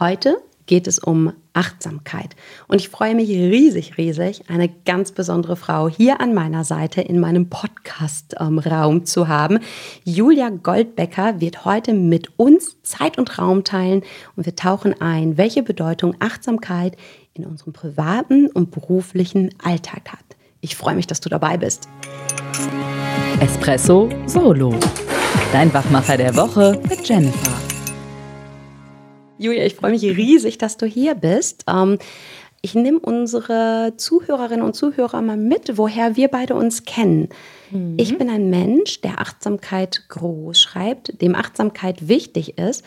Heute 0.00 0.42
geht 0.66 0.88
es 0.88 0.98
um 0.98 1.32
Achtsamkeit. 1.52 2.34
Und 2.66 2.80
ich 2.80 2.88
freue 2.88 3.14
mich 3.14 3.28
riesig, 3.28 3.96
riesig, 3.96 4.42
eine 4.48 4.68
ganz 4.68 5.12
besondere 5.12 5.54
Frau 5.54 5.88
hier 5.88 6.20
an 6.20 6.34
meiner 6.34 6.64
Seite 6.64 7.00
in 7.00 7.20
meinem 7.20 7.48
Podcast-Raum 7.48 9.04
zu 9.04 9.28
haben. 9.28 9.60
Julia 10.04 10.48
Goldbecker 10.48 11.40
wird 11.40 11.64
heute 11.64 11.92
mit 11.92 12.38
uns 12.38 12.82
Zeit 12.82 13.18
und 13.18 13.38
Raum 13.38 13.62
teilen 13.62 14.02
und 14.34 14.46
wir 14.46 14.56
tauchen 14.56 15.00
ein, 15.00 15.36
welche 15.36 15.62
Bedeutung 15.62 16.16
Achtsamkeit 16.18 16.96
in 17.34 17.44
unserem 17.44 17.72
privaten 17.72 18.48
und 18.48 18.72
beruflichen 18.72 19.50
Alltag 19.62 20.10
hat. 20.10 20.24
Ich 20.60 20.74
freue 20.74 20.96
mich, 20.96 21.06
dass 21.06 21.20
du 21.20 21.28
dabei 21.28 21.56
bist. 21.56 21.88
Espresso 23.38 24.08
Solo. 24.26 24.74
Dein 25.52 25.72
Wachmacher 25.72 26.16
der 26.16 26.34
Woche 26.34 26.80
mit 26.88 27.06
Jennifer. 27.08 27.53
Julia, 29.38 29.64
ich 29.64 29.74
freue 29.74 29.90
mich 29.90 30.02
riesig, 30.02 30.58
dass 30.58 30.76
du 30.76 30.86
hier 30.86 31.14
bist. 31.14 31.64
Ähm, 31.68 31.98
ich 32.62 32.74
nehme 32.74 32.98
unsere 32.98 33.92
Zuhörerinnen 33.96 34.64
und 34.64 34.74
Zuhörer 34.74 35.20
mal 35.20 35.36
mit, 35.36 35.76
woher 35.76 36.16
wir 36.16 36.28
beide 36.28 36.54
uns 36.54 36.84
kennen. 36.84 37.28
Mhm. 37.70 37.96
Ich 37.98 38.16
bin 38.16 38.30
ein 38.30 38.48
Mensch, 38.48 39.02
der 39.02 39.20
Achtsamkeit 39.20 40.04
groß 40.08 40.60
schreibt, 40.60 41.20
dem 41.20 41.34
Achtsamkeit 41.34 42.08
wichtig 42.08 42.56
ist 42.56 42.84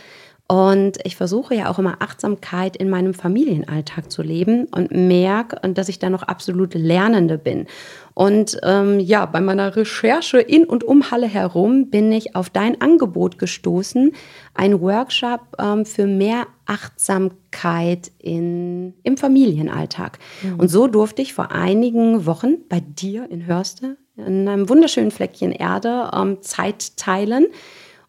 und 0.49 0.99
ich 1.03 1.17
versuche 1.17 1.55
ja 1.55 1.69
auch 1.69 1.77
immer 1.77 1.97
Achtsamkeit 1.99 2.77
in 2.77 2.89
meinem 2.89 3.13
Familienalltag 3.13 4.09
zu 4.09 4.21
leben 4.21 4.65
und 4.71 4.91
merke, 4.91 5.59
dass 5.73 5.89
ich 5.89 5.99
da 5.99 6.09
noch 6.09 6.23
absolute 6.23 6.77
Lernende 6.77 7.37
bin. 7.37 7.67
Und 8.13 8.57
ähm, 8.63 8.99
ja, 9.01 9.25
bei 9.25 9.41
meiner 9.41 9.75
Recherche 9.75 10.39
in 10.39 10.63
und 10.63 10.85
um 10.85 11.11
Halle 11.11 11.27
herum 11.27 11.89
bin 11.89 12.11
ich 12.13 12.35
auf 12.35 12.49
dein 12.49 12.79
Angebot 12.81 13.39
gestoßen, 13.39 14.13
ein 14.53 14.79
Workshop 14.79 15.41
ähm, 15.59 15.85
für 15.85 16.07
mehr 16.07 16.47
Achtsamkeit 16.65 18.11
in, 18.17 18.93
im 19.03 19.17
Familienalltag. 19.17 20.17
Mhm. 20.43 20.59
Und 20.61 20.69
so 20.69 20.87
durfte 20.87 21.21
ich 21.21 21.33
vor 21.33 21.51
einigen 21.51 22.25
Wochen 22.25 22.55
bei 22.69 22.79
dir 22.79 23.29
in 23.29 23.45
Hörste 23.45 23.97
in 24.15 24.47
einem 24.47 24.69
wunderschönen 24.69 25.11
Fleckchen 25.11 25.51
Erde 25.51 26.09
ähm, 26.13 26.41
Zeit 26.41 26.97
teilen 26.97 27.47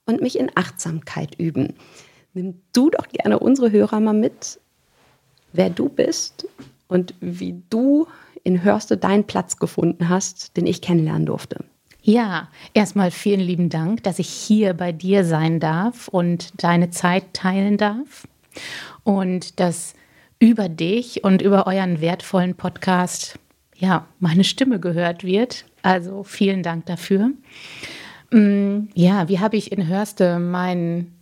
und 0.07 0.23
mich 0.23 0.39
in 0.39 0.51
Achtsamkeit 0.55 1.35
üben. 1.39 1.75
Nimm 2.35 2.61
du 2.73 2.91
doch 2.91 3.09
gerne 3.09 3.39
unsere 3.39 3.71
Hörer 3.71 4.01
mal 4.01 4.13
mit, 4.13 4.61
wer 5.53 5.71
du 5.71 5.89
bist 5.89 6.47
und 6.89 7.15
wie 7.21 7.63
du 7.71 8.07
in 8.45 8.63
Hörste 8.63 8.97
deinen 8.97 9.25
Platz 9.25 9.57
gefunden 9.57 10.09
hast, 10.09 10.57
den 10.57 10.67
ich 10.67 10.81
kennenlernen 10.81 11.27
durfte. 11.27 11.65
Ja, 12.03 12.49
erstmal 12.73 13.11
vielen 13.11 13.41
lieben 13.41 13.69
Dank, 13.69 14.03
dass 14.05 14.19
ich 14.19 14.29
hier 14.29 14.73
bei 14.73 14.93
dir 14.93 15.25
sein 15.25 15.61
darf 15.61 16.09
und 16.09 16.63
deine 16.63 16.91
Zeit 16.91 17.35
teilen 17.35 17.77
darf 17.77 18.27
und 19.05 19.61
dass 19.61 19.95
über 20.39 20.69
dich 20.69 21.25
und 21.25 21.43
über 21.43 21.67
euren 21.67 22.01
wertvollen 22.01 22.55
Podcast 22.55 23.39
ja 23.75 24.07
meine 24.21 24.45
Stimme 24.45 24.81
gehört 24.81 25.25
wird. 25.25 25.65
Also 25.83 26.23
vielen 26.23 26.63
Dank 26.63 26.87
dafür. 26.87 27.31
Mm, 28.31 28.89
ja, 28.95 29.29
wie 29.29 29.41
habe 29.41 29.57
ich 29.57 29.73
in 29.73 29.87
Hörste 29.87 30.39
meinen 30.39 31.18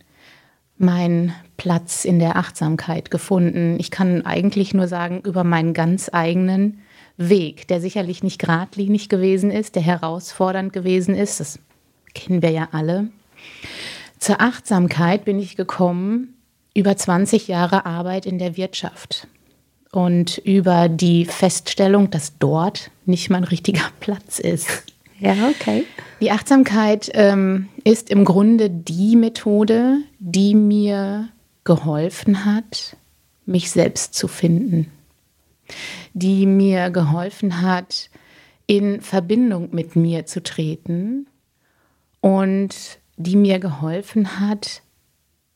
meinen 0.77 1.33
Platz 1.57 2.05
in 2.05 2.19
der 2.19 2.35
Achtsamkeit 2.35 3.11
gefunden. 3.11 3.77
Ich 3.79 3.91
kann 3.91 4.25
eigentlich 4.25 4.73
nur 4.73 4.87
sagen, 4.87 5.21
über 5.21 5.43
meinen 5.43 5.73
ganz 5.73 6.09
eigenen 6.11 6.79
Weg, 7.17 7.67
der 7.67 7.81
sicherlich 7.81 8.23
nicht 8.23 8.39
geradlinig 8.39 9.09
gewesen 9.09 9.49
ist, 9.49 9.75
der 9.75 9.81
herausfordernd 9.81 10.71
gewesen 10.71 11.15
ist. 11.15 11.39
Das 11.39 11.59
kennen 12.13 12.41
wir 12.41 12.51
ja 12.51 12.69
alle. 12.71 13.09
Zur 14.19 14.41
Achtsamkeit 14.41 15.25
bin 15.25 15.39
ich 15.39 15.55
gekommen 15.55 16.35
über 16.73 16.95
20 16.95 17.47
Jahre 17.47 17.85
Arbeit 17.85 18.25
in 18.25 18.37
der 18.37 18.55
Wirtschaft 18.55 19.27
und 19.91 20.37
über 20.39 20.89
die 20.89 21.25
Feststellung, 21.25 22.11
dass 22.11 22.37
dort 22.37 22.91
nicht 23.05 23.29
mein 23.29 23.43
richtiger 23.43 23.89
Platz 23.99 24.39
ist. 24.39 24.83
Ja, 25.19 25.49
okay. 25.49 25.85
Die 26.21 26.31
Achtsamkeit 26.31 27.09
ähm, 27.13 27.69
ist 27.83 28.09
im 28.09 28.25
Grunde 28.25 28.69
die 28.69 29.15
Methode, 29.15 29.99
die 30.19 30.55
mir 30.55 31.29
geholfen 31.63 32.45
hat, 32.45 32.95
mich 33.45 33.71
selbst 33.71 34.13
zu 34.13 34.27
finden. 34.27 34.91
Die 36.13 36.45
mir 36.45 36.89
geholfen 36.89 37.61
hat, 37.61 38.09
in 38.67 39.01
Verbindung 39.01 39.69
mit 39.71 39.95
mir 39.95 40.25
zu 40.25 40.43
treten 40.43 41.27
und 42.21 42.99
die 43.15 43.35
mir 43.35 43.59
geholfen 43.59 44.39
hat, 44.39 44.81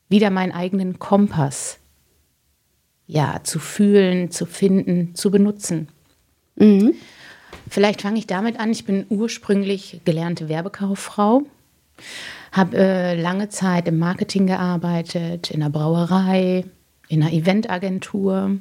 wieder 0.08 0.30
meinen 0.30 0.52
eigenen 0.52 0.98
Kompass 0.98 1.78
ja, 3.06 3.40
zu 3.42 3.58
fühlen, 3.58 4.30
zu 4.30 4.46
finden, 4.46 5.14
zu 5.14 5.30
benutzen. 5.30 5.88
Mhm. 6.56 6.94
Vielleicht 7.68 8.02
fange 8.02 8.18
ich 8.18 8.26
damit 8.26 8.58
an. 8.60 8.70
Ich 8.70 8.84
bin 8.84 9.06
ursprünglich 9.08 10.00
gelernte 10.04 10.48
Werbekauffrau, 10.48 11.42
habe 12.52 12.76
äh, 12.76 13.20
lange 13.20 13.48
Zeit 13.48 13.88
im 13.88 13.98
Marketing 13.98 14.46
gearbeitet, 14.46 15.50
in 15.50 15.60
der 15.60 15.70
Brauerei, 15.70 16.64
in 17.08 17.22
einer 17.22 17.32
Eventagentur. 17.32 18.58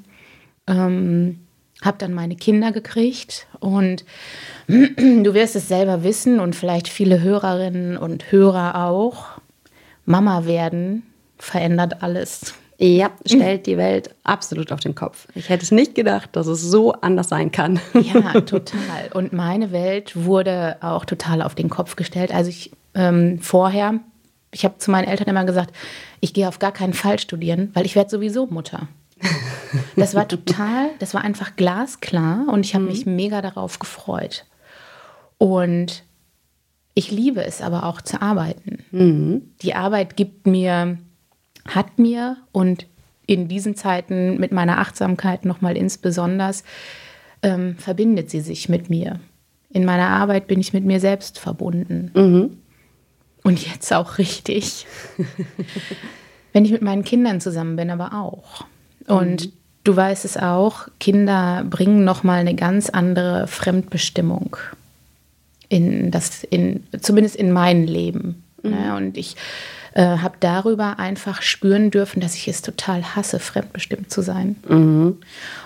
Ähm, 0.67 1.39
habe 1.81 1.97
dann 1.97 2.13
meine 2.13 2.35
Kinder 2.35 2.71
gekriegt 2.71 3.47
und 3.59 4.05
du 4.67 5.33
wirst 5.33 5.55
es 5.55 5.67
selber 5.67 6.03
wissen 6.03 6.39
und 6.39 6.55
vielleicht 6.55 6.87
viele 6.87 7.21
Hörerinnen 7.21 7.97
und 7.97 8.31
Hörer 8.31 8.85
auch. 8.85 9.41
Mama 10.05 10.45
werden 10.45 11.03
verändert 11.37 12.03
alles. 12.03 12.53
Ja, 12.83 13.11
stellt 13.27 13.67
die 13.67 13.77
Welt 13.77 14.15
absolut 14.23 14.71
auf 14.71 14.79
den 14.79 14.95
Kopf. 14.95 15.27
Ich 15.35 15.49
hätte 15.49 15.63
es 15.63 15.69
nicht 15.69 15.93
gedacht, 15.93 16.35
dass 16.35 16.47
es 16.47 16.63
so 16.63 16.93
anders 16.93 17.29
sein 17.29 17.51
kann. 17.51 17.79
Ja, 17.93 18.41
total. 18.41 19.11
Und 19.13 19.33
meine 19.33 19.71
Welt 19.71 20.13
wurde 20.15 20.77
auch 20.81 21.05
total 21.05 21.43
auf 21.43 21.53
den 21.53 21.69
Kopf 21.69 21.95
gestellt. 21.95 22.33
Also 22.33 22.49
ich 22.49 22.71
ähm, 22.95 23.37
vorher, 23.39 23.99
ich 24.51 24.65
habe 24.65 24.79
zu 24.79 24.89
meinen 24.89 25.07
Eltern 25.07 25.27
immer 25.27 25.45
gesagt, 25.45 25.75
ich 26.21 26.33
gehe 26.33 26.47
auf 26.47 26.57
gar 26.57 26.71
keinen 26.71 26.93
Fall 26.93 27.19
studieren, 27.19 27.69
weil 27.75 27.85
ich 27.85 27.95
werde 27.95 28.09
sowieso 28.09 28.47
Mutter. 28.47 28.87
Das 29.95 30.15
war 30.15 30.27
total, 30.27 30.89
das 30.97 31.13
war 31.13 31.21
einfach 31.21 31.55
glasklar 31.55 32.47
und 32.47 32.65
ich 32.65 32.73
habe 32.73 32.85
mhm. 32.85 32.89
mich 32.89 33.05
mega 33.05 33.43
darauf 33.43 33.77
gefreut. 33.77 34.45
Und 35.37 36.03
ich 36.95 37.11
liebe 37.11 37.45
es 37.45 37.61
aber 37.61 37.85
auch 37.85 38.01
zu 38.01 38.23
arbeiten. 38.23 38.83
Mhm. 38.89 39.51
Die 39.61 39.75
Arbeit 39.75 40.17
gibt 40.17 40.47
mir 40.47 40.97
hat 41.67 41.99
mir 41.99 42.37
und 42.51 42.85
in 43.27 43.47
diesen 43.47 43.75
Zeiten 43.75 44.39
mit 44.39 44.51
meiner 44.51 44.79
Achtsamkeit 44.79 45.45
nochmal 45.45 45.77
insbesondere, 45.77 46.51
ähm, 47.43 47.75
verbindet 47.77 48.29
sie 48.29 48.41
sich 48.41 48.69
mit 48.69 48.89
mir. 48.89 49.19
In 49.69 49.85
meiner 49.85 50.09
Arbeit 50.09 50.47
bin 50.47 50.59
ich 50.59 50.73
mit 50.73 50.83
mir 50.83 50.99
selbst 50.99 51.39
verbunden. 51.39 52.11
Mhm. 52.13 52.57
Und 53.43 53.65
jetzt 53.65 53.93
auch 53.93 54.17
richtig. 54.17 54.85
Wenn 56.53 56.65
ich 56.65 56.71
mit 56.71 56.81
meinen 56.81 57.03
Kindern 57.03 57.39
zusammen 57.39 57.77
bin, 57.77 57.89
aber 57.89 58.13
auch. 58.13 58.65
Und 59.07 59.45
mhm. 59.45 59.51
du 59.85 59.95
weißt 59.95 60.25
es 60.25 60.37
auch, 60.37 60.87
Kinder 60.99 61.65
bringen 61.69 62.03
nochmal 62.03 62.41
eine 62.41 62.55
ganz 62.55 62.89
andere 62.89 63.47
Fremdbestimmung 63.47 64.57
in 65.69 66.11
das, 66.11 66.43
in, 66.43 66.83
zumindest 66.99 67.37
in 67.37 67.51
mein 67.51 67.87
Leben. 67.87 68.43
Mhm. 68.61 68.73
Ja, 68.73 68.97
und 68.97 69.17
ich 69.17 69.37
äh, 69.93 70.03
habe 70.03 70.37
darüber 70.39 70.99
einfach 70.99 71.41
spüren 71.41 71.91
dürfen, 71.91 72.21
dass 72.21 72.35
ich 72.35 72.47
es 72.47 72.61
total 72.61 73.15
hasse, 73.15 73.39
fremdbestimmt 73.39 74.11
zu 74.11 74.21
sein. 74.21 74.55
Mhm. 74.67 75.17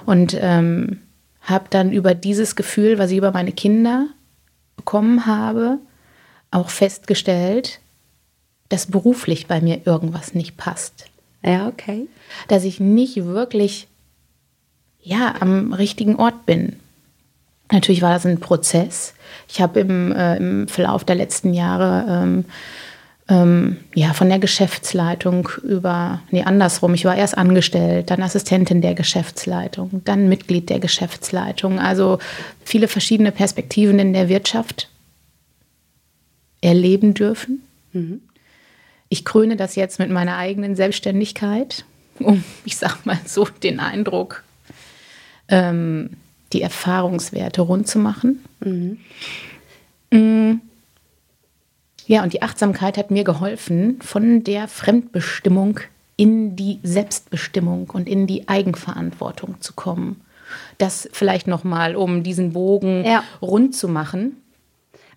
Und 0.06 0.38
ähm, 0.40 1.02
habe 1.42 1.66
dann 1.70 1.92
über 1.92 2.16
dieses 2.16 2.56
Gefühl, 2.56 2.98
was 2.98 3.12
ich 3.12 3.18
über 3.18 3.32
meine 3.32 3.52
Kinder 3.52 4.08
bekommen 4.76 5.26
habe, 5.26 5.78
auch 6.52 6.70
festgestellt, 6.70 7.80
dass 8.70 8.88
beruflich 8.88 9.48
bei 9.48 9.62
mir 9.62 9.82
irgendwas 9.86 10.34
nicht 10.34 10.58
passt. 10.58 11.06
Ja, 11.44 11.68
okay. 11.68 12.08
Dass 12.48 12.64
ich 12.64 12.80
nicht 12.80 13.26
wirklich 13.26 13.88
ja, 15.02 15.36
am 15.40 15.72
richtigen 15.74 16.16
Ort 16.16 16.48
bin. 16.48 16.78
Natürlich 17.72 18.02
war 18.02 18.14
das 18.14 18.26
ein 18.26 18.40
Prozess. 18.40 19.14
Ich 19.48 19.62
habe 19.62 19.80
im, 19.80 20.12
äh, 20.12 20.38
im 20.38 20.68
Verlauf 20.68 21.04
der 21.04 21.16
letzten 21.16 21.54
Jahre 21.54 22.06
ähm, 22.10 22.46
ähm, 23.28 23.78
ja, 23.96 24.14
von 24.14 24.30
der 24.30 24.40
Geschäftsleitung 24.40 25.50
über, 25.64 26.22
nee, 26.30 26.44
andersrum. 26.44 26.94
Ich 26.94 27.06
war 27.06 27.16
erst 27.16 27.38
angestellt, 27.38 28.12
dann 28.12 28.22
Assistentin 28.22 28.82
der 28.82 28.94
Geschäftsleitung, 28.94 30.02
dann 30.06 30.30
Mitglied 30.30 30.70
der 30.70 30.80
Geschäftsleitung. 30.80 31.80
Also 31.80 32.20
viele 32.64 32.88
verschiedene 32.88 33.32
Perspektiven 33.32 33.98
in 33.98 34.14
der 34.14 34.30
Wirtschaft 34.30 34.90
erleben 36.62 37.16
dürfen. 37.16 37.64
Mhm. 37.94 38.22
Ich 39.10 39.26
kröne 39.26 39.56
das 39.56 39.76
jetzt 39.76 39.98
mit 39.98 40.12
meiner 40.12 40.38
eigenen 40.38 40.76
Selbstständigkeit, 40.76 41.84
um, 42.20 42.44
ich 42.64 42.78
sag 42.78 43.06
mal 43.06 43.20
so, 43.26 43.46
den 43.46 43.80
Eindruck, 43.80 44.44
ähm, 45.48 46.12
die 46.54 46.62
Erfahrungswerte 46.62 47.62
rund 47.62 47.88
zu 47.88 47.98
machen. 47.98 48.44
Mhm. 48.60 48.98
Mhm. 50.12 50.62
Ja, 52.08 52.24
und 52.24 52.34
die 52.34 52.42
Achtsamkeit 52.42 52.98
hat 52.98 53.12
mir 53.12 53.24
geholfen, 53.24 54.00
von 54.02 54.44
der 54.44 54.68
Fremdbestimmung 54.68 55.80
in 56.18 56.56
die 56.56 56.80
Selbstbestimmung 56.84 57.90
und 57.90 58.08
in 58.08 58.28
die 58.28 58.48
Eigenverantwortung 58.48 59.60
zu 59.60 59.74
kommen. 59.74 60.22
Das 60.78 61.10
vielleicht 61.12 61.48
nochmal, 61.48 61.96
um 61.96 62.24
diesen 62.24 62.54
Bogen 62.54 63.04
ja. 63.04 63.24
rund 63.42 63.76
zu 63.76 63.88
machen. 63.88 64.38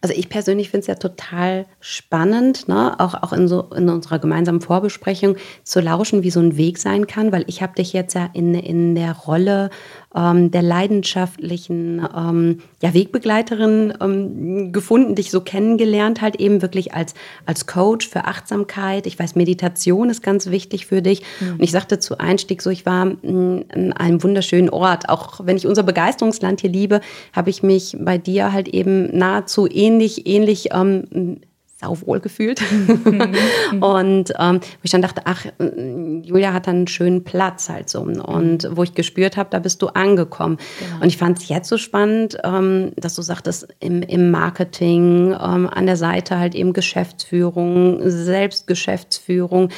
Also 0.00 0.14
ich 0.14 0.28
persönlich 0.28 0.70
finde 0.70 0.82
es 0.82 0.86
ja 0.86 0.94
total 0.94 1.66
spannend, 1.80 2.68
ne? 2.68 2.94
auch, 3.00 3.14
auch 3.14 3.32
in, 3.32 3.48
so, 3.48 3.62
in 3.74 3.88
unserer 3.88 4.20
gemeinsamen 4.20 4.60
Vorbesprechung 4.60 5.36
zu 5.64 5.80
lauschen, 5.80 6.22
wie 6.22 6.30
so 6.30 6.38
ein 6.38 6.56
Weg 6.56 6.78
sein 6.78 7.08
kann, 7.08 7.32
weil 7.32 7.44
ich 7.48 7.62
habe 7.62 7.74
dich 7.74 7.92
jetzt 7.92 8.14
ja 8.14 8.30
in, 8.32 8.54
in 8.54 8.94
der 8.94 9.12
Rolle 9.12 9.70
ähm, 10.14 10.50
der 10.50 10.62
leidenschaftlichen 10.62 12.06
ähm, 12.16 12.60
ja, 12.82 12.94
Wegbegleiterin 12.94 13.92
ähm, 14.00 14.72
gefunden, 14.72 15.14
dich 15.14 15.30
so 15.30 15.40
kennengelernt, 15.40 16.22
halt 16.22 16.36
eben 16.36 16.62
wirklich 16.62 16.94
als, 16.94 17.14
als 17.44 17.66
Coach 17.66 18.08
für 18.08 18.24
Achtsamkeit. 18.24 19.06
Ich 19.06 19.18
weiß, 19.18 19.34
Meditation 19.34 20.08
ist 20.08 20.22
ganz 20.22 20.50
wichtig 20.50 20.86
für 20.86 21.02
dich. 21.02 21.22
Mhm. 21.40 21.52
Und 21.54 21.62
ich 21.62 21.72
sagte 21.72 21.98
zu 21.98 22.18
Einstieg 22.18 22.62
so, 22.62 22.70
ich 22.70 22.86
war 22.86 23.04
mm, 23.04 23.64
in 23.74 23.92
einem 23.92 24.22
wunderschönen 24.22 24.70
Ort. 24.70 25.08
Auch 25.08 25.40
wenn 25.44 25.56
ich 25.56 25.66
unser 25.66 25.82
Begeisterungsland 25.82 26.60
hier 26.62 26.70
liebe, 26.70 27.00
habe 27.34 27.50
ich 27.50 27.62
mich 27.62 27.96
bei 27.98 28.16
dir 28.16 28.52
halt 28.52 28.68
eben 28.68 29.16
nahezu 29.16 29.68
ähnlich, 29.70 30.26
ähnlich 30.26 30.70
ähm, 30.72 31.40
sauwohl 31.80 32.20
gefühlt. 32.20 32.60
Mhm. 33.08 33.82
und 33.82 34.32
ähm, 34.38 34.60
wo 34.60 34.78
ich 34.82 34.90
dann 34.90 35.02
dachte, 35.02 35.22
ach, 35.24 35.46
Julia 35.58 36.52
hat 36.52 36.66
dann 36.66 36.76
einen 36.76 36.86
schönen 36.88 37.24
Platz 37.24 37.68
halt 37.68 37.88
so. 37.88 38.00
Und 38.00 38.68
wo 38.70 38.82
ich 38.82 38.94
gespürt 38.94 39.36
habe, 39.36 39.50
da 39.50 39.58
bist 39.58 39.82
du 39.82 39.88
angekommen. 39.88 40.58
Genau. 40.78 41.02
Und 41.02 41.08
ich 41.08 41.16
fand 41.16 41.38
es 41.38 41.48
jetzt 41.48 41.68
so 41.68 41.76
spannend, 41.76 42.38
ähm, 42.44 42.92
dass 42.96 43.14
du 43.14 43.22
sagtest, 43.22 43.68
im, 43.80 44.02
im 44.02 44.30
Marketing, 44.30 45.32
ähm, 45.32 45.68
an 45.68 45.86
der 45.86 45.96
Seite 45.96 46.38
halt 46.38 46.54
eben 46.54 46.72
Geschäftsführung, 46.72 48.00
Selbstgeschäftsführung. 48.04 49.70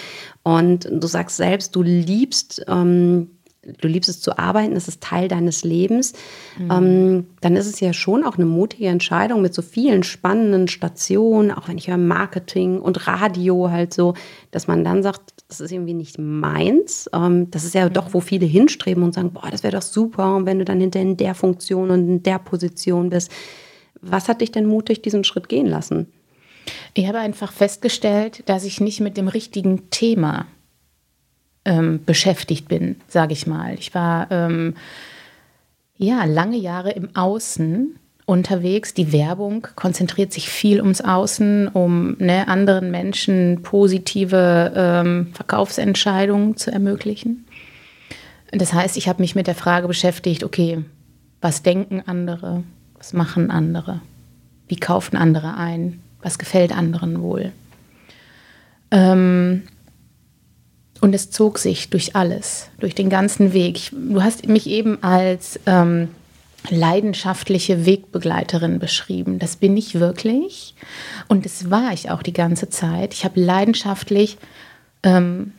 Und 0.43 0.89
du 0.91 1.07
sagst 1.07 1.37
selbst, 1.37 1.77
du 1.77 1.83
liebst 1.83 2.65
ähm, 2.69 3.31
du 3.63 3.89
liebst 3.89 4.09
es 4.09 4.21
zu 4.21 4.39
arbeiten, 4.39 4.75
es 4.75 4.89
ist 4.89 5.03
Teil 5.03 5.29
deines 5.29 5.65
Lebens, 5.65 6.15
mhm. 6.59 6.71
ähm, 6.71 7.27
dann 7.41 7.57
ist 7.57 7.67
es 7.67 7.81
ja 7.81 7.93
schon 7.93 8.25
auch 8.25 8.37
eine 8.37 8.47
mutige 8.47 8.87
Entscheidung 8.87 9.43
mit 9.43 9.53
so 9.53 9.63
vielen 9.63 10.03
spannenden 10.03 10.69
Stationen, 10.69 11.51
auch 11.51 11.69
wenn 11.69 11.77
ich 11.77 11.89
höre 11.89 11.99
Marketing 11.99 12.81
und 12.81 13.07
Radio 13.07 13.71
halt 13.71 13.93
so, 13.93 14.15
dass 14.51 14.67
man 14.67 14.83
dann 14.83 15.03
sagt, 15.03 15.35
das 15.49 15.61
ist 15.61 15.73
irgendwie 15.73 15.95
nicht 15.95 16.19
meins. 16.19 17.11
Ähm, 17.13 17.51
das 17.51 17.65
ist 17.65 17.75
ja 17.75 17.89
mhm. 17.89 17.93
doch, 17.93 18.15
wo 18.15 18.21
viele 18.21 18.47
hinstreben 18.47 19.03
und 19.03 19.15
sagen, 19.15 19.33
boah, 19.33 19.51
das 19.51 19.63
wäre 19.63 19.77
doch 19.77 19.83
super, 19.83 20.37
und 20.37 20.47
wenn 20.47 20.59
du 20.59 20.65
dann 20.65 20.81
hinter 20.81 21.01
in 21.01 21.17
der 21.17 21.35
Funktion 21.35 21.91
und 21.91 22.09
in 22.09 22.23
der 22.23 22.39
Position 22.39 23.11
bist. 23.11 23.31
Was 24.03 24.29
hat 24.29 24.41
dich 24.41 24.51
denn 24.51 24.65
mutig 24.65 25.03
diesen 25.03 25.25
Schritt 25.25 25.51
gehen 25.51 25.67
lassen? 25.67 26.07
Ich 26.95 27.07
habe 27.07 27.19
einfach 27.19 27.53
festgestellt, 27.53 28.43
dass 28.47 28.65
ich 28.65 28.81
nicht 28.81 29.01
mit 29.01 29.19
dem 29.19 29.29
richtigen 29.29 29.91
Thema 29.91 30.47
ähm, 31.65 32.05
beschäftigt 32.05 32.69
bin, 32.69 32.97
sage 33.09 33.33
ich 33.33 33.47
mal. 33.47 33.75
Ich 33.75 33.95
war 33.95 34.31
ähm, 34.31 34.75
ja 35.97 36.25
lange 36.25 36.57
Jahre 36.57 36.93
im 36.93 37.15
Außen 37.15 37.99
unterwegs. 38.31 38.95
Die 38.95 39.13
Werbung 39.13 39.67
konzentriert 39.75 40.33
sich 40.33 40.49
viel 40.49 40.81
ums 40.81 41.01
Außen, 41.01 41.69
um 41.69 42.17
ne, 42.19 42.49
anderen 42.49 42.91
Menschen 42.91 43.63
positive 43.63 44.73
ähm, 44.75 45.29
Verkaufsentscheidungen 45.35 46.57
zu 46.57 46.71
ermöglichen. 46.71 47.45
Das 48.53 48.73
heißt, 48.73 48.97
ich 48.97 49.09
habe 49.09 49.21
mich 49.21 49.35
mit 49.35 49.47
der 49.47 49.55
Frage 49.55 49.89
beschäftigt, 49.89 50.45
okay, 50.45 50.85
was 51.41 51.63
denken 51.63 52.03
andere, 52.07 52.63
was 52.97 53.13
machen 53.13 53.51
andere, 53.51 54.01
wie 54.69 54.77
kaufen 54.77 55.17
andere 55.17 55.57
ein, 55.57 56.01
was 56.23 56.39
gefällt 56.39 56.73
anderen 56.73 57.23
wohl. 57.23 57.53
Ähm, 58.91 59.63
und 61.01 61.15
es 61.15 61.31
zog 61.31 61.59
sich 61.59 61.91
durch 61.91 62.15
alles, 62.17 62.69
durch 62.79 62.95
den 62.95 63.09
ganzen 63.09 63.53
Weg. 63.53 63.77
Ich, 63.77 63.91
du 63.93 64.23
hast 64.23 64.47
mich 64.47 64.67
eben 64.67 65.03
als 65.03 65.59
ähm, 65.67 66.09
leidenschaftliche 66.69 67.87
Wegbegleiterin 67.87 68.79
beschrieben. 68.79 69.39
Das 69.39 69.57
bin 69.57 69.77
ich 69.77 69.99
wirklich. 69.99 70.75
Und 71.29 71.47
das 71.47 71.71
war 71.71 71.93
ich 71.93 72.11
auch 72.11 72.23
die 72.23 72.35
ganze 72.35 72.69
Zeit. 72.69 73.15
Ich 73.15 73.25
habe 73.25 73.41
leidenschaftlich 73.41 74.37
ähm, 75.03 75.53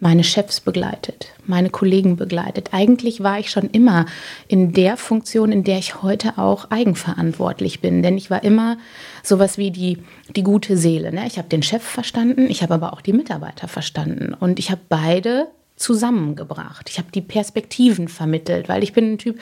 meine 0.00 0.22
Chefs 0.22 0.60
begleitet, 0.60 1.32
meine 1.46 1.70
Kollegen 1.70 2.16
begleitet. 2.16 2.68
Eigentlich 2.72 3.22
war 3.22 3.40
ich 3.40 3.50
schon 3.50 3.68
immer 3.70 4.06
in 4.46 4.72
der 4.72 4.96
Funktion, 4.96 5.50
in 5.50 5.64
der 5.64 5.78
ich 5.78 6.02
heute 6.02 6.38
auch 6.38 6.70
eigenverantwortlich 6.70 7.80
bin. 7.80 8.02
Denn 8.02 8.16
ich 8.16 8.30
war 8.30 8.44
immer 8.44 8.78
sowas 9.22 9.58
wie 9.58 9.72
die, 9.72 9.98
die 10.36 10.44
gute 10.44 10.76
Seele. 10.76 11.12
Ne? 11.12 11.26
Ich 11.26 11.36
habe 11.36 11.48
den 11.48 11.62
Chef 11.62 11.82
verstanden, 11.82 12.46
ich 12.48 12.62
habe 12.62 12.74
aber 12.74 12.92
auch 12.92 13.00
die 13.00 13.12
Mitarbeiter 13.12 13.66
verstanden. 13.66 14.34
Und 14.34 14.60
ich 14.60 14.70
habe 14.70 14.80
beide 14.88 15.48
zusammengebracht. 15.74 16.88
Ich 16.90 16.98
habe 16.98 17.10
die 17.12 17.20
Perspektiven 17.20 18.08
vermittelt, 18.08 18.68
weil 18.68 18.82
ich 18.82 18.92
bin 18.92 19.12
ein 19.12 19.18
Typ, 19.18 19.38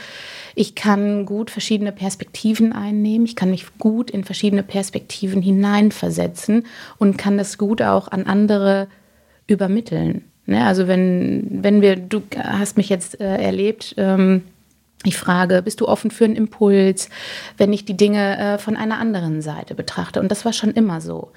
ich 0.55 0.75
kann 0.75 1.27
gut 1.27 1.51
verschiedene 1.51 1.93
Perspektiven 1.93 2.73
einnehmen, 2.73 3.27
ich 3.27 3.37
kann 3.37 3.51
mich 3.51 3.67
gut 3.79 4.11
in 4.11 4.23
verschiedene 4.25 4.63
Perspektiven 4.63 5.41
hineinversetzen 5.41 6.67
und 6.99 7.17
kann 7.17 7.39
das 7.39 7.57
gut 7.57 7.81
auch 7.81 8.09
an 8.09 8.25
andere 8.27 8.89
übermitteln. 9.47 10.25
Ne? 10.47 10.65
Also 10.65 10.89
wenn, 10.89 11.47
wenn 11.51 11.83
wir, 11.83 11.97
du 11.97 12.23
hast 12.37 12.77
mich 12.77 12.89
jetzt 12.89 13.21
äh, 13.21 13.37
erlebt, 13.37 13.95
ähm, 13.99 14.43
ich 15.05 15.17
frage, 15.17 15.63
bist 15.63 15.81
du 15.81 15.89
offen 15.89 16.11
für 16.11 16.25
einen 16.25 16.37
Impuls, 16.37 17.11
wenn 17.59 17.73
ich 17.73 17.85
die 17.85 17.97
Dinge 17.97 18.39
äh, 18.39 18.59
von 18.59 18.77
einer 18.77 18.99
anderen 18.99 19.43
Seite 19.43 19.75
betrachte? 19.75 20.21
Und 20.21 20.31
das 20.31 20.45
war 20.45 20.53
schon 20.53 20.71
immer 20.71 21.01
so. 21.01 21.31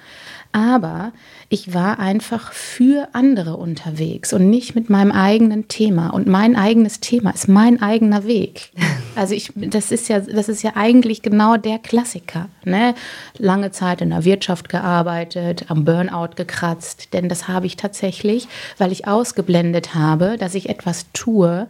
Aber 0.52 1.12
ich 1.52 1.74
war 1.74 1.98
einfach 1.98 2.52
für 2.52 3.08
andere 3.12 3.56
unterwegs 3.56 4.32
und 4.32 4.48
nicht 4.48 4.76
mit 4.76 4.88
meinem 4.88 5.10
eigenen 5.10 5.66
Thema. 5.66 6.10
Und 6.10 6.28
mein 6.28 6.54
eigenes 6.54 7.00
Thema 7.00 7.32
ist 7.32 7.48
mein 7.48 7.82
eigener 7.82 8.24
Weg. 8.24 8.70
Also 9.16 9.34
ich, 9.34 9.50
das 9.56 9.90
ist 9.90 10.08
ja, 10.08 10.20
das 10.20 10.48
ist 10.48 10.62
ja 10.62 10.76
eigentlich 10.76 11.20
genau 11.20 11.56
der 11.56 11.80
Klassiker. 11.80 12.48
Ne? 12.64 12.94
Lange 13.38 13.72
Zeit 13.72 14.00
in 14.00 14.10
der 14.10 14.24
Wirtschaft 14.24 14.68
gearbeitet, 14.68 15.64
am 15.68 15.84
Burnout 15.84 16.36
gekratzt, 16.36 17.12
denn 17.12 17.28
das 17.28 17.48
habe 17.48 17.66
ich 17.66 17.76
tatsächlich, 17.76 18.46
weil 18.78 18.92
ich 18.92 19.08
ausgeblendet 19.08 19.96
habe, 19.96 20.36
dass 20.38 20.54
ich 20.54 20.68
etwas 20.68 21.06
tue, 21.12 21.66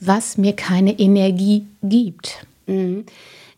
was 0.00 0.38
mir 0.38 0.56
keine 0.56 0.98
Energie 0.98 1.66
gibt. 1.82 2.46
Mhm. 2.66 3.04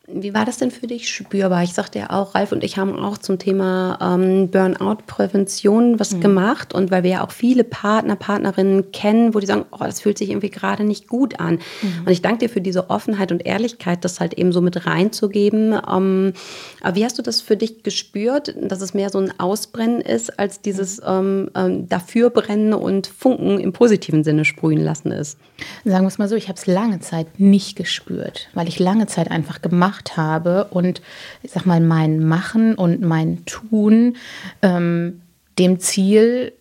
Wie 0.08 0.34
war 0.34 0.44
das 0.44 0.56
denn 0.56 0.72
für 0.72 0.88
dich 0.88 1.08
spürbar? 1.08 1.62
Ich 1.62 1.74
sagte 1.74 2.00
ja 2.00 2.10
auch, 2.10 2.34
Ralf 2.34 2.50
und 2.50 2.64
ich 2.64 2.76
haben 2.76 2.98
auch 2.98 3.18
zum 3.18 3.38
Thema 3.38 3.98
ähm, 4.00 4.50
Burnout-Prävention 4.50 6.00
was 6.00 6.16
mhm. 6.16 6.20
gemacht. 6.20 6.74
Und 6.74 6.90
weil 6.90 7.04
wir 7.04 7.10
ja 7.10 7.24
auch 7.24 7.30
viele 7.30 7.62
Partner, 7.62 8.16
Partnerinnen 8.16 8.90
kennen, 8.90 9.32
wo 9.32 9.38
die 9.38 9.46
sagen, 9.46 9.64
oh, 9.70 9.78
das 9.84 10.00
fühlt 10.00 10.18
sich 10.18 10.30
irgendwie 10.30 10.50
gerade 10.50 10.82
nicht 10.82 11.06
gut 11.06 11.38
an. 11.38 11.60
Mhm. 11.82 12.02
Und 12.04 12.10
ich 12.10 12.20
danke 12.20 12.38
dir 12.38 12.48
für 12.48 12.60
diese 12.60 12.90
Offenheit 12.90 13.30
und 13.30 13.46
Ehrlichkeit, 13.46 14.04
das 14.04 14.18
halt 14.18 14.34
eben 14.34 14.50
so 14.50 14.60
mit 14.60 14.86
reinzugeben. 14.86 15.72
Ähm, 15.72 16.32
aber 16.80 16.96
wie 16.96 17.04
hast 17.04 17.18
du 17.18 17.22
das 17.22 17.40
für 17.40 17.56
dich 17.56 17.84
gespürt, 17.84 18.56
dass 18.60 18.80
es 18.80 18.94
mehr 18.94 19.08
so 19.08 19.18
ein 19.18 19.32
Ausbrennen 19.38 20.00
ist, 20.00 20.36
als 20.36 20.60
dieses 20.60 21.00
mhm. 21.00 21.06
ähm, 21.06 21.50
ähm 21.54 21.88
Dafürbrennen 21.88 22.74
und 22.74 23.06
Funken 23.06 23.60
im 23.60 23.72
positiven 23.72 24.24
Sinne 24.24 24.44
sprühen 24.44 24.82
lassen 24.82 25.12
ist? 25.12 25.38
Sagen 25.84 26.04
wir 26.04 26.08
es 26.08 26.18
mal 26.18 26.28
so, 26.28 26.34
ich 26.34 26.48
habe 26.48 26.58
es 26.58 26.66
lange 26.66 26.98
Zeit 26.98 27.38
nicht 27.38 27.76
gespürt, 27.76 28.48
weil 28.52 28.66
ich 28.66 28.80
lange 28.80 29.06
Zeit 29.06 29.30
einfach 29.30 29.62
gemacht 29.62 29.91
gemacht 29.92 30.16
habe 30.16 30.64
und 30.70 31.02
ich 31.42 31.50
sag 31.50 31.66
mal, 31.66 31.80
mein 31.80 32.24
Machen 32.24 32.74
und 32.74 33.02
mein 33.02 33.44
Tun 33.44 34.16
ähm, 34.62 35.22
dem 35.58 35.80
Ziel, 35.80 36.52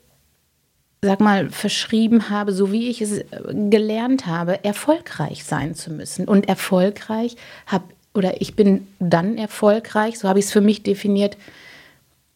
sag 1.01 1.21
mal, 1.21 1.49
verschrieben 1.49 2.29
habe, 2.29 2.51
so 2.51 2.71
wie 2.71 2.89
ich 2.89 3.01
es 3.01 3.23
gelernt 3.69 4.25
habe, 4.25 4.63
erfolgreich 4.63 5.43
sein 5.45 5.75
zu 5.75 5.91
müssen. 5.91 6.27
Und 6.27 6.49
erfolgreich 6.49 7.37
habe, 7.65 7.85
oder 8.13 8.41
ich 8.41 8.55
bin 8.55 8.87
dann 8.99 9.37
erfolgreich, 9.37 10.19
so 10.19 10.27
habe 10.27 10.39
ich 10.39 10.45
es 10.45 10.51
für 10.51 10.61
mich 10.61 10.83
definiert, 10.83 11.37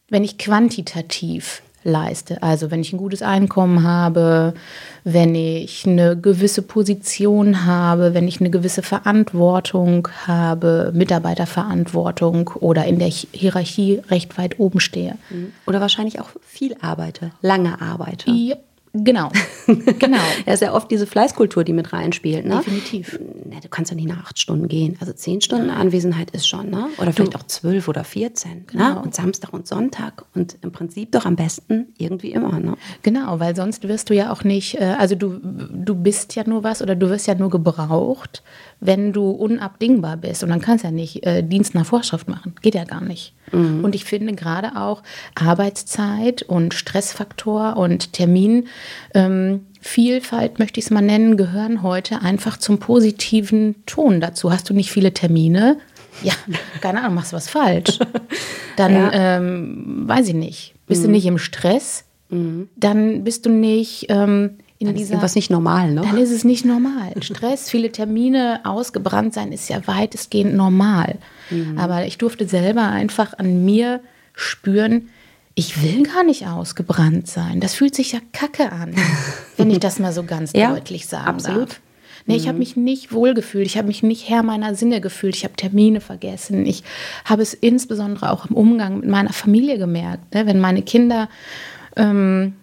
wenn 0.08 0.24
ich 0.24 0.38
quantitativ 0.38 1.62
leiste. 1.86 2.42
Also 2.42 2.70
wenn 2.70 2.80
ich 2.80 2.92
ein 2.92 2.98
gutes 2.98 3.22
Einkommen 3.22 3.82
habe, 3.82 4.54
wenn 5.04 5.34
ich 5.34 5.86
eine 5.86 6.16
gewisse 6.16 6.62
Position 6.62 7.64
habe, 7.64 8.12
wenn 8.12 8.28
ich 8.28 8.40
eine 8.40 8.50
gewisse 8.50 8.82
Verantwortung 8.82 10.08
habe, 10.26 10.90
Mitarbeiterverantwortung 10.94 12.50
oder 12.60 12.84
in 12.84 12.98
der 12.98 13.08
Hierarchie 13.08 14.02
recht 14.10 14.36
weit 14.36 14.58
oben 14.58 14.80
stehe. 14.80 15.16
Mhm. 15.30 15.52
Oder 15.66 15.80
wahrscheinlich 15.80 16.20
auch 16.20 16.30
viel 16.42 16.76
arbeite, 16.80 17.30
lange 17.40 17.80
arbeite. 17.80 18.30
Ja, 18.30 18.56
genau. 19.04 19.30
Genau. 19.98 20.18
ja, 20.46 20.52
ist 20.52 20.62
ja 20.62 20.72
oft 20.74 20.90
diese 20.92 21.06
Fleißkultur, 21.06 21.64
die 21.64 21.72
mit 21.72 21.92
reinspielt. 21.92 22.46
Ne? 22.46 22.58
Definitiv. 22.58 23.18
Du 23.18 23.68
kannst 23.68 23.90
ja 23.90 23.96
nicht 23.96 24.08
nach 24.08 24.24
acht 24.24 24.38
Stunden 24.38 24.68
gehen. 24.68 24.96
Also 25.00 25.12
zehn 25.12 25.40
Stunden 25.40 25.70
Anwesenheit 25.70 26.30
ist 26.30 26.46
schon, 26.46 26.70
ne? 26.70 26.88
Oder 26.98 27.12
vielleicht 27.12 27.34
du. 27.34 27.38
auch 27.38 27.42
zwölf 27.44 27.88
oder 27.88 28.04
vierzehn. 28.04 28.58
Ne? 28.58 28.64
Genau. 28.66 28.94
Ne? 28.94 29.02
Und 29.02 29.14
Samstag 29.14 29.52
und 29.52 29.66
Sonntag. 29.66 30.24
Und 30.34 30.56
im 30.62 30.70
Prinzip 30.70 31.10
doch 31.12 31.24
am 31.24 31.34
besten 31.34 31.88
irgendwie 31.98 32.30
immer. 32.30 32.60
Ne? 32.60 32.76
Genau, 33.02 33.40
weil 33.40 33.56
sonst 33.56 33.88
wirst 33.88 34.10
du 34.10 34.14
ja 34.14 34.32
auch 34.32 34.44
nicht, 34.44 34.80
äh, 34.80 34.94
also 34.98 35.16
du, 35.16 35.40
du 35.42 35.94
bist 35.96 36.36
ja 36.36 36.44
nur 36.46 36.62
was 36.62 36.80
oder 36.80 36.94
du 36.94 37.10
wirst 37.10 37.26
ja 37.26 37.34
nur 37.34 37.50
gebraucht, 37.50 38.44
wenn 38.80 39.12
du 39.12 39.30
unabdingbar 39.30 40.16
bist. 40.16 40.44
Und 40.44 40.50
dann 40.50 40.60
kannst 40.60 40.84
du 40.84 40.88
ja 40.88 40.92
nicht 40.92 41.26
äh, 41.26 41.42
Dienst 41.42 41.74
nach 41.74 41.86
Vorschrift 41.86 42.28
machen. 42.28 42.54
Geht 42.62 42.74
ja 42.74 42.84
gar 42.84 43.00
nicht. 43.00 43.34
Mhm. 43.52 43.84
Und 43.84 43.94
ich 43.94 44.04
finde 44.04 44.34
gerade 44.34 44.76
auch 44.76 45.02
Arbeitszeit 45.34 46.42
und 46.42 46.74
Stressfaktor 46.74 47.76
und 47.76 48.12
Termin. 48.12 48.68
Ähm, 49.14 49.66
Vielfalt, 49.80 50.58
möchte 50.58 50.80
ich 50.80 50.86
es 50.86 50.90
mal 50.90 51.00
nennen, 51.00 51.36
gehören 51.36 51.82
heute 51.82 52.20
einfach 52.20 52.56
zum 52.56 52.78
positiven 52.78 53.76
Ton 53.86 54.20
dazu. 54.20 54.52
Hast 54.52 54.68
du 54.68 54.74
nicht 54.74 54.90
viele 54.90 55.12
Termine? 55.12 55.78
Ja, 56.22 56.32
keine 56.80 57.02
Ahnung, 57.02 57.14
machst 57.14 57.32
du 57.32 57.36
was 57.36 57.48
falsch. 57.48 57.98
Dann, 58.76 58.92
ja. 58.92 59.10
ähm, 59.12 60.02
weiß 60.06 60.28
ich 60.28 60.34
nicht, 60.34 60.74
bist 60.86 61.02
mhm. 61.02 61.06
du 61.06 61.10
nicht 61.12 61.26
im 61.26 61.38
Stress? 61.38 62.04
Mhm. 62.28 62.68
Dann 62.76 63.24
bist 63.24 63.46
du 63.46 63.50
nicht 63.50 64.06
ähm, 64.08 64.58
in 64.78 64.88
dann 64.88 64.96
dieser. 64.96 65.22
Ist 65.22 65.36
nicht 65.36 65.50
normal, 65.50 65.92
ne? 65.92 66.02
Dann 66.02 66.18
ist 66.18 66.30
es 66.30 66.44
nicht 66.44 66.64
normal. 66.64 67.12
Stress, 67.20 67.70
viele 67.70 67.92
Termine, 67.92 68.60
ausgebrannt 68.64 69.34
sein, 69.34 69.52
ist 69.52 69.68
ja 69.68 69.86
weitestgehend 69.86 70.54
normal. 70.54 71.16
Mhm. 71.50 71.78
Aber 71.78 72.06
ich 72.06 72.18
durfte 72.18 72.46
selber 72.46 72.88
einfach 72.88 73.38
an 73.38 73.64
mir 73.64 74.00
spüren, 74.34 75.08
ich 75.58 75.82
will 75.82 76.02
gar 76.02 76.22
nicht 76.22 76.46
ausgebrannt 76.46 77.26
sein. 77.26 77.60
Das 77.60 77.74
fühlt 77.74 77.94
sich 77.94 78.12
ja 78.12 78.20
kacke 78.32 78.70
an, 78.70 78.94
wenn 79.56 79.70
ich 79.70 79.80
das 79.80 79.98
mal 79.98 80.12
so 80.12 80.22
ganz 80.22 80.52
ja, 80.52 80.70
deutlich 80.70 81.06
sagen 81.06 81.26
absolut. 81.26 81.70
darf. 81.70 81.80
Nee, 82.26 82.36
ich 82.36 82.46
habe 82.46 82.54
mhm. 82.54 82.58
mich 82.58 82.76
nicht 82.76 83.12
wohlgefühlt, 83.12 83.66
ich 83.66 83.78
habe 83.78 83.86
mich 83.86 84.02
nicht 84.02 84.28
Herr 84.28 84.42
meiner 84.42 84.74
Sinne 84.74 85.00
gefühlt, 85.00 85.34
ich 85.34 85.44
habe 85.44 85.54
Termine 85.54 86.00
vergessen. 86.00 86.66
Ich 86.66 86.82
habe 87.24 87.40
es 87.40 87.54
insbesondere 87.54 88.30
auch 88.32 88.46
im 88.46 88.56
Umgang 88.56 89.00
mit 89.00 89.08
meiner 89.08 89.32
Familie 89.32 89.78
gemerkt. 89.78 90.34
Ne? 90.34 90.44
Wenn 90.44 90.60
meine 90.60 90.82
Kinder, 90.82 91.28
ähm, 91.94 92.54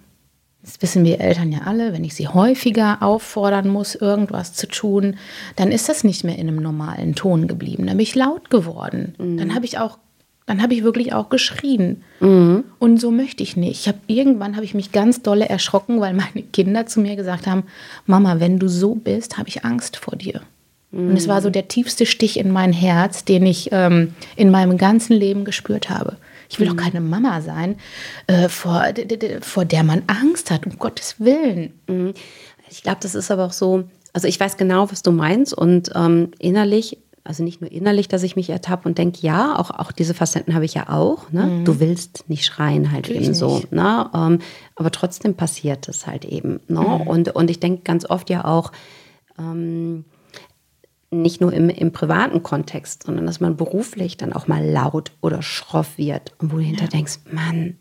das 0.61 0.81
wissen 0.81 1.03
wir 1.05 1.19
Eltern 1.19 1.51
ja 1.51 1.61
alle, 1.65 1.93
wenn 1.93 2.03
ich 2.03 2.13
sie 2.13 2.27
häufiger 2.27 3.01
auffordern 3.01 3.69
muss, 3.69 3.95
irgendwas 3.95 4.53
zu 4.53 4.67
tun, 4.67 5.15
dann 5.55 5.71
ist 5.71 5.89
das 5.89 6.03
nicht 6.03 6.23
mehr 6.23 6.37
in 6.37 6.47
einem 6.47 6.61
normalen 6.61 7.15
Ton 7.15 7.47
geblieben. 7.47 7.87
Dann 7.87 7.97
bin 7.97 8.03
ich 8.03 8.15
laut 8.15 8.49
geworden. 8.49 9.15
Mhm. 9.17 9.37
Dann 9.37 9.55
habe 9.55 9.65
ich 9.65 9.79
auch 9.79 9.97
dann 10.45 10.61
habe 10.61 10.73
ich 10.73 10.83
wirklich 10.83 11.13
auch 11.13 11.29
geschrien. 11.29 12.03
Mhm. 12.19 12.63
Und 12.79 12.99
so 12.99 13.11
möchte 13.11 13.43
ich 13.43 13.55
nicht. 13.55 13.81
Ich 13.81 13.87
hab, 13.87 13.95
irgendwann 14.07 14.55
habe 14.55 14.65
ich 14.65 14.73
mich 14.73 14.91
ganz 14.91 15.21
dolle 15.21 15.47
erschrocken, 15.47 16.01
weil 16.01 16.13
meine 16.13 16.43
Kinder 16.53 16.85
zu 16.85 16.99
mir 16.99 17.15
gesagt 17.15 17.47
haben, 17.47 17.63
Mama, 18.05 18.39
wenn 18.39 18.59
du 18.59 18.67
so 18.67 18.95
bist, 18.95 19.37
habe 19.37 19.49
ich 19.49 19.63
Angst 19.63 19.97
vor 19.97 20.15
dir. 20.15 20.41
Mhm. 20.91 21.11
Und 21.11 21.17
es 21.17 21.27
war 21.27 21.41
so 21.41 21.49
der 21.49 21.67
tiefste 21.67 22.05
Stich 22.05 22.37
in 22.37 22.51
mein 22.51 22.73
Herz, 22.73 23.25
den 23.25 23.45
ich 23.45 23.69
ähm, 23.71 24.13
in 24.35 24.51
meinem 24.51 24.77
ganzen 24.77 25.13
Leben 25.13 25.45
gespürt 25.45 25.89
habe. 25.89 26.17
Ich 26.49 26.59
will 26.59 26.69
mhm. 26.69 26.77
doch 26.77 26.83
keine 26.83 27.01
Mama 27.01 27.41
sein, 27.41 27.77
äh, 28.27 28.49
vor, 28.49 28.85
vor 29.41 29.65
der 29.65 29.83
man 29.83 30.03
Angst 30.07 30.51
hat, 30.51 30.65
um 30.65 30.77
Gottes 30.77 31.15
Willen. 31.19 31.73
Mhm. 31.87 32.13
Ich 32.69 32.83
glaube, 32.83 32.99
das 33.01 33.15
ist 33.15 33.31
aber 33.31 33.45
auch 33.45 33.53
so, 33.53 33.85
also 34.13 34.27
ich 34.27 34.39
weiß 34.39 34.57
genau, 34.57 34.91
was 34.91 35.03
du 35.03 35.11
meinst 35.11 35.53
und 35.53 35.91
ähm, 35.95 36.31
innerlich 36.39 36.97
also 37.23 37.43
nicht 37.43 37.61
nur 37.61 37.71
innerlich, 37.71 38.07
dass 38.09 38.23
ich 38.23 38.35
mich 38.35 38.49
ertappe 38.49 38.87
und 38.87 38.97
denke, 38.97 39.19
ja, 39.21 39.57
auch, 39.57 39.71
auch 39.71 39.91
diese 39.91 40.13
Facetten 40.13 40.53
habe 40.53 40.65
ich 40.65 40.73
ja 40.73 40.89
auch. 40.89 41.31
Ne? 41.31 41.45
Mhm. 41.45 41.65
Du 41.65 41.79
willst 41.79 42.25
nicht 42.27 42.45
schreien 42.45 42.91
halt 42.91 43.05
Natürlich 43.05 43.27
eben 43.27 43.33
so. 43.33 43.63
Ne? 43.71 44.09
Ähm, 44.13 44.39
aber 44.75 44.91
trotzdem 44.91 45.35
passiert 45.35 45.87
es 45.87 46.05
halt 46.05 46.25
eben. 46.25 46.59
Ne? 46.67 46.81
Mhm. 46.81 47.07
Und, 47.07 47.35
und 47.35 47.49
ich 47.49 47.59
denke 47.61 47.83
ganz 47.83 48.05
oft 48.09 48.29
ja 48.29 48.43
auch, 48.43 48.71
ähm, 49.39 50.05
nicht 51.13 51.41
nur 51.41 51.53
im, 51.53 51.69
im 51.69 51.91
privaten 51.91 52.43
Kontext, 52.43 53.03
sondern 53.03 53.25
dass 53.25 53.39
man 53.39 53.55
beruflich 53.55 54.17
dann 54.17 54.33
auch 54.33 54.47
mal 54.47 54.65
laut 54.65 55.11
oder 55.21 55.41
schroff 55.41 55.97
wird 55.97 56.33
und 56.39 56.51
wo 56.51 56.57
du 56.57 56.63
hinter 56.63 56.87
denkst, 56.87 57.19
Mann, 57.31 57.77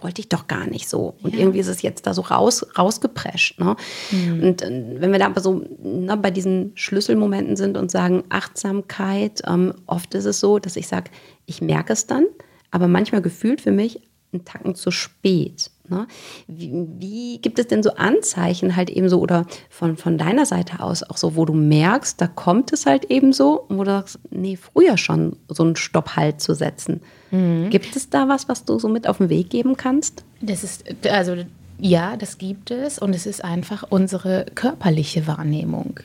wollte 0.00 0.20
ich 0.20 0.28
doch 0.28 0.46
gar 0.46 0.66
nicht 0.66 0.88
so. 0.88 1.14
Und 1.22 1.34
ja. 1.34 1.40
irgendwie 1.40 1.58
ist 1.58 1.68
es 1.68 1.82
jetzt 1.82 2.06
da 2.06 2.14
so 2.14 2.22
raus, 2.22 2.66
rausgeprescht. 2.76 3.58
Ne? 3.58 3.76
Mhm. 4.10 4.42
Und 4.42 4.62
äh, 4.62 4.96
wenn 4.98 5.12
wir 5.12 5.18
da 5.18 5.26
aber 5.26 5.40
so 5.40 5.64
ne, 5.82 6.16
bei 6.16 6.30
diesen 6.30 6.72
Schlüsselmomenten 6.74 7.56
sind 7.56 7.76
und 7.76 7.90
sagen 7.90 8.24
Achtsamkeit, 8.28 9.42
ähm, 9.46 9.74
oft 9.86 10.14
ist 10.14 10.26
es 10.26 10.40
so, 10.40 10.58
dass 10.58 10.76
ich 10.76 10.88
sage, 10.88 11.10
ich 11.46 11.62
merke 11.62 11.92
es 11.92 12.06
dann, 12.06 12.26
aber 12.70 12.88
manchmal 12.88 13.22
gefühlt 13.22 13.60
für 13.60 13.72
mich 13.72 14.02
einen 14.32 14.44
Tacken 14.44 14.74
zu 14.74 14.90
spät. 14.90 15.70
Ne? 15.88 16.06
Wie, 16.46 16.72
wie, 16.98 17.38
gibt 17.38 17.58
es 17.58 17.66
denn 17.66 17.82
so 17.82 17.94
Anzeichen 17.94 18.76
halt 18.76 18.90
eben 18.90 19.08
so 19.08 19.20
oder 19.20 19.46
von, 19.70 19.96
von 19.96 20.18
deiner 20.18 20.46
Seite 20.46 20.80
aus 20.80 21.02
auch 21.02 21.16
so, 21.16 21.36
wo 21.36 21.44
du 21.44 21.52
merkst, 21.52 22.20
da 22.20 22.26
kommt 22.26 22.72
es 22.72 22.86
halt 22.86 23.06
eben 23.06 23.32
so, 23.32 23.66
wo 23.68 23.84
du 23.84 23.90
sagst, 23.90 24.18
nee, 24.30 24.56
früher 24.56 24.96
schon 24.96 25.36
so 25.48 25.62
einen 25.62 25.76
Stopp 25.76 26.16
halt 26.16 26.40
zu 26.40 26.54
setzen. 26.54 27.00
Mhm. 27.30 27.70
Gibt 27.70 27.96
es 27.96 28.10
da 28.10 28.28
was, 28.28 28.48
was 28.48 28.64
du 28.64 28.78
so 28.78 28.88
mit 28.88 29.08
auf 29.08 29.18
den 29.18 29.28
Weg 29.28 29.50
geben 29.50 29.76
kannst? 29.76 30.24
Das 30.40 30.64
ist, 30.64 30.84
also 31.08 31.36
ja, 31.78 32.16
das 32.16 32.38
gibt 32.38 32.70
es 32.70 32.98
und 32.98 33.14
es 33.14 33.26
ist 33.26 33.44
einfach 33.44 33.84
unsere 33.88 34.46
körperliche 34.54 35.26
Wahrnehmung. 35.26 36.00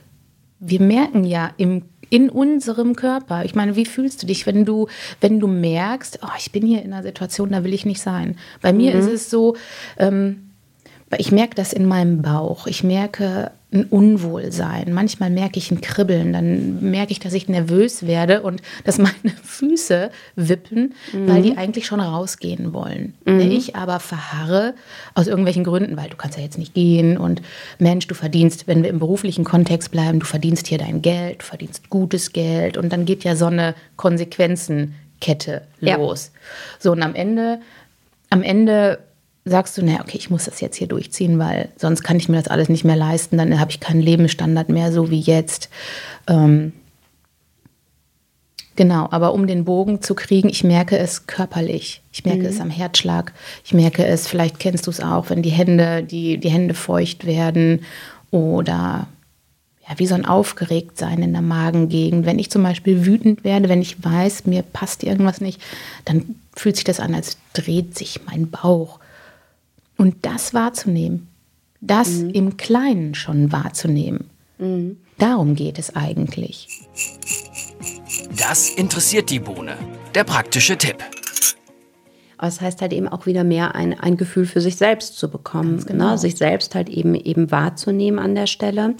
Wir 0.61 0.79
merken 0.79 1.25
ja 1.25 1.51
im 1.57 1.83
in 2.11 2.29
unserem 2.29 2.95
Körper. 2.97 3.45
Ich 3.45 3.55
meine, 3.55 3.77
wie 3.77 3.85
fühlst 3.85 4.21
du 4.21 4.27
dich, 4.27 4.45
wenn 4.45 4.65
du, 4.65 4.89
wenn 5.21 5.39
du 5.39 5.47
merkst, 5.47 6.19
oh, 6.21 6.35
ich 6.37 6.51
bin 6.51 6.65
hier 6.65 6.83
in 6.83 6.91
einer 6.91 7.03
Situation, 7.03 7.51
da 7.51 7.63
will 7.63 7.73
ich 7.73 7.85
nicht 7.85 8.01
sein. 8.01 8.37
Bei 8.61 8.73
mir 8.73 8.93
mhm. 8.93 8.99
ist 8.99 9.07
es 9.07 9.29
so, 9.29 9.55
ähm, 9.97 10.51
ich 11.17 11.31
merke 11.31 11.55
das 11.55 11.71
in 11.71 11.85
meinem 11.85 12.21
Bauch. 12.21 12.67
Ich 12.67 12.83
merke 12.83 13.51
ein 13.73 13.85
Unwohlsein. 13.85 14.91
Manchmal 14.93 15.29
merke 15.29 15.57
ich 15.57 15.71
ein 15.71 15.79
Kribbeln. 15.79 16.33
Dann 16.33 16.81
merke 16.91 17.13
ich, 17.13 17.19
dass 17.19 17.33
ich 17.33 17.47
nervös 17.47 18.05
werde 18.05 18.41
und 18.41 18.61
dass 18.83 18.97
meine 18.97 19.13
Füße 19.43 20.11
wippen, 20.35 20.93
mhm. 21.13 21.29
weil 21.29 21.41
die 21.41 21.57
eigentlich 21.57 21.85
schon 21.85 22.01
rausgehen 22.01 22.73
wollen. 22.73 23.13
Mhm. 23.25 23.39
Ich 23.39 23.75
aber 23.77 24.01
verharre 24.01 24.73
aus 25.13 25.27
irgendwelchen 25.27 25.63
Gründen, 25.63 25.95
weil 25.95 26.09
du 26.09 26.17
kannst 26.17 26.37
ja 26.37 26.43
jetzt 26.43 26.57
nicht 26.57 26.73
gehen 26.73 27.17
und 27.17 27.41
Mensch, 27.79 28.07
du 28.07 28.15
verdienst, 28.15 28.67
wenn 28.67 28.83
wir 28.83 28.89
im 28.89 28.99
beruflichen 28.99 29.45
Kontext 29.45 29.91
bleiben, 29.91 30.19
du 30.19 30.25
verdienst 30.25 30.67
hier 30.67 30.77
dein 30.77 31.01
Geld, 31.01 31.41
du 31.41 31.45
verdienst 31.45 31.89
gutes 31.89 32.33
Geld 32.33 32.75
und 32.77 32.91
dann 32.91 33.05
geht 33.05 33.23
ja 33.23 33.37
so 33.37 33.45
eine 33.45 33.73
Konsequenzenkette 33.95 35.61
los. 35.79 36.31
Ja. 36.33 36.41
So 36.79 36.91
und 36.91 37.01
am 37.01 37.15
Ende, 37.15 37.61
am 38.29 38.43
Ende 38.43 38.99
sagst 39.45 39.77
du, 39.77 39.83
naja, 39.83 40.01
okay, 40.01 40.17
ich 40.17 40.29
muss 40.29 40.45
das 40.45 40.61
jetzt 40.61 40.77
hier 40.77 40.87
durchziehen, 40.87 41.39
weil 41.39 41.69
sonst 41.77 42.03
kann 42.03 42.17
ich 42.17 42.29
mir 42.29 42.37
das 42.37 42.47
alles 42.47 42.69
nicht 42.69 42.83
mehr 42.83 42.95
leisten, 42.95 43.37
dann 43.37 43.59
habe 43.59 43.71
ich 43.71 43.79
keinen 43.79 44.01
Lebensstandard 44.01 44.69
mehr, 44.69 44.91
so 44.91 45.09
wie 45.09 45.19
jetzt. 45.19 45.69
Ähm, 46.27 46.73
genau, 48.75 49.07
aber 49.09 49.33
um 49.33 49.47
den 49.47 49.65
Bogen 49.65 50.01
zu 50.01 50.13
kriegen, 50.13 50.49
ich 50.49 50.63
merke 50.63 50.97
es 50.97 51.25
körperlich. 51.25 52.03
Ich 52.11 52.23
merke 52.23 52.41
mhm. 52.41 52.47
es 52.47 52.59
am 52.59 52.69
Herzschlag. 52.69 53.33
Ich 53.65 53.73
merke 53.73 54.05
es, 54.05 54.27
vielleicht 54.27 54.59
kennst 54.59 54.85
du 54.85 54.91
es 54.91 54.99
auch, 54.99 55.29
wenn 55.31 55.41
die 55.41 55.49
Hände, 55.49 56.03
die, 56.03 56.37
die 56.37 56.51
Hände 56.51 56.75
feucht 56.75 57.25
werden 57.25 57.83
oder 58.29 59.07
ja, 59.89 59.97
wie 59.97 60.07
so 60.07 60.13
ein 60.15 60.25
Aufgeregtsein 60.25 61.23
in 61.23 61.33
der 61.33 61.41
Magengegend. 61.41 62.27
Wenn 62.27 62.37
ich 62.37 62.51
zum 62.51 62.61
Beispiel 62.61 63.05
wütend 63.05 63.43
werde, 63.43 63.69
wenn 63.69 63.81
ich 63.81 64.03
weiß, 64.03 64.45
mir 64.45 64.61
passt 64.61 65.03
irgendwas 65.03 65.41
nicht, 65.41 65.59
dann 66.05 66.35
fühlt 66.55 66.75
sich 66.75 66.85
das 66.85 66.99
an, 66.99 67.15
als 67.15 67.37
dreht 67.53 67.97
sich 67.97 68.21
mein 68.27 68.51
Bauch. 68.51 69.00
Und 70.01 70.25
das 70.25 70.55
wahrzunehmen, 70.55 71.27
das 71.79 72.09
mhm. 72.09 72.29
im 72.31 72.57
Kleinen 72.57 73.13
schon 73.13 73.51
wahrzunehmen, 73.51 74.31
mhm. 74.57 74.97
darum 75.19 75.53
geht 75.53 75.77
es 75.77 75.95
eigentlich. 75.95 76.87
Das 78.35 78.71
interessiert 78.71 79.29
die 79.29 79.37
Bohne. 79.37 79.77
Der 80.15 80.23
praktische 80.23 80.75
Tipp. 80.75 80.95
Aber 82.39 82.47
es 82.47 82.59
heißt 82.59 82.81
halt 82.81 82.93
eben 82.93 83.07
auch 83.07 83.27
wieder 83.27 83.43
mehr 83.43 83.75
ein, 83.75 83.93
ein 83.99 84.17
Gefühl 84.17 84.47
für 84.47 84.59
sich 84.59 84.75
selbst 84.75 85.19
zu 85.19 85.29
bekommen, 85.29 85.75
ne? 85.75 85.85
genau. 85.85 86.09
ne? 86.09 86.17
sich 86.17 86.35
selbst 86.35 86.73
halt 86.73 86.89
eben 86.89 87.13
eben 87.13 87.51
wahrzunehmen 87.51 88.17
an 88.17 88.33
der 88.33 88.47
Stelle. 88.47 88.95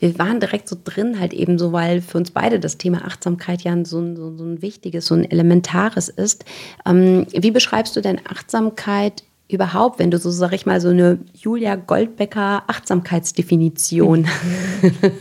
Wir 0.00 0.18
waren 0.18 0.40
direkt 0.40 0.68
so 0.68 0.76
drin 0.82 1.20
halt 1.20 1.32
eben 1.32 1.60
so, 1.60 1.70
weil 1.70 2.00
für 2.00 2.18
uns 2.18 2.32
beide 2.32 2.58
das 2.58 2.76
Thema 2.76 3.04
Achtsamkeit 3.04 3.62
ja 3.62 3.76
so 3.84 4.00
ein, 4.00 4.16
so, 4.16 4.36
so 4.36 4.42
ein 4.42 4.62
wichtiges, 4.62 5.06
so 5.06 5.14
ein 5.14 5.30
elementares 5.30 6.08
ist. 6.08 6.44
Ähm, 6.84 7.28
wie 7.30 7.52
beschreibst 7.52 7.94
du 7.94 8.00
denn 8.00 8.18
Achtsamkeit 8.28 9.22
überhaupt, 9.52 9.98
wenn 9.98 10.10
du 10.10 10.18
so, 10.18 10.30
sag 10.30 10.52
ich 10.52 10.66
mal, 10.66 10.80
so 10.80 10.88
eine 10.88 11.18
Julia 11.34 11.76
Goldbecker 11.76 12.64
Achtsamkeitsdefinition 12.66 14.26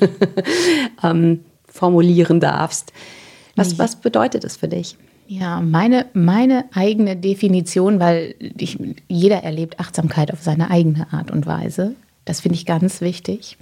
ähm, 1.03 1.41
formulieren 1.67 2.39
darfst. 2.39 2.93
Was, 3.55 3.77
was 3.77 3.98
bedeutet 3.98 4.43
das 4.43 4.57
für 4.57 4.67
dich? 4.67 4.98
Ja, 5.27 5.62
meine, 5.62 6.07
meine 6.13 6.65
eigene 6.74 7.15
Definition, 7.15 8.00
weil 8.00 8.33
ich, 8.39 8.79
jeder 9.07 9.43
erlebt 9.43 9.79
Achtsamkeit 9.79 10.33
auf 10.33 10.41
seine 10.41 10.71
eigene 10.71 11.13
Art 11.13 11.29
und 11.29 11.45
Weise. 11.45 11.95
Das 12.25 12.41
finde 12.41 12.55
ich 12.55 12.65
ganz 12.65 13.01
wichtig. 13.01 13.57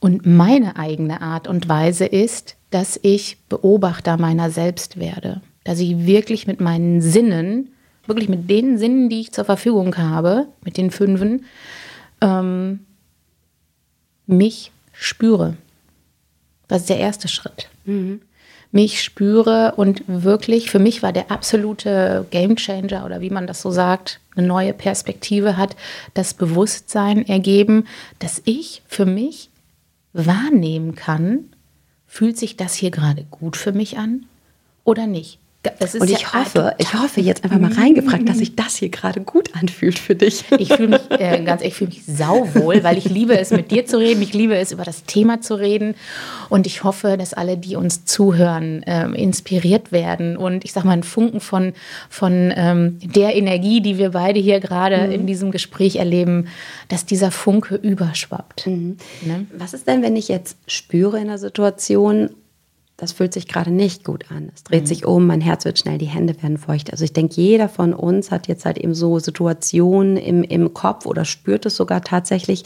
Und 0.00 0.26
meine 0.26 0.76
eigene 0.76 1.20
Art 1.20 1.46
und 1.46 1.68
Weise 1.68 2.04
ist, 2.04 2.56
dass 2.70 2.98
ich 3.02 3.38
Beobachter 3.48 4.16
meiner 4.16 4.50
selbst 4.50 4.98
werde. 4.98 5.40
Dass 5.62 5.78
ich 5.78 6.06
wirklich 6.06 6.46
mit 6.46 6.60
meinen 6.60 7.00
Sinnen 7.00 7.73
wirklich 8.06 8.28
mit 8.28 8.50
den 8.50 8.78
Sinnen, 8.78 9.08
die 9.08 9.20
ich 9.20 9.32
zur 9.32 9.44
Verfügung 9.44 9.96
habe, 9.96 10.46
mit 10.64 10.76
den 10.76 10.90
fünfen, 10.90 11.44
ähm, 12.20 12.80
mich 14.26 14.72
spüre. 14.92 15.56
Das 16.68 16.82
ist 16.82 16.90
der 16.90 16.98
erste 16.98 17.28
Schritt. 17.28 17.68
Mhm. 17.84 18.20
Mich 18.72 19.02
spüre 19.02 19.74
und 19.76 20.02
wirklich, 20.06 20.70
für 20.70 20.80
mich 20.80 21.02
war 21.02 21.12
der 21.12 21.30
absolute 21.30 22.26
Gamechanger 22.30 23.04
oder 23.04 23.20
wie 23.20 23.30
man 23.30 23.46
das 23.46 23.62
so 23.62 23.70
sagt, 23.70 24.20
eine 24.34 24.46
neue 24.46 24.72
Perspektive 24.72 25.56
hat, 25.56 25.76
das 26.14 26.34
Bewusstsein 26.34 27.24
ergeben, 27.26 27.86
dass 28.18 28.42
ich 28.44 28.82
für 28.88 29.06
mich 29.06 29.50
wahrnehmen 30.12 30.96
kann, 30.96 31.50
fühlt 32.06 32.36
sich 32.36 32.56
das 32.56 32.74
hier 32.74 32.90
gerade 32.90 33.24
gut 33.30 33.56
für 33.56 33.72
mich 33.72 33.96
an 33.96 34.26
oder 34.82 35.06
nicht? 35.06 35.38
Und 35.98 36.10
ich 36.10 36.20
ja 36.20 36.34
hoffe, 36.34 36.74
ich 36.78 36.94
hoffe 36.94 37.20
jetzt 37.20 37.44
einfach 37.44 37.58
mal 37.58 37.72
reingefragt, 37.72 38.28
dass 38.28 38.38
sich 38.38 38.54
das 38.54 38.76
hier 38.76 38.90
gerade 38.90 39.20
gut 39.20 39.54
anfühlt 39.54 39.98
für 39.98 40.14
dich. 40.14 40.44
Ich 40.58 40.68
fühle 40.72 40.88
mich 40.88 41.10
äh, 41.10 41.42
ganz, 41.42 41.62
ich 41.62 41.74
fühle 41.74 41.90
mich 41.90 42.04
sauwohl, 42.04 42.82
weil 42.82 42.98
ich 42.98 43.06
liebe 43.06 43.38
es, 43.38 43.50
mit 43.50 43.70
dir 43.70 43.86
zu 43.86 43.98
reden. 43.98 44.22
Ich 44.22 44.34
liebe 44.34 44.56
es, 44.56 44.72
über 44.72 44.84
das 44.84 45.04
Thema 45.04 45.40
zu 45.40 45.54
reden. 45.54 45.94
Und 46.48 46.66
ich 46.66 46.84
hoffe, 46.84 47.16
dass 47.16 47.34
alle, 47.34 47.56
die 47.56 47.76
uns 47.76 48.04
zuhören, 48.04 48.82
äh, 48.82 49.06
inspiriert 49.10 49.92
werden 49.92 50.36
und 50.36 50.64
ich 50.64 50.72
sage 50.72 50.86
mal 50.86 50.92
einen 50.92 51.02
Funken 51.02 51.40
von, 51.40 51.72
von 52.08 52.52
ähm, 52.56 52.98
der 53.02 53.34
Energie, 53.34 53.80
die 53.80 53.98
wir 53.98 54.10
beide 54.10 54.40
hier 54.40 54.60
gerade 54.60 55.06
mhm. 55.06 55.12
in 55.12 55.26
diesem 55.26 55.50
Gespräch 55.50 55.96
erleben, 55.96 56.48
dass 56.88 57.06
dieser 57.06 57.30
Funke 57.30 57.76
überschwappt. 57.76 58.66
Mhm. 58.66 58.96
Ne? 59.22 59.46
Was 59.56 59.74
ist 59.74 59.86
denn, 59.86 60.02
wenn 60.02 60.16
ich 60.16 60.28
jetzt 60.28 60.56
spüre 60.66 61.18
in 61.18 61.28
der 61.28 61.38
Situation, 61.38 62.30
das 62.96 63.12
fühlt 63.12 63.34
sich 63.34 63.48
gerade 63.48 63.72
nicht 63.72 64.04
gut 64.04 64.30
an. 64.30 64.50
Es 64.54 64.62
dreht 64.62 64.82
mhm. 64.82 64.86
sich 64.86 65.04
um, 65.04 65.26
mein 65.26 65.40
Herz 65.40 65.64
wird 65.64 65.78
schnell, 65.78 65.98
die 65.98 66.06
Hände 66.06 66.40
werden 66.42 66.58
feucht. 66.58 66.92
Also 66.92 67.04
ich 67.04 67.12
denke, 67.12 67.34
jeder 67.40 67.68
von 67.68 67.92
uns 67.92 68.30
hat 68.30 68.46
jetzt 68.46 68.64
halt 68.64 68.78
eben 68.78 68.94
so 68.94 69.18
Situationen 69.18 70.16
im, 70.16 70.44
im 70.44 70.72
Kopf 70.74 71.04
oder 71.06 71.24
spürt 71.24 71.66
es 71.66 71.76
sogar 71.76 72.02
tatsächlich. 72.02 72.62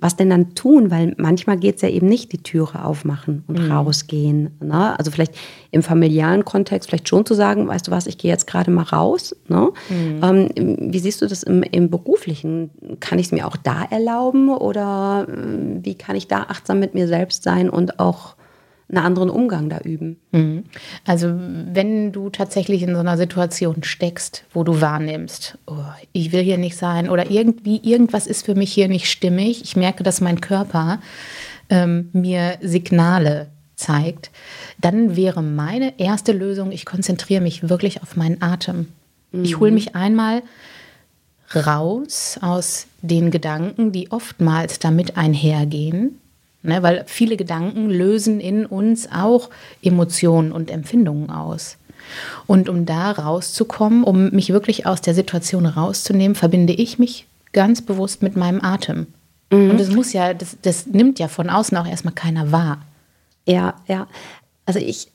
Was 0.00 0.16
denn 0.16 0.30
dann 0.30 0.56
tun? 0.56 0.90
Weil 0.90 1.14
manchmal 1.16 1.58
geht 1.58 1.76
es 1.76 1.82
ja 1.82 1.88
eben 1.88 2.08
nicht, 2.08 2.32
die 2.32 2.42
Türe 2.42 2.84
aufmachen 2.84 3.44
und 3.46 3.60
mhm. 3.60 3.70
rausgehen. 3.70 4.50
Ne? 4.60 4.98
Also 4.98 5.12
vielleicht 5.12 5.34
im 5.70 5.84
familiären 5.84 6.44
Kontext 6.44 6.88
vielleicht 6.88 7.08
schon 7.08 7.24
zu 7.24 7.34
sagen, 7.34 7.68
weißt 7.68 7.86
du 7.86 7.92
was, 7.92 8.08
ich 8.08 8.18
gehe 8.18 8.32
jetzt 8.32 8.48
gerade 8.48 8.72
mal 8.72 8.82
raus. 8.82 9.36
Ne? 9.46 9.70
Mhm. 9.88 10.20
Ähm, 10.56 10.88
wie 10.92 10.98
siehst 10.98 11.22
du 11.22 11.26
das 11.28 11.44
im, 11.44 11.62
im 11.62 11.88
beruflichen? 11.88 12.70
Kann 12.98 13.20
ich 13.20 13.26
es 13.26 13.32
mir 13.32 13.46
auch 13.46 13.56
da 13.56 13.84
erlauben 13.84 14.48
oder 14.48 15.28
äh, 15.28 15.84
wie 15.84 15.94
kann 15.94 16.16
ich 16.16 16.26
da 16.26 16.46
achtsam 16.48 16.80
mit 16.80 16.94
mir 16.94 17.06
selbst 17.06 17.44
sein 17.44 17.70
und 17.70 18.00
auch 18.00 18.34
einen 18.92 19.04
anderen 19.04 19.30
Umgang 19.30 19.70
da 19.70 19.78
üben. 19.78 20.18
Mhm. 20.32 20.64
Also 21.06 21.32
wenn 21.34 22.12
du 22.12 22.30
tatsächlich 22.30 22.82
in 22.82 22.94
so 22.94 23.00
einer 23.00 23.16
Situation 23.16 23.82
steckst, 23.82 24.44
wo 24.52 24.64
du 24.64 24.80
wahrnimmst, 24.80 25.58
oh, 25.66 25.76
ich 26.12 26.32
will 26.32 26.42
hier 26.42 26.58
nicht 26.58 26.76
sein 26.76 27.08
oder 27.08 27.30
irgendwie 27.30 27.80
irgendwas 27.82 28.26
ist 28.26 28.44
für 28.44 28.54
mich 28.54 28.72
hier 28.72 28.88
nicht 28.88 29.10
stimmig, 29.10 29.62
ich 29.62 29.76
merke, 29.76 30.04
dass 30.04 30.20
mein 30.20 30.40
Körper 30.40 31.00
ähm, 31.70 32.10
mir 32.12 32.58
Signale 32.60 33.48
zeigt, 33.76 34.30
dann 34.80 35.16
wäre 35.16 35.42
meine 35.42 35.98
erste 35.98 36.32
Lösung, 36.32 36.70
ich 36.70 36.84
konzentriere 36.84 37.40
mich 37.40 37.68
wirklich 37.68 38.02
auf 38.02 38.16
meinen 38.16 38.42
Atem. 38.42 38.88
Mhm. 39.32 39.44
Ich 39.44 39.58
hole 39.58 39.72
mich 39.72 39.96
einmal 39.96 40.42
raus 41.54 42.38
aus 42.40 42.86
den 43.00 43.30
Gedanken, 43.30 43.92
die 43.92 44.12
oftmals 44.12 44.78
damit 44.78 45.16
einhergehen 45.16 46.18
Ne, 46.64 46.80
weil 46.82 47.02
viele 47.06 47.36
Gedanken 47.36 47.90
lösen 47.90 48.38
in 48.38 48.66
uns 48.66 49.10
auch 49.10 49.50
Emotionen 49.82 50.52
und 50.52 50.70
Empfindungen 50.70 51.28
aus. 51.28 51.76
Und 52.46 52.68
um 52.68 52.86
da 52.86 53.10
rauszukommen, 53.10 54.04
um 54.04 54.30
mich 54.30 54.50
wirklich 54.50 54.86
aus 54.86 55.00
der 55.00 55.14
Situation 55.14 55.66
rauszunehmen, 55.66 56.36
verbinde 56.36 56.72
ich 56.72 57.00
mich 57.00 57.26
ganz 57.52 57.82
bewusst 57.82 58.22
mit 58.22 58.36
meinem 58.36 58.60
Atem. 58.62 59.08
Mhm. 59.50 59.70
Und 59.70 59.80
das 59.80 59.90
muss 59.90 60.12
ja, 60.12 60.34
das, 60.34 60.56
das 60.62 60.86
nimmt 60.86 61.18
ja 61.18 61.28
von 61.28 61.50
außen 61.50 61.76
auch 61.76 61.86
erstmal 61.86 62.14
keiner 62.14 62.52
wahr. 62.52 62.82
Ja, 63.46 63.74
ja. 63.88 64.06
Also 64.64 64.78
ich 64.78 65.08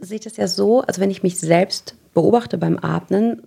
sehe 0.00 0.20
das 0.20 0.36
ja 0.36 0.48
so, 0.48 0.80
also 0.80 1.00
wenn 1.00 1.10
ich 1.10 1.22
mich 1.22 1.38
selbst 1.38 1.94
beobachte 2.14 2.58
beim 2.58 2.78
Atmen, 2.82 3.42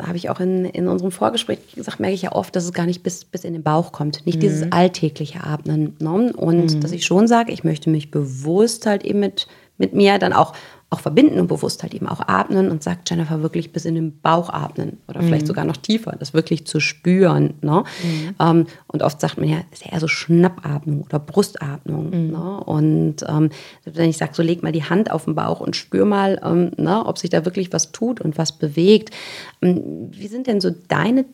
habe 0.00 0.16
ich 0.16 0.30
auch 0.30 0.40
in, 0.40 0.64
in 0.64 0.88
unserem 0.88 1.10
Vorgespräch 1.10 1.58
gesagt, 1.74 2.00
merke 2.00 2.14
ich 2.14 2.22
ja 2.22 2.32
oft, 2.32 2.54
dass 2.54 2.64
es 2.64 2.72
gar 2.72 2.86
nicht 2.86 3.02
bis, 3.02 3.24
bis 3.24 3.44
in 3.44 3.52
den 3.52 3.62
Bauch 3.62 3.92
kommt. 3.92 4.24
Nicht 4.26 4.36
mhm. 4.36 4.40
dieses 4.40 4.72
alltägliche 4.72 5.44
Atmen. 5.44 5.96
Ne? 6.00 6.32
Und 6.36 6.74
mhm. 6.74 6.80
dass 6.80 6.92
ich 6.92 7.04
schon 7.04 7.26
sage, 7.26 7.52
ich 7.52 7.64
möchte 7.64 7.90
mich 7.90 8.10
bewusst 8.10 8.86
halt 8.86 9.04
eben 9.04 9.20
mit, 9.20 9.48
mit 9.76 9.94
mir 9.94 10.18
dann 10.18 10.32
auch 10.32 10.54
auch 10.90 11.00
verbinden 11.00 11.38
und 11.38 11.48
bewusst 11.48 11.82
halt 11.82 11.94
eben 11.94 12.08
auch 12.08 12.20
atmen 12.26 12.70
und 12.70 12.82
sagt 12.82 13.10
Jennifer 13.10 13.42
wirklich 13.42 13.72
bis 13.72 13.84
in 13.84 13.94
den 13.94 14.20
Bauch 14.20 14.48
atmen 14.48 14.98
oder 15.06 15.20
vielleicht 15.22 15.42
mhm. 15.42 15.48
sogar 15.48 15.64
noch 15.66 15.76
tiefer, 15.76 16.16
das 16.18 16.32
wirklich 16.32 16.66
zu 16.66 16.80
spüren. 16.80 17.54
Ne? 17.60 17.84
Mhm. 18.02 18.34
Ähm, 18.40 18.66
und 18.86 19.02
oft 19.02 19.20
sagt 19.20 19.36
man 19.36 19.48
ja, 19.50 19.58
ist 19.70 19.84
ja 19.84 19.92
eher 19.92 20.00
so 20.00 20.08
Schnappatmung 20.08 21.02
oder 21.02 21.18
Brustatmung. 21.18 22.06
Mhm. 22.06 22.30
Ne? 22.30 22.64
Und 22.64 23.16
ähm, 23.28 23.50
wenn 23.84 24.08
ich 24.08 24.16
sage, 24.16 24.32
so 24.34 24.42
leg 24.42 24.62
mal 24.62 24.72
die 24.72 24.84
Hand 24.84 25.10
auf 25.10 25.26
den 25.26 25.34
Bauch 25.34 25.60
und 25.60 25.76
spür 25.76 26.06
mal, 26.06 26.40
ähm, 26.42 26.70
ne, 26.78 27.04
ob 27.04 27.18
sich 27.18 27.28
da 27.28 27.44
wirklich 27.44 27.70
was 27.72 27.92
tut 27.92 28.22
und 28.22 28.38
was 28.38 28.58
bewegt. 28.58 29.14
Ähm, 29.60 30.08
wie 30.10 30.28
sind 30.28 30.46
denn 30.46 30.62
so 30.62 30.70
deine 30.70 31.26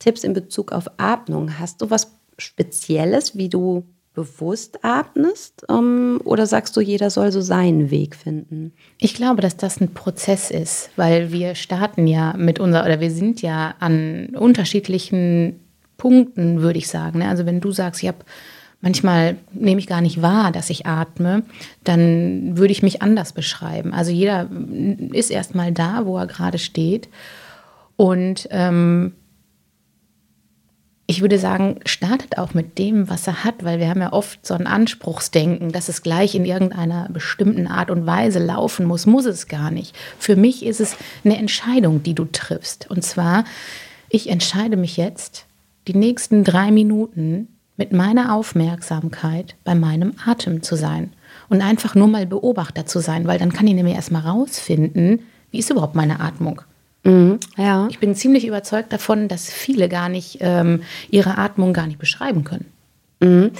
Tipps 0.00 0.22
in 0.22 0.34
Bezug 0.34 0.72
auf 0.72 0.90
Atmung? 0.98 1.58
Hast 1.58 1.80
du 1.80 1.88
was 1.88 2.12
Spezielles, 2.36 3.36
wie 3.36 3.48
du 3.48 3.84
bewusst 4.14 4.84
atmest? 4.84 5.64
Ähm, 5.70 6.20
oder 6.24 6.46
sagst 6.46 6.76
du, 6.76 6.80
jeder 6.80 7.10
soll 7.10 7.32
so 7.32 7.40
seinen 7.40 7.90
Weg 7.90 8.14
finden? 8.14 8.72
Ich 8.98 9.14
glaube, 9.14 9.40
dass 9.40 9.56
das 9.56 9.80
ein 9.80 9.94
Prozess 9.94 10.50
ist, 10.50 10.90
weil 10.96 11.32
wir 11.32 11.54
starten 11.54 12.06
ja 12.06 12.34
mit 12.36 12.60
unserer, 12.60 12.84
oder 12.84 13.00
wir 13.00 13.10
sind 13.10 13.42
ja 13.42 13.74
an 13.80 14.30
unterschiedlichen 14.38 15.60
Punkten, 15.96 16.62
würde 16.62 16.78
ich 16.78 16.88
sagen. 16.88 17.20
Ne? 17.20 17.28
Also 17.28 17.46
wenn 17.46 17.60
du 17.60 17.72
sagst, 17.72 18.02
ich 18.02 18.08
habe 18.08 18.18
manchmal 18.82 19.36
nehme 19.52 19.80
ich 19.80 19.86
gar 19.86 20.00
nicht 20.00 20.20
wahr, 20.20 20.52
dass 20.52 20.68
ich 20.68 20.86
atme, 20.86 21.44
dann 21.84 22.58
würde 22.58 22.72
ich 22.72 22.82
mich 22.82 23.00
anders 23.00 23.32
beschreiben. 23.32 23.94
Also 23.94 24.10
jeder 24.10 24.50
ist 25.12 25.30
erstmal 25.30 25.72
da, 25.72 26.04
wo 26.04 26.18
er 26.18 26.26
gerade 26.26 26.58
steht. 26.58 27.08
Und 27.96 28.48
ähm, 28.50 29.14
ich 31.06 31.20
würde 31.20 31.38
sagen, 31.38 31.80
startet 31.84 32.38
auch 32.38 32.54
mit 32.54 32.78
dem, 32.78 33.10
was 33.10 33.26
er 33.26 33.44
hat, 33.44 33.64
weil 33.64 33.78
wir 33.78 33.88
haben 33.88 34.00
ja 34.00 34.12
oft 34.12 34.46
so 34.46 34.54
ein 34.54 34.66
Anspruchsdenken, 34.66 35.72
dass 35.72 35.88
es 35.88 36.02
gleich 36.02 36.34
in 36.34 36.44
irgendeiner 36.44 37.08
bestimmten 37.10 37.66
Art 37.66 37.90
und 37.90 38.06
Weise 38.06 38.38
laufen 38.38 38.86
muss. 38.86 39.06
Muss 39.06 39.26
es 39.26 39.48
gar 39.48 39.70
nicht. 39.70 39.96
Für 40.18 40.36
mich 40.36 40.64
ist 40.64 40.80
es 40.80 40.96
eine 41.24 41.36
Entscheidung, 41.36 42.02
die 42.02 42.14
du 42.14 42.24
triffst. 42.24 42.88
Und 42.88 43.02
zwar, 43.04 43.44
ich 44.08 44.30
entscheide 44.30 44.76
mich 44.76 44.96
jetzt, 44.96 45.46
die 45.88 45.94
nächsten 45.94 46.44
drei 46.44 46.70
Minuten 46.70 47.48
mit 47.76 47.92
meiner 47.92 48.34
Aufmerksamkeit 48.34 49.56
bei 49.64 49.74
meinem 49.74 50.14
Atem 50.24 50.62
zu 50.62 50.76
sein 50.76 51.12
und 51.48 51.62
einfach 51.62 51.94
nur 51.94 52.06
mal 52.06 52.26
Beobachter 52.26 52.86
zu 52.86 53.00
sein, 53.00 53.26
weil 53.26 53.38
dann 53.38 53.52
kann 53.52 53.66
ich 53.66 53.74
nämlich 53.74 53.96
erstmal 53.96 54.22
rausfinden, 54.22 55.20
wie 55.50 55.58
ist 55.58 55.70
überhaupt 55.70 55.96
meine 55.96 56.20
Atmung. 56.20 56.62
Mhm, 57.04 57.40
ja. 57.56 57.88
Ich 57.90 57.98
bin 57.98 58.14
ziemlich 58.14 58.46
überzeugt 58.46 58.92
davon, 58.92 59.28
dass 59.28 59.50
viele 59.50 59.88
gar 59.88 60.08
nicht 60.08 60.38
ähm, 60.40 60.82
ihre 61.10 61.38
Atmung 61.38 61.72
gar 61.72 61.86
nicht 61.86 61.98
beschreiben 61.98 62.44
können. 62.44 62.66
Mhm. 63.20 63.50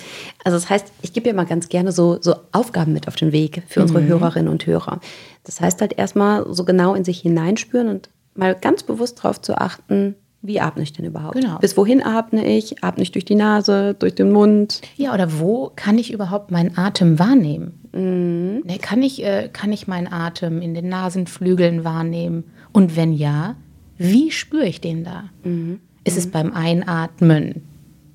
Also 0.44 0.57
das 0.57 0.68
heißt, 0.68 0.92
ich 1.02 1.12
gebe 1.12 1.28
ja 1.28 1.35
mal 1.35 1.46
ganz 1.46 1.68
gerne 1.68 1.92
so, 1.92 2.18
so 2.20 2.35
Aufgaben 2.52 2.92
mit 2.92 3.09
auf 3.09 3.16
den 3.16 3.33
Weg 3.33 3.62
für 3.68 3.81
unsere 3.81 4.00
mhm. 4.00 4.09
Hörerinnen 4.09 4.48
und 4.48 4.66
Hörer. 4.66 5.00
Das 5.44 5.61
heißt 5.61 5.81
halt 5.81 5.98
erstmal 5.98 6.46
so 6.52 6.64
genau 6.64 6.94
in 6.94 7.05
sich 7.05 7.20
hineinspüren 7.20 7.88
und 7.88 8.11
mal 8.35 8.55
ganz 8.55 8.83
bewusst 8.83 9.18
darauf 9.18 9.40
zu 9.40 9.57
achten, 9.59 10.16
wie 10.44 10.61
atme 10.61 10.83
ich 10.83 10.92
denn 10.92 11.05
überhaupt? 11.05 11.37
Genau. 11.37 11.59
Bis 11.59 11.76
wohin 11.76 12.05
atme 12.05 12.44
ich? 12.44 12.83
Atme 12.83 13.05
ich 13.05 13.12
durch 13.12 13.24
die 13.24 13.37
Nase, 13.37 13.94
durch 13.96 14.16
den 14.16 14.33
Mund? 14.33 14.81
Ja, 14.96 15.14
oder 15.14 15.38
wo 15.38 15.70
kann 15.76 15.98
ich 15.98 16.12
überhaupt 16.12 16.50
meinen 16.50 16.76
Atem 16.76 17.20
wahrnehmen? 17.20 17.78
Mhm. 17.92 18.62
Ne, 18.64 18.78
kann, 18.81 19.02
ich, 19.05 19.24
äh, 19.24 19.48
kann 19.52 19.72
ich 19.72 19.87
meinen 19.87 20.12
Atem 20.12 20.61
in 20.61 20.74
den 20.74 20.88
Nasenflügeln 20.88 21.85
wahrnehmen? 21.85 22.44
Und 22.72 22.96
wenn 22.96 23.12
ja, 23.12 23.56
wie 23.98 24.30
spüre 24.30 24.66
ich 24.66 24.80
den 24.80 25.04
da? 25.04 25.30
Mhm. 25.44 25.80
Ist 26.04 26.16
es 26.16 26.30
beim 26.30 26.52
Einatmen 26.52 27.62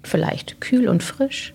vielleicht 0.04 0.60
kühl 0.60 0.90
und 0.90 1.04
frisch? 1.04 1.54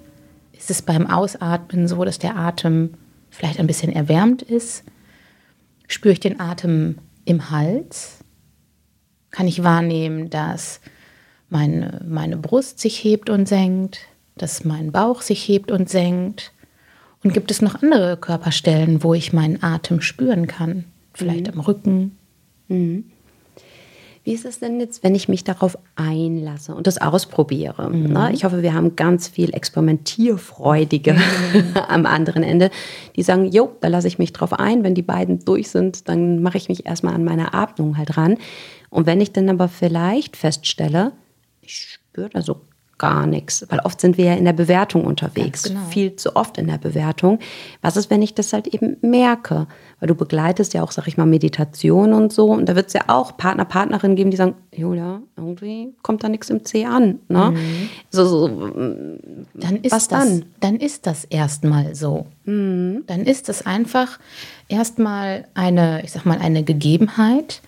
Ist 0.53 0.71
es 0.71 0.83
beim 0.83 1.07
Ausatmen 1.07 1.89
so, 1.89 2.05
dass 2.05 2.19
der 2.19 2.37
Atem 2.37 2.95
vielleicht 3.31 3.59
ein 3.59 3.67
bisschen 3.67 3.93
erwärmt 3.93 4.43
ist? 4.43 4.85
Spüre 5.89 6.13
ich 6.13 6.21
den 6.21 6.41
Atem 6.41 6.99
im 7.25 7.51
Hals? 7.51 8.19
Kann 9.31 9.49
ich 9.49 9.65
wahrnehmen, 9.65 10.31
dass 10.31 10.81
meine, 11.51 12.01
meine 12.07 12.37
Brust 12.37 12.79
sich 12.79 13.03
hebt 13.03 13.29
und 13.29 13.49
senkt, 13.49 14.01
dass 14.37 14.65
mein 14.65 14.93
Bauch 14.93 15.21
sich 15.21 15.47
hebt 15.47 15.71
und 15.71 15.89
senkt? 15.89 16.53
Und 17.25 17.35
gibt 17.35 17.51
es 17.51 17.63
noch 17.63 17.83
andere 17.83 18.17
Körperstellen, 18.17 19.03
wo 19.03 19.15
ich 19.15 19.33
meinen 19.33 19.63
Atem 19.63 20.01
spüren 20.01 20.47
kann? 20.47 20.85
Vielleicht 21.15 21.49
mhm. 21.49 21.53
am 21.55 21.61
Rücken, 21.61 22.19
Mhm. 22.73 23.05
Wie 24.25 24.35
ist 24.35 24.45
es 24.45 24.61
denn 24.61 24.79
jetzt, 24.79 25.03
wenn 25.03 25.17
ich 25.17 25.29
mich 25.29 25.43
darauf 25.43 25.77
einlasse 25.97 26.77
und 26.77 26.87
das 26.87 26.99
ausprobiere? 26.99 27.91
Mhm. 27.91 28.13
Na, 28.13 28.31
ich 28.31 28.45
hoffe, 28.45 28.63
wir 28.63 28.73
haben 28.73 28.95
ganz 28.95 29.27
viel 29.27 29.53
Experimentierfreudige 29.53 31.15
mhm. 31.15 31.77
am 31.89 32.07
anderen 32.07 32.45
Ende, 32.45 32.71
die 33.17 33.25
sagen, 33.25 33.51
jo, 33.51 33.73
da 33.81 33.89
lasse 33.89 34.07
ich 34.07 34.21
mich 34.21 34.33
drauf 34.33 34.53
ein. 34.53 34.85
Wenn 34.85 34.95
die 34.95 35.03
beiden 35.03 35.45
durch 35.45 35.71
sind, 35.71 36.09
dann 36.09 36.41
mache 36.41 36.57
ich 36.57 36.69
mich 36.69 36.87
erstmal 36.87 37.15
an 37.15 37.25
meine 37.25 37.53
Atmung 37.53 37.99
halt 37.99 38.17
ran. 38.17 38.37
Und 38.91 39.07
wenn 39.07 39.21
ich 39.21 39.33
dann 39.33 39.49
aber 39.49 39.69
vielleicht 39.69 40.37
feststelle, 40.37 41.13
ich 41.61 41.99
spüre 41.99 42.29
da 42.29 42.43
so 42.43 42.61
gar 43.03 43.27
nichts, 43.27 43.67
weil 43.69 43.81
oft 43.81 44.01
sind 44.01 44.17
wir 44.17 44.27
ja 44.27 44.35
in 44.35 44.45
der 44.45 44.53
Bewertung 44.53 45.05
unterwegs, 45.05 45.65
genau. 45.65 45.81
viel 45.91 46.15
zu 46.15 46.37
oft 46.37 46.57
in 46.57 46.69
der 46.69 46.79
Bewertung. 46.79 47.41
Was 47.81 47.97
ist, 47.97 48.11
wenn 48.11 48.23
ich 48.23 48.33
das 48.35 48.53
halt 48.53 48.69
eben 48.69 48.97
merke? 49.01 49.67
Weil 49.99 50.07
du 50.07 50.15
begleitest 50.15 50.73
ja 50.73 50.85
auch, 50.85 50.93
sag 50.93 51.09
ich 51.09 51.17
mal, 51.17 51.27
Meditation 51.27 52.13
und 52.13 52.33
so. 52.33 52.47
Und 52.47 52.69
da 52.69 52.77
wird 52.77 52.87
es 52.87 52.93
ja 52.93 53.03
auch 53.09 53.37
Partner, 53.37 53.65
Partnerinnen 53.65 54.17
geben, 54.17 54.31
die 54.31 54.37
sagen, 54.37 54.55
Julia, 54.73 55.21
irgendwie 55.37 55.93
kommt 56.03 56.23
da 56.23 56.29
nichts 56.29 56.49
im 56.49 56.65
C 56.65 56.85
an. 56.85 57.19
Ne? 57.29 57.55
So, 58.11 58.25
so, 58.25 58.47
dann 58.47 59.77
ist 59.83 59.91
Was 59.91 60.07
das, 60.07 60.29
dann? 60.29 60.45
dann 60.61 60.77
ist 60.77 61.09
das 61.09 61.25
erstmal 61.25 61.97
so. 61.97 62.27
Dann 62.45 63.03
ist 63.25 63.49
es 63.49 63.67
einfach 63.67 64.21
erstmal 64.69 65.47
eine, 65.55 66.05
ich 66.05 66.13
sag 66.13 66.25
mal, 66.25 66.39
eine 66.39 66.63
Gegebenheit, 66.63 67.63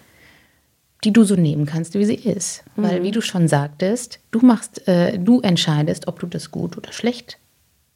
die 1.05 1.12
du 1.12 1.25
so 1.25 1.37
nehmen 1.37 1.67
kannst, 1.67 1.95
wie 1.95 2.05
sie 2.05 2.14
ist. 2.14 2.64
Weil, 2.77 3.03
wie 3.03 3.11
du 3.11 3.21
schon 3.21 3.49
sagtest, 3.49 4.21
du 4.31 4.40
machst, 4.40 4.87
äh, 4.88 5.19
du 5.19 5.40
entscheidest, 5.40 6.09
ob 6.09 6.19
du 6.21 6.27
das 6.27 6.51
gut 6.51 6.77
oder 6.77 6.93
schlecht 6.93 7.38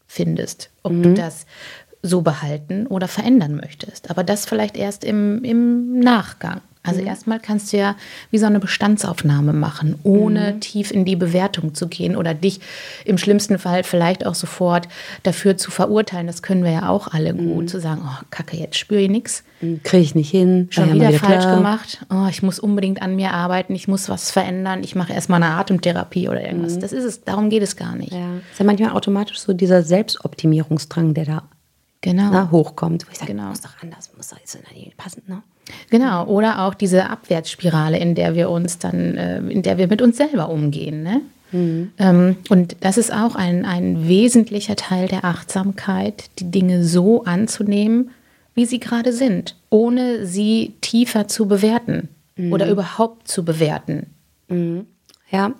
findest, 0.06 0.70
ob 0.82 0.92
du 1.02 1.14
das 1.14 1.46
so 2.02 2.22
behalten 2.22 2.86
oder 2.86 3.08
verändern 3.08 3.56
möchtest. 3.56 4.10
Aber 4.10 4.24
das 4.24 4.46
vielleicht 4.46 4.76
erst 4.76 5.04
im, 5.04 5.42
im 5.44 5.98
Nachgang. 5.98 6.60
Also 6.82 7.00
erstmal 7.00 7.40
kannst 7.40 7.72
du 7.72 7.76
ja 7.76 7.96
wie 8.30 8.38
so 8.38 8.46
eine 8.46 8.60
Bestandsaufnahme 8.60 9.52
machen, 9.52 9.98
ohne 10.04 10.58
tief 10.60 10.90
in 10.90 11.04
die 11.04 11.16
Bewertung 11.16 11.74
zu 11.74 11.88
gehen 11.88 12.16
oder 12.16 12.34
dich 12.34 12.60
im 13.04 13.18
schlimmsten 13.18 13.58
Fall 13.58 13.84
vielleicht 13.84 14.24
auch 14.24 14.34
sofort 14.34 14.88
dafür 15.22 15.56
zu 15.56 15.70
verurteilen. 15.70 16.26
Das 16.26 16.42
können 16.42 16.64
wir 16.64 16.70
ja 16.70 16.88
auch 16.88 17.08
alle 17.08 17.34
gut, 17.34 17.68
zu 17.68 17.80
sagen, 17.80 18.02
oh 18.04 18.24
Kacke, 18.30 18.56
jetzt 18.56 18.76
spüre 18.78 19.02
ich 19.02 19.10
nichts. 19.10 19.44
kriege 19.82 20.02
ich 20.02 20.14
nicht 20.14 20.30
hin. 20.30 20.68
Schon 20.70 20.94
wieder, 20.94 21.10
mal 21.10 21.18
falsch 21.18 21.42
klar. 21.44 21.56
gemacht. 21.56 22.06
Oh, 22.10 22.26
ich 22.30 22.42
muss 22.42 22.58
unbedingt 22.58 23.02
an 23.02 23.16
mir 23.16 23.32
arbeiten, 23.32 23.74
ich 23.74 23.88
muss 23.88 24.08
was 24.08 24.30
verändern, 24.30 24.82
ich 24.82 24.94
mache 24.94 25.12
erstmal 25.12 25.42
eine 25.42 25.52
Atemtherapie 25.54 26.28
oder 26.28 26.42
irgendwas. 26.44 26.78
Das 26.78 26.92
ist 26.92 27.04
es, 27.04 27.24
darum 27.24 27.50
geht 27.50 27.62
es 27.62 27.76
gar 27.76 27.96
nicht. 27.96 28.12
Ja. 28.12 28.36
Ist 28.50 28.58
ja 28.58 28.64
manchmal 28.64 28.90
automatisch 28.92 29.40
so 29.40 29.52
dieser 29.52 29.82
Selbstoptimierungsdrang, 29.82 31.14
der 31.14 31.24
da 31.24 31.42
Genau. 32.00 32.30
ne, 32.30 32.50
hochkommt. 32.50 33.06
Wo 33.06 33.10
ich 33.12 33.18
sage, 33.18 33.32
Genau. 33.32 33.48
muss 33.48 33.60
doch 33.60 33.82
anders, 33.82 34.10
muss 34.16 34.28
doch 34.28 34.38
jetzt 34.38 34.56
passen. 34.96 35.22
Ne? 35.26 35.42
Genau, 35.90 36.26
oder 36.26 36.60
auch 36.60 36.74
diese 36.74 37.08
Abwärtsspirale, 37.10 37.98
in 37.98 38.14
der 38.14 38.34
wir 38.34 38.50
uns 38.50 38.78
dann, 38.78 39.16
äh, 39.16 39.38
in 39.40 39.62
der 39.62 39.78
wir 39.78 39.88
mit 39.88 40.02
uns 40.02 40.16
selber 40.16 40.48
umgehen. 40.48 41.02
Ne? 41.02 41.20
Ähm, 41.98 42.36
und 42.50 42.76
das 42.80 42.98
ist 42.98 43.12
auch 43.12 43.34
ein, 43.34 43.64
ein 43.64 44.06
wesentlicher 44.06 44.76
Teil 44.76 45.08
der 45.08 45.24
Achtsamkeit, 45.24 46.24
die 46.38 46.50
Dinge 46.50 46.84
so 46.84 47.24
anzunehmen, 47.24 48.10
wie 48.54 48.66
sie 48.66 48.80
gerade 48.80 49.12
sind, 49.12 49.54
ohne 49.70 50.26
sie 50.26 50.74
tiefer 50.80 51.26
zu 51.28 51.46
bewerten 51.46 52.08
oder 52.52 52.68
überhaupt 52.70 53.28
zu 53.28 53.44
bewerten. 53.44 54.06
Ja, 55.30 55.52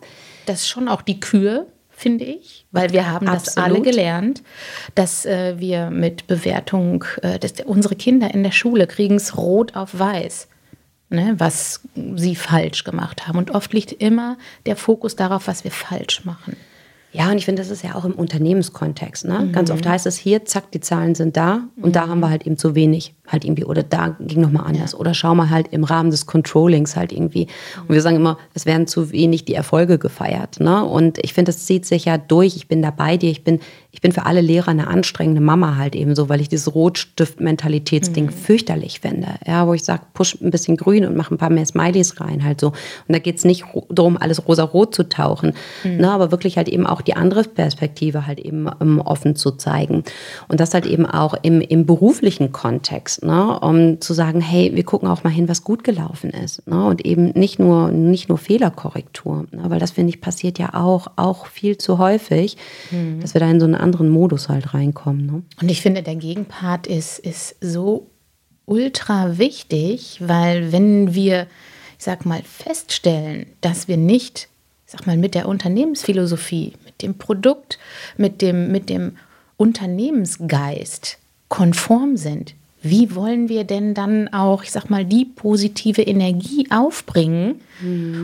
Das 0.47 0.61
ist 0.61 0.69
schon 0.69 0.89
auch 0.89 1.03
die 1.03 1.21
Kür, 1.21 1.67
finde 1.99 2.25
ich, 2.25 2.65
weil 2.71 2.93
wir 2.93 3.11
haben 3.11 3.27
das 3.27 3.49
Absolut. 3.49 3.71
alle 3.71 3.83
gelernt, 3.83 4.43
dass 4.95 5.27
äh, 5.27 5.59
wir 5.59 5.91
mit 5.91 6.27
Bewertung, 6.29 7.05
äh, 7.23 7.39
dass 7.39 7.55
unsere 7.65 7.97
Kinder 7.97 8.33
in 8.33 8.45
der 8.45 8.53
Schule 8.53 8.87
kriegen 8.87 9.17
es 9.17 9.37
rot 9.37 9.75
auf 9.75 9.99
weiß, 9.99 10.49
ne, 11.11 11.35
was 11.39 11.81
sie 11.95 12.37
falsch 12.37 12.85
gemacht 12.85 13.27
haben. 13.27 13.37
Und 13.37 13.51
oft 13.51 13.73
liegt 13.73 13.93
immer 13.93 14.39
der 14.67 14.77
Fokus 14.77 15.17
darauf, 15.17 15.49
was 15.49 15.65
wir 15.65 15.73
falsch 15.73 16.25
machen. 16.25 16.57
Ja, 17.13 17.31
und 17.31 17.39
ich 17.39 17.47
finde, 17.47 17.63
das 17.63 17.71
ist 17.71 17.83
ja 17.83 17.95
auch 17.95 18.05
im 18.05 18.13
Unternehmenskontext. 18.13 19.25
Ne? 19.25 19.49
Ganz 19.51 19.71
oft 19.71 19.87
heißt 19.87 20.07
es 20.07 20.17
hier, 20.17 20.45
zack, 20.45 20.71
die 20.73 20.81
Zahlen 20.81 21.15
sind 21.15 21.37
da 21.39 21.63
und 21.81 21.97
da 21.97 22.07
haben 22.07 22.21
wir 22.21 22.29
halt 22.29 22.47
eben 22.47 22.59
zu 22.59 22.75
wenig. 22.75 23.15
Halt 23.27 23.45
irgendwie, 23.45 23.65
oder 23.65 23.83
da 23.83 24.17
ging 24.21 24.41
nochmal 24.41 24.67
anders. 24.67 24.95
Oder 24.95 25.15
schau 25.15 25.35
mal 25.35 25.51
halt 25.51 25.69
im 25.69 25.85
Rahmen 25.85 26.11
des 26.11 26.27
Controllings 26.27 26.97
halt 26.97 27.13
irgendwie. 27.13 27.47
Und 27.87 27.95
wir 27.95 28.03
sagen 28.03 28.17
immer, 28.17 28.39
es 28.55 28.67
werden 28.67 28.87
zu 28.87 29.11
wenig 29.11 29.45
die 29.45 29.55
Erfolge 29.55 29.99
gefeiert. 29.99 30.61
Ne? 30.61 30.85
Und 30.85 31.19
ich 31.23 31.35
finde, 31.35 31.53
das 31.53 31.65
zieht 31.65 31.87
sich 31.87 32.07
ja 32.07 32.19
durch. 32.19 32.57
Ich 32.57 32.69
bin 32.69 32.83
da 32.83 32.91
bei 32.91 33.17
dir. 33.17 33.31
Ich 33.31 33.45
bin, 33.45 33.61
ich 33.99 34.03
bin 34.03 34.13
für 34.13 34.27
alle 34.27 34.41
Lehrer 34.41 34.69
eine 34.69 34.87
anstrengende 34.87 35.41
Mama 35.41 35.75
halt 35.75 35.97
eben 35.97 36.15
so, 36.15 36.29
weil 36.29 36.41
ich 36.41 36.49
dieses 36.49 36.73
Rotstift-Mentalitätsding 36.73 38.31
fürchterlich 38.31 39.01
finde. 39.01 39.27
Ja, 39.45 39.67
wo 39.67 39.75
ich 39.75 39.83
sage, 39.83 40.03
push 40.15 40.37
ein 40.41 40.53
bisschen 40.53 40.77
grün 40.77 41.05
und 41.05 41.17
mach 41.17 41.33
ein 41.33 41.37
paar 41.37 41.51
mehr 41.51 41.67
Smileys 41.67 42.21
rein 42.21 42.45
halt 42.45 42.61
so. 42.61 42.69
Und 42.69 42.77
da 43.09 43.19
geht 43.19 43.39
es 43.39 43.45
nicht 43.45 43.65
darum, 43.91 44.17
alles 44.17 44.47
rosa-rot 44.47 44.95
zu 44.95 45.09
tauchen, 45.09 45.53
ne, 45.83 46.09
aber 46.09 46.31
wirklich 46.31 46.57
halt 46.57 46.69
eben 46.69 46.87
auch 46.87 47.01
die 47.01 47.15
andere 47.15 47.43
Perspektive 47.43 48.25
halt 48.29 48.39
eben 48.39 48.71
ähm, 48.81 49.01
offen 49.01 49.35
zu 49.35 49.51
zeigen. 49.51 50.05
Und 50.47 50.61
das 50.61 50.75
halt 50.75 50.87
eben 50.87 51.05
auch 51.05 51.35
im, 51.43 51.61
im 51.61 51.85
beruflichen 51.85 52.53
Kontext, 52.53 53.25
ne, 53.25 53.59
um 53.59 54.01
zu 54.01 54.15
sagen, 54.15 54.41
hey, 54.41 54.71
wir 54.77 54.85
gucken 54.85 55.09
auch 55.09 55.25
mal 55.25 55.31
hin, 55.31 55.49
was 55.49 55.65
gut 55.65 55.83
gelaufen 55.83 56.31
ist. 56.31 56.65
Ne, 56.69 56.87
und 56.87 57.05
eben 57.05 57.31
nicht 57.31 57.59
nur, 57.59 57.91
nicht 57.91 58.29
nur 58.29 58.39
Fehlerkorrektur, 58.39 59.47
ne, 59.51 59.65
weil 59.65 59.81
das, 59.81 59.91
finde 59.91 60.11
ich, 60.11 60.21
passiert 60.21 60.61
ja 60.61 60.75
auch, 60.75 61.09
auch 61.17 61.47
viel 61.47 61.79
zu 61.79 61.99
häufig, 61.99 62.57
dass 63.21 63.35
wir 63.35 63.41
da 63.41 63.51
in 63.51 63.59
so 63.59 63.67
einen 63.67 63.88
anderen 63.89 64.11
Modus 64.11 64.51
halt 64.51 64.75
reinkommen. 64.75 65.27
Ne? 65.27 65.43
Und 65.61 65.71
ich 65.71 65.81
finde, 65.81 66.03
der 66.03 66.17
Gegenpart 66.17 66.87
ist, 66.87 67.19
ist 67.19 67.57
so 67.63 68.07
ultra 68.67 69.39
wichtig, 69.39 70.19
weil 70.21 70.73
wenn 70.73 71.15
wir, 71.15 71.47
ich 71.99 72.05
sag 72.05 72.27
mal, 72.27 72.43
feststellen, 72.43 73.47
dass 73.63 73.89
wir 73.89 73.97
nicht, 73.97 74.49
ich 74.87 74.93
sag 74.93 75.07
mal, 75.07 75.17
mit 75.17 75.35
der 75.35 75.49
Unternehmensphilosophie, 75.49 76.75
mit 76.85 77.01
dem 77.01 77.15
Produkt, 77.17 77.79
mit 78.19 78.43
dem, 78.43 78.71
mit 78.71 78.91
dem 78.91 79.17
Unternehmensgeist 79.57 81.17
konform 81.49 82.19
sind, 82.19 82.55
wie 82.83 83.15
wollen 83.15 83.49
wir 83.49 83.65
denn 83.65 83.95
dann 83.95 84.29
auch, 84.29 84.63
ich 84.63 84.71
sag 84.71 84.91
mal, 84.91 85.05
die 85.05 85.25
positive 85.25 86.03
Energie 86.03 86.69
aufbringen, 86.71 87.61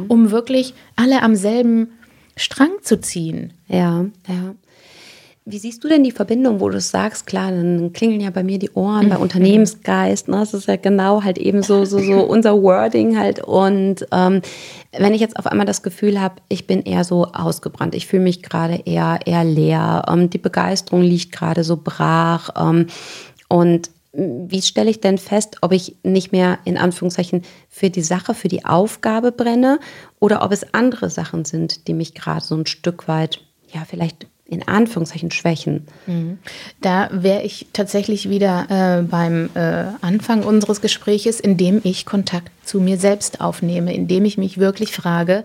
um 0.08 0.30
wirklich 0.30 0.74
alle 0.94 1.22
am 1.22 1.34
selben 1.34 1.88
Strang 2.36 2.70
zu 2.82 3.00
ziehen? 3.00 3.52
Ja, 3.66 4.04
ja. 4.28 4.54
Wie 5.46 5.58
siehst 5.58 5.84
du 5.84 5.88
denn 5.88 6.02
die 6.02 6.10
Verbindung, 6.10 6.60
wo 6.60 6.70
du 6.70 6.78
es 6.78 6.90
sagst, 6.90 7.26
klar, 7.26 7.50
dann 7.50 7.92
klingeln 7.92 8.22
ja 8.22 8.30
bei 8.30 8.42
mir 8.42 8.58
die 8.58 8.70
Ohren 8.70 9.10
bei 9.10 9.18
Unternehmensgeist, 9.18 10.26
ne? 10.28 10.38
Das 10.38 10.54
ist 10.54 10.68
ja 10.68 10.76
genau 10.76 11.22
halt 11.22 11.36
eben 11.36 11.62
so, 11.62 11.84
so, 11.84 11.98
so 11.98 12.24
unser 12.28 12.62
Wording 12.62 13.18
halt. 13.18 13.44
Und 13.44 14.06
ähm, 14.10 14.40
wenn 14.96 15.12
ich 15.12 15.20
jetzt 15.20 15.38
auf 15.38 15.46
einmal 15.46 15.66
das 15.66 15.82
Gefühl 15.82 16.18
habe, 16.18 16.36
ich 16.48 16.66
bin 16.66 16.80
eher 16.80 17.04
so 17.04 17.26
ausgebrannt, 17.26 17.94
ich 17.94 18.06
fühle 18.06 18.22
mich 18.22 18.42
gerade 18.42 18.80
eher, 18.86 19.20
eher 19.26 19.44
leer, 19.44 20.06
ähm, 20.08 20.30
die 20.30 20.38
Begeisterung 20.38 21.02
liegt 21.02 21.32
gerade 21.32 21.62
so 21.62 21.76
brach 21.76 22.48
ähm, 22.56 22.86
und 23.48 23.90
wie 24.16 24.62
stelle 24.62 24.90
ich 24.90 25.00
denn 25.00 25.18
fest, 25.18 25.58
ob 25.60 25.72
ich 25.72 25.96
nicht 26.04 26.30
mehr 26.30 26.60
in 26.64 26.78
Anführungszeichen 26.78 27.42
für 27.68 27.90
die 27.90 28.02
Sache, 28.02 28.32
für 28.32 28.48
die 28.48 28.64
Aufgabe 28.64 29.32
brenne 29.32 29.80
oder 30.20 30.42
ob 30.42 30.52
es 30.52 30.72
andere 30.72 31.10
Sachen 31.10 31.44
sind, 31.44 31.88
die 31.88 31.94
mich 31.94 32.14
gerade 32.14 32.44
so 32.44 32.54
ein 32.54 32.66
Stück 32.66 33.08
weit, 33.08 33.40
ja, 33.72 33.82
vielleicht 33.84 34.28
in 34.46 34.66
Anführungszeichen 34.68 35.30
schwächen. 35.30 35.86
Da 36.80 37.08
wäre 37.12 37.42
ich 37.42 37.66
tatsächlich 37.72 38.28
wieder 38.28 38.66
äh, 38.68 39.02
beim 39.02 39.48
äh, 39.54 39.84
Anfang 40.02 40.42
unseres 40.42 40.80
Gespräches, 40.80 41.40
indem 41.40 41.80
ich 41.82 42.04
Kontakt 42.04 42.50
zu 42.64 42.80
mir 42.80 42.98
selbst 42.98 43.40
aufnehme, 43.40 43.94
indem 43.94 44.24
ich 44.24 44.36
mich 44.36 44.58
wirklich 44.58 44.92
frage, 44.92 45.44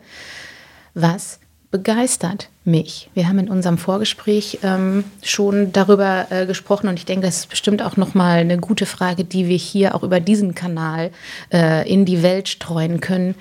was 0.93 1.39
begeistert 1.71 2.49
mich? 2.65 3.09
Wir 3.13 3.27
haben 3.27 3.39
in 3.39 3.49
unserem 3.49 3.77
Vorgespräch 3.77 4.59
ähm, 4.63 5.03
schon 5.23 5.71
darüber 5.71 6.27
äh, 6.29 6.45
gesprochen 6.45 6.87
und 6.87 6.97
ich 6.97 7.05
denke, 7.05 7.27
das 7.27 7.37
ist 7.37 7.49
bestimmt 7.49 7.81
auch 7.81 7.95
nochmal 7.95 8.39
eine 8.39 8.57
gute 8.57 8.85
Frage, 8.85 9.23
die 9.23 9.47
wir 9.47 9.57
hier 9.57 9.95
auch 9.95 10.03
über 10.03 10.19
diesen 10.19 10.55
Kanal 10.55 11.11
äh, 11.53 11.89
in 11.89 12.05
die 12.05 12.23
Welt 12.23 12.49
streuen 12.49 12.99
können. 12.99 13.35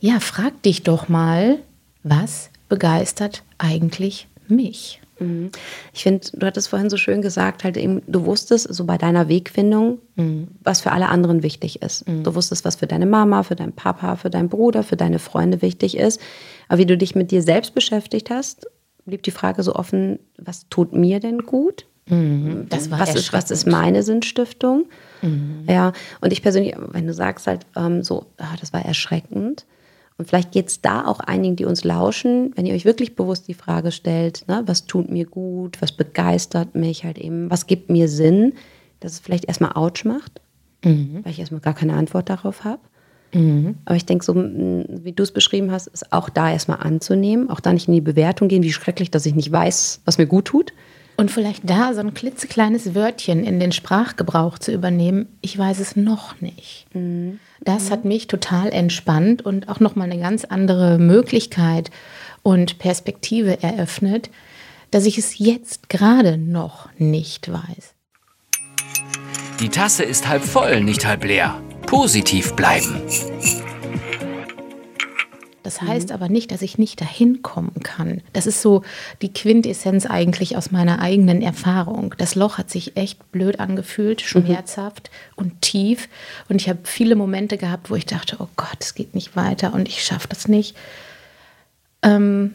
Ja, 0.00 0.20
frag 0.20 0.62
dich 0.62 0.82
doch 0.82 1.08
mal, 1.08 1.58
was 2.02 2.50
begeistert 2.68 3.42
eigentlich 3.58 4.28
mich? 4.48 5.00
Ich 5.94 6.02
finde, 6.02 6.26
du 6.34 6.46
hattest 6.46 6.68
vorhin 6.68 6.90
so 6.90 6.98
schön 6.98 7.22
gesagt, 7.22 7.64
halt 7.64 7.78
eben, 7.78 8.02
du 8.06 8.26
wusstest 8.26 8.72
so 8.74 8.84
bei 8.84 8.98
deiner 8.98 9.28
Wegfindung, 9.28 9.98
was 10.62 10.82
für 10.82 10.92
alle 10.92 11.08
anderen 11.08 11.42
wichtig 11.42 11.80
ist. 11.80 12.04
Du 12.06 12.34
wusstest, 12.34 12.66
was 12.66 12.76
für 12.76 12.86
deine 12.86 13.06
Mama, 13.06 13.42
für 13.42 13.56
deinen 13.56 13.72
Papa, 13.72 14.16
für 14.16 14.28
deinen 14.28 14.50
Bruder, 14.50 14.82
für 14.82 14.96
deine 14.96 15.18
Freunde 15.18 15.62
wichtig 15.62 15.96
ist. 15.96 16.20
Aber 16.68 16.78
wie 16.78 16.86
du 16.86 16.98
dich 16.98 17.14
mit 17.14 17.30
dir 17.30 17.42
selbst 17.42 17.74
beschäftigt 17.74 18.28
hast, 18.28 18.66
blieb 19.06 19.22
die 19.22 19.30
Frage 19.30 19.62
so 19.62 19.74
offen, 19.74 20.18
was 20.36 20.68
tut 20.68 20.92
mir 20.92 21.18
denn 21.18 21.38
gut? 21.46 21.86
Das 22.68 22.90
war 22.90 23.00
was 23.00 23.14
ist, 23.14 23.32
was 23.32 23.50
ist 23.50 23.66
meine 23.66 24.02
Sinnstiftung? 24.02 24.84
Ja, 25.66 25.92
und 26.20 26.32
ich 26.32 26.42
persönlich, 26.42 26.74
wenn 26.90 27.06
du 27.06 27.14
sagst 27.14 27.46
halt 27.46 27.64
ähm, 27.74 28.02
so, 28.02 28.26
ah, 28.36 28.54
das 28.60 28.72
war 28.72 28.84
erschreckend. 28.84 29.64
Und 30.18 30.28
vielleicht 30.28 30.52
geht 30.52 30.68
es 30.68 30.80
da 30.80 31.06
auch 31.06 31.20
einigen, 31.20 31.56
die 31.56 31.66
uns 31.66 31.84
lauschen, 31.84 32.52
wenn 32.56 32.64
ihr 32.64 32.74
euch 32.74 32.86
wirklich 32.86 33.16
bewusst 33.16 33.48
die 33.48 33.54
Frage 33.54 33.92
stellt, 33.92 34.44
ne, 34.48 34.62
was 34.64 34.86
tut 34.86 35.10
mir 35.10 35.26
gut, 35.26 35.82
was 35.82 35.92
begeistert 35.92 36.74
mich 36.74 37.04
halt 37.04 37.18
eben, 37.18 37.50
was 37.50 37.66
gibt 37.66 37.90
mir 37.90 38.08
Sinn, 38.08 38.54
dass 39.00 39.12
es 39.12 39.18
vielleicht 39.18 39.44
erstmal 39.44 39.72
Ouch 39.74 40.04
macht, 40.04 40.40
weil 41.22 41.32
ich 41.32 41.38
erstmal 41.40 41.60
gar 41.60 41.74
keine 41.74 41.94
Antwort 41.94 42.30
darauf 42.30 42.64
habe. 42.64 42.80
Aber 43.84 43.96
ich 43.96 44.06
denke, 44.06 44.24
so 44.24 44.32
m, 44.32 44.86
wie 44.88 45.12
du 45.12 45.22
es 45.22 45.32
beschrieben 45.32 45.70
hast, 45.70 45.88
ist 45.88 46.12
auch 46.12 46.30
da 46.30 46.50
erstmal 46.50 46.78
anzunehmen, 46.80 47.50
auch 47.50 47.60
da 47.60 47.72
nicht 47.72 47.88
in 47.88 47.94
die 47.94 48.00
Bewertung 48.00 48.48
gehen, 48.48 48.62
wie 48.62 48.72
schrecklich, 48.72 49.10
dass 49.10 49.26
ich 49.26 49.34
nicht 49.34 49.52
weiß, 49.52 50.00
was 50.06 50.16
mir 50.16 50.26
gut 50.26 50.46
tut. 50.46 50.72
Und 51.16 51.30
vielleicht 51.30 51.68
da 51.68 51.94
so 51.94 52.00
ein 52.00 52.12
klitzekleines 52.12 52.94
Wörtchen 52.94 53.44
in 53.44 53.58
den 53.58 53.72
Sprachgebrauch 53.72 54.58
zu 54.58 54.72
übernehmen, 54.72 55.26
ich 55.40 55.56
weiß 55.56 55.78
es 55.78 55.96
noch 55.96 56.40
nicht. 56.40 56.86
Das 57.62 57.90
hat 57.90 58.04
mich 58.04 58.26
total 58.26 58.70
entspannt 58.70 59.44
und 59.44 59.68
auch 59.68 59.80
nochmal 59.80 60.10
eine 60.10 60.20
ganz 60.20 60.44
andere 60.44 60.98
Möglichkeit 60.98 61.90
und 62.42 62.78
Perspektive 62.78 63.62
eröffnet, 63.62 64.30
dass 64.90 65.06
ich 65.06 65.18
es 65.18 65.38
jetzt 65.38 65.88
gerade 65.88 66.36
noch 66.36 66.90
nicht 66.98 67.50
weiß. 67.50 67.94
Die 69.60 69.70
Tasse 69.70 70.04
ist 70.04 70.28
halb 70.28 70.44
voll, 70.44 70.82
nicht 70.82 71.06
halb 71.06 71.24
leer. 71.24 71.60
Positiv 71.86 72.54
bleiben. 72.54 73.00
Das 75.66 75.82
heißt 75.82 76.12
aber 76.12 76.28
nicht, 76.28 76.52
dass 76.52 76.62
ich 76.62 76.78
nicht 76.78 77.00
dahin 77.00 77.42
kommen 77.42 77.82
kann. 77.82 78.22
Das 78.32 78.46
ist 78.46 78.62
so 78.62 78.82
die 79.20 79.32
Quintessenz 79.32 80.06
eigentlich 80.06 80.56
aus 80.56 80.70
meiner 80.70 81.00
eigenen 81.00 81.42
Erfahrung. 81.42 82.14
Das 82.18 82.36
Loch 82.36 82.56
hat 82.56 82.70
sich 82.70 82.96
echt 82.96 83.32
blöd 83.32 83.58
angefühlt, 83.58 84.20
schmerzhaft 84.20 85.10
mhm. 85.10 85.42
und 85.42 85.62
tief. 85.62 86.08
Und 86.48 86.60
ich 86.60 86.68
habe 86.68 86.78
viele 86.84 87.16
Momente 87.16 87.58
gehabt, 87.58 87.90
wo 87.90 87.96
ich 87.96 88.06
dachte, 88.06 88.36
oh 88.38 88.46
Gott, 88.54 88.76
es 88.78 88.94
geht 88.94 89.16
nicht 89.16 89.34
weiter 89.34 89.74
und 89.74 89.88
ich 89.88 90.04
schaffe 90.04 90.28
das 90.28 90.46
nicht. 90.46 90.76
Ähm 92.02 92.54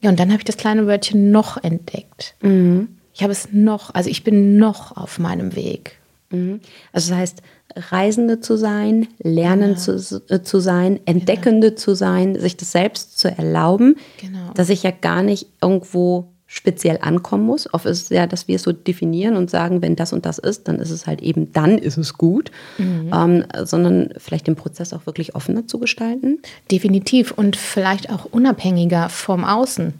ja, 0.00 0.08
und 0.08 0.18
dann 0.18 0.30
habe 0.30 0.38
ich 0.38 0.46
das 0.46 0.56
kleine 0.56 0.86
Wörtchen 0.86 1.30
noch 1.30 1.62
entdeckt. 1.62 2.34
Mhm. 2.40 2.96
Ich 3.12 3.22
habe 3.22 3.32
es 3.32 3.52
noch, 3.52 3.94
also 3.94 4.08
ich 4.08 4.24
bin 4.24 4.56
noch 4.56 4.96
auf 4.96 5.18
meinem 5.18 5.54
Weg. 5.54 5.98
Mhm. 6.30 6.60
Also 6.94 7.10
das 7.10 7.18
heißt, 7.18 7.42
Reisende 7.76 8.40
zu 8.40 8.56
sein, 8.56 9.08
Lernen 9.22 9.72
ja. 9.72 9.76
zu, 9.76 10.22
äh, 10.28 10.42
zu 10.42 10.60
sein, 10.60 11.00
Entdeckende 11.04 11.68
genau. 11.68 11.80
zu 11.80 11.94
sein, 11.94 12.38
sich 12.38 12.56
das 12.56 12.72
selbst 12.72 13.18
zu 13.18 13.28
erlauben, 13.28 13.96
genau. 14.20 14.52
dass 14.54 14.70
ich 14.70 14.82
ja 14.82 14.90
gar 14.90 15.22
nicht 15.22 15.46
irgendwo 15.60 16.28
speziell 16.50 16.98
ankommen 17.02 17.44
muss. 17.44 17.72
Oft 17.74 17.84
ist 17.84 18.04
es 18.04 18.08
ja, 18.08 18.26
dass 18.26 18.48
wir 18.48 18.56
es 18.56 18.62
so 18.62 18.72
definieren 18.72 19.36
und 19.36 19.50
sagen, 19.50 19.82
wenn 19.82 19.96
das 19.96 20.14
und 20.14 20.24
das 20.24 20.38
ist, 20.38 20.66
dann 20.66 20.76
ist 20.76 20.90
es 20.90 21.06
halt 21.06 21.20
eben, 21.20 21.52
dann 21.52 21.76
ist 21.76 21.98
es 21.98 22.14
gut, 22.14 22.50
mhm. 22.78 23.10
ähm, 23.14 23.44
sondern 23.64 24.14
vielleicht 24.16 24.46
den 24.46 24.56
Prozess 24.56 24.94
auch 24.94 25.04
wirklich 25.04 25.34
offener 25.34 25.66
zu 25.66 25.78
gestalten. 25.78 26.38
Definitiv 26.72 27.32
und 27.32 27.54
vielleicht 27.54 28.10
auch 28.10 28.24
unabhängiger 28.24 29.10
vom 29.10 29.44
Außen, 29.44 29.92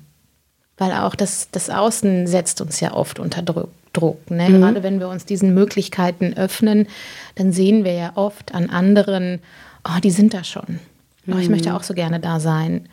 weil 0.79 0.93
auch 0.93 1.15
das, 1.15 1.49
das 1.51 1.71
Außen 1.71 2.27
setzt 2.27 2.61
uns 2.61 2.81
ja 2.81 2.95
oft 2.95 3.19
unter 3.19 3.43
Druck. 3.43 4.31
Ne? 4.31 4.49
Mhm. 4.49 4.61
Gerade 4.61 4.83
wenn 4.83 5.01
wir 5.01 5.09
uns 5.09 5.25
diesen 5.25 5.53
Möglichkeiten 5.55 6.35
öffnen, 6.35 6.87
dann 7.35 7.53
sehen 7.53 7.85
wir 7.85 7.93
ja 7.93 8.13
oft 8.15 8.55
an 8.55 8.71
anderen, 8.71 9.41
oh, 9.85 10.01
die 10.03 10.11
sind 10.11 10.35
da 10.35 10.45
schon. 10.45 10.79
Oh, 11.27 11.37
ich 11.37 11.51
möchte 11.51 11.71
mhm. 11.71 11.75
auch 11.75 11.83
so 11.83 11.95
gerne 11.95 12.21
da 12.21 12.41
sein. 12.41 12.89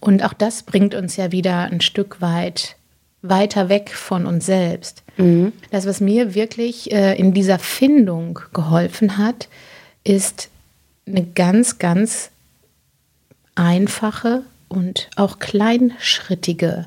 Und 0.00 0.24
auch 0.24 0.34
das 0.34 0.62
bringt 0.62 0.94
uns 0.94 1.16
ja 1.16 1.32
wieder 1.32 1.62
ein 1.62 1.80
Stück 1.80 2.20
weit 2.20 2.76
weiter 3.22 3.68
weg 3.68 3.90
von 3.94 4.26
uns 4.26 4.46
selbst. 4.46 5.02
Mhm. 5.16 5.52
Das, 5.70 5.86
was 5.86 6.00
mir 6.00 6.34
wirklich 6.34 6.92
äh, 6.92 7.18
in 7.18 7.32
dieser 7.32 7.58
Findung 7.58 8.40
geholfen 8.52 9.16
hat, 9.16 9.48
ist 10.04 10.50
eine 11.06 11.24
ganz, 11.24 11.78
ganz 11.78 12.30
einfache 13.54 14.42
und 14.68 15.08
auch 15.16 15.38
kleinschrittige 15.38 16.86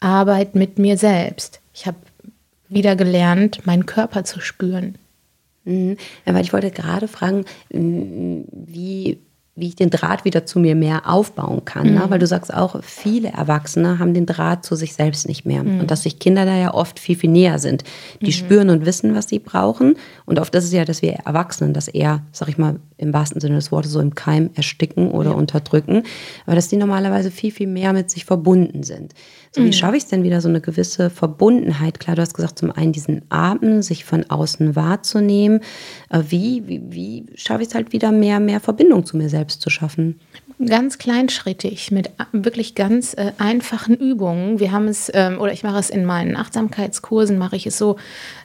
Arbeit 0.00 0.54
mit 0.54 0.78
mir 0.78 0.96
selbst. 0.96 1.60
Ich 1.74 1.86
habe 1.86 1.96
wieder 2.68 2.96
gelernt, 2.96 3.66
meinen 3.66 3.86
Körper 3.86 4.24
zu 4.24 4.40
spüren. 4.40 4.96
Mhm. 5.64 5.96
Ja, 6.26 6.34
weil 6.34 6.44
ich 6.44 6.52
wollte 6.52 6.70
gerade 6.70 7.08
fragen, 7.08 7.44
wie 7.70 9.18
wie 9.58 9.68
ich 9.68 9.76
den 9.76 9.90
Draht 9.90 10.24
wieder 10.24 10.46
zu 10.46 10.60
mir 10.60 10.76
mehr 10.76 11.08
aufbauen 11.08 11.64
kann. 11.64 11.86
Ne? 11.86 11.92
Mhm. 11.92 11.98
Ne? 11.98 12.04
Weil 12.10 12.18
du 12.20 12.26
sagst 12.26 12.54
auch, 12.54 12.82
viele 12.82 13.30
Erwachsene 13.30 13.98
haben 13.98 14.14
den 14.14 14.26
Draht 14.26 14.64
zu 14.64 14.76
sich 14.76 14.94
selbst 14.94 15.26
nicht 15.26 15.44
mehr. 15.44 15.64
Mhm. 15.64 15.80
Und 15.80 15.90
dass 15.90 16.04
sich 16.04 16.18
Kinder 16.18 16.44
da 16.44 16.56
ja 16.56 16.74
oft 16.74 17.00
viel, 17.00 17.16
viel 17.16 17.30
näher 17.30 17.58
sind. 17.58 17.82
Die 18.20 18.26
mhm. 18.26 18.32
spüren 18.32 18.70
und 18.70 18.86
wissen, 18.86 19.14
was 19.14 19.28
sie 19.28 19.40
brauchen. 19.40 19.96
Und 20.26 20.38
oft 20.38 20.54
ist 20.54 20.64
es 20.64 20.72
ja, 20.72 20.84
dass 20.84 21.02
wir 21.02 21.12
Erwachsenen 21.24 21.74
das 21.74 21.88
eher, 21.88 22.22
sag 22.30 22.48
ich 22.48 22.58
mal, 22.58 22.76
im 22.96 23.12
wahrsten 23.12 23.40
Sinne 23.40 23.56
des 23.56 23.72
Wortes 23.72 23.90
so 23.90 24.00
im 24.00 24.14
Keim 24.14 24.50
ersticken 24.54 25.10
oder 25.10 25.30
ja. 25.30 25.36
unterdrücken. 25.36 26.04
Aber 26.46 26.54
dass 26.54 26.68
die 26.68 26.76
normalerweise 26.76 27.30
viel, 27.30 27.50
viel 27.50 27.66
mehr 27.66 27.92
mit 27.92 28.10
sich 28.10 28.24
verbunden 28.24 28.84
sind. 28.84 29.12
So, 29.58 29.64
wie 29.64 29.66
mhm. 29.66 29.72
schaffe 29.72 29.96
ich 29.96 30.04
es 30.04 30.08
denn 30.08 30.22
wieder 30.22 30.40
so 30.40 30.48
eine 30.48 30.60
gewisse 30.60 31.10
Verbundenheit? 31.10 32.00
Klar, 32.00 32.16
du 32.16 32.22
hast 32.22 32.34
gesagt, 32.34 32.58
zum 32.58 32.70
einen 32.70 32.92
diesen 32.92 33.22
Atem, 33.28 33.82
sich 33.82 34.04
von 34.04 34.28
außen 34.30 34.76
wahrzunehmen. 34.76 35.60
Äh, 36.10 36.22
wie, 36.28 36.62
wie, 36.66 36.82
wie 36.90 37.26
schaffe 37.34 37.62
ich 37.62 37.68
es 37.68 37.74
halt 37.74 37.92
wieder 37.92 38.12
mehr, 38.12 38.40
mehr 38.40 38.60
Verbindung 38.60 39.04
zu 39.04 39.16
mir 39.16 39.28
selbst? 39.28 39.48
selbst 39.48 39.62
zu 39.62 39.70
schaffen? 39.70 40.20
Ganz 40.64 40.98
kleinschrittig, 40.98 41.92
mit 41.92 42.10
wirklich 42.32 42.74
ganz 42.74 43.14
äh, 43.14 43.32
einfachen 43.38 43.94
Übungen. 43.94 44.58
Wir 44.58 44.72
haben 44.72 44.88
es, 44.88 45.10
ähm, 45.14 45.40
oder 45.40 45.52
ich 45.52 45.62
mache 45.62 45.78
es 45.78 45.88
in 45.88 46.04
meinen 46.04 46.36
Achtsamkeitskursen, 46.36 47.38
mache 47.38 47.56
ich 47.56 47.66
es 47.66 47.78
so, 47.78 47.96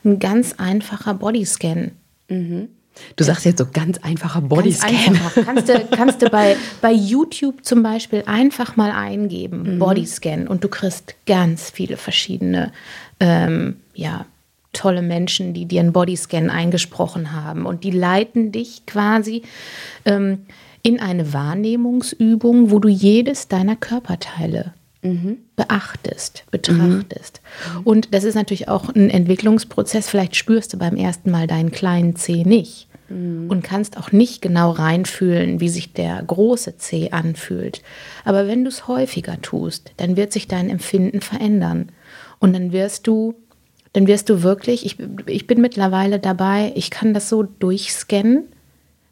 ein 0.05 0.19
ganz 0.19 0.53
einfacher 0.57 1.15
Bodyscan. 1.15 1.91
Mhm. 2.29 2.69
Du 3.15 3.23
sagst 3.23 3.45
jetzt 3.45 3.57
so 3.57 3.65
ganz 3.71 3.97
einfacher 3.99 4.41
Bodyscan. 4.41 4.91
Ganz 4.91 5.07
einfach. 5.07 5.45
Kannst 5.45 5.69
du, 5.69 5.87
kannst 5.91 6.21
du 6.21 6.29
bei, 6.29 6.55
bei 6.81 6.91
YouTube 6.91 7.63
zum 7.65 7.83
Beispiel 7.83 8.23
einfach 8.25 8.75
mal 8.75 8.91
eingeben, 8.91 9.75
mhm. 9.75 9.79
Bodyscan, 9.79 10.47
und 10.47 10.63
du 10.63 10.67
kriegst 10.67 11.15
ganz 11.25 11.69
viele 11.69 11.97
verschiedene 11.97 12.71
ähm, 13.19 13.77
ja, 13.93 14.25
tolle 14.73 15.01
Menschen, 15.01 15.53
die 15.53 15.65
dir 15.65 15.81
einen 15.81 15.93
Bodyscan 15.93 16.49
eingesprochen 16.49 17.31
haben. 17.31 17.65
Und 17.65 17.83
die 17.83 17.91
leiten 17.91 18.51
dich 18.51 18.85
quasi 18.85 19.43
ähm, 20.05 20.45
in 20.81 20.99
eine 20.99 21.33
Wahrnehmungsübung, 21.33 22.71
wo 22.71 22.79
du 22.79 22.89
jedes 22.89 23.47
deiner 23.47 23.75
Körperteile 23.75 24.73
mhm. 25.03 25.37
beachtest, 25.55 26.45
betrachtest. 26.51 27.41
Mhm. 27.75 27.81
Und 27.83 28.13
das 28.13 28.23
ist 28.23 28.35
natürlich 28.35 28.67
auch 28.67 28.89
ein 28.89 29.09
Entwicklungsprozess. 29.09 30.09
Vielleicht 30.09 30.35
spürst 30.35 30.73
du 30.73 30.77
beim 30.77 30.95
ersten 30.95 31.31
Mal 31.31 31.47
deinen 31.47 31.71
kleinen 31.71 32.15
Zeh 32.15 32.43
nicht 32.43 32.87
mhm. 33.09 33.49
und 33.49 33.63
kannst 33.63 33.97
auch 33.97 34.11
nicht 34.11 34.41
genau 34.41 34.71
reinfühlen, 34.71 35.59
wie 35.59 35.69
sich 35.69 35.93
der 35.93 36.21
große 36.23 36.77
Zeh 36.77 37.11
anfühlt. 37.11 37.81
Aber 38.25 38.47
wenn 38.47 38.63
du 38.63 38.69
es 38.69 38.87
häufiger 38.87 39.41
tust, 39.41 39.91
dann 39.97 40.17
wird 40.17 40.33
sich 40.33 40.47
dein 40.47 40.69
Empfinden 40.69 41.21
verändern. 41.21 41.91
Und 42.39 42.53
dann 42.53 42.71
wirst 42.71 43.07
du 43.07 43.35
dann 43.95 44.07
wirst 44.07 44.27
du 44.27 44.41
wirklich, 44.41 44.87
ich, 44.87 44.97
ich 45.27 45.45
bin 45.45 45.61
mittlerweile 45.61 46.17
dabei, 46.17 46.71
ich 46.73 46.89
kann 46.89 47.13
das 47.13 47.29
so 47.29 47.43
durchscannen 47.43 48.45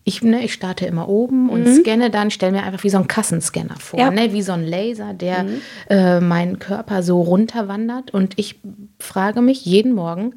ich, 0.03 0.23
ne, 0.23 0.43
ich 0.43 0.53
starte 0.53 0.85
immer 0.85 1.07
oben 1.09 1.49
und 1.49 1.63
mhm. 1.63 1.75
scanne 1.75 2.09
dann, 2.09 2.31
stelle 2.31 2.53
mir 2.53 2.63
einfach 2.63 2.83
wie 2.83 2.89
so 2.89 2.97
ein 2.97 3.07
Kassenscanner 3.07 3.77
vor, 3.77 3.99
ja. 3.99 4.09
ne, 4.09 4.33
wie 4.33 4.41
so 4.41 4.51
ein 4.51 4.65
Laser, 4.65 5.13
der 5.13 5.43
mhm. 5.43 5.61
äh, 5.89 6.19
meinen 6.19 6.59
Körper 6.59 7.03
so 7.03 7.21
runterwandert. 7.21 8.11
Und 8.11 8.37
ich 8.37 8.59
frage 8.99 9.41
mich 9.41 9.65
jeden 9.65 9.93
Morgen, 9.93 10.33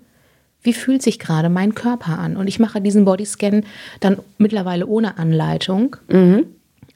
wie 0.63 0.75
fühlt 0.75 1.03
sich 1.03 1.19
gerade 1.19 1.49
mein 1.49 1.75
Körper 1.75 2.19
an? 2.19 2.37
Und 2.37 2.47
ich 2.47 2.59
mache 2.59 2.81
diesen 2.81 3.05
Bodyscan 3.05 3.65
dann 4.01 4.19
mittlerweile 4.39 4.87
ohne 4.87 5.19
Anleitung. 5.19 5.97
Mhm. 6.09 6.47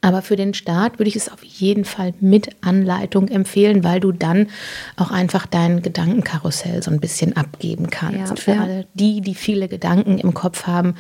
Aber 0.00 0.22
für 0.22 0.36
den 0.36 0.54
Start 0.54 0.98
würde 0.98 1.08
ich 1.08 1.16
es 1.16 1.30
auf 1.30 1.42
jeden 1.42 1.84
Fall 1.84 2.14
mit 2.20 2.50
Anleitung 2.60 3.28
empfehlen, 3.28 3.82
weil 3.82 3.98
du 3.98 4.12
dann 4.12 4.46
auch 4.96 5.10
einfach 5.10 5.46
dein 5.46 5.82
Gedankenkarussell 5.82 6.82
so 6.82 6.90
ein 6.90 7.00
bisschen 7.00 7.36
abgeben 7.36 7.90
kannst. 7.90 8.30
Ja, 8.30 8.36
für 8.36 8.52
ja. 8.52 8.62
alle 8.62 8.86
die, 8.94 9.20
die 9.20 9.34
viele 9.34 9.68
Gedanken 9.68 10.18
im 10.18 10.34
Kopf 10.34 10.66
haben, 10.66 10.94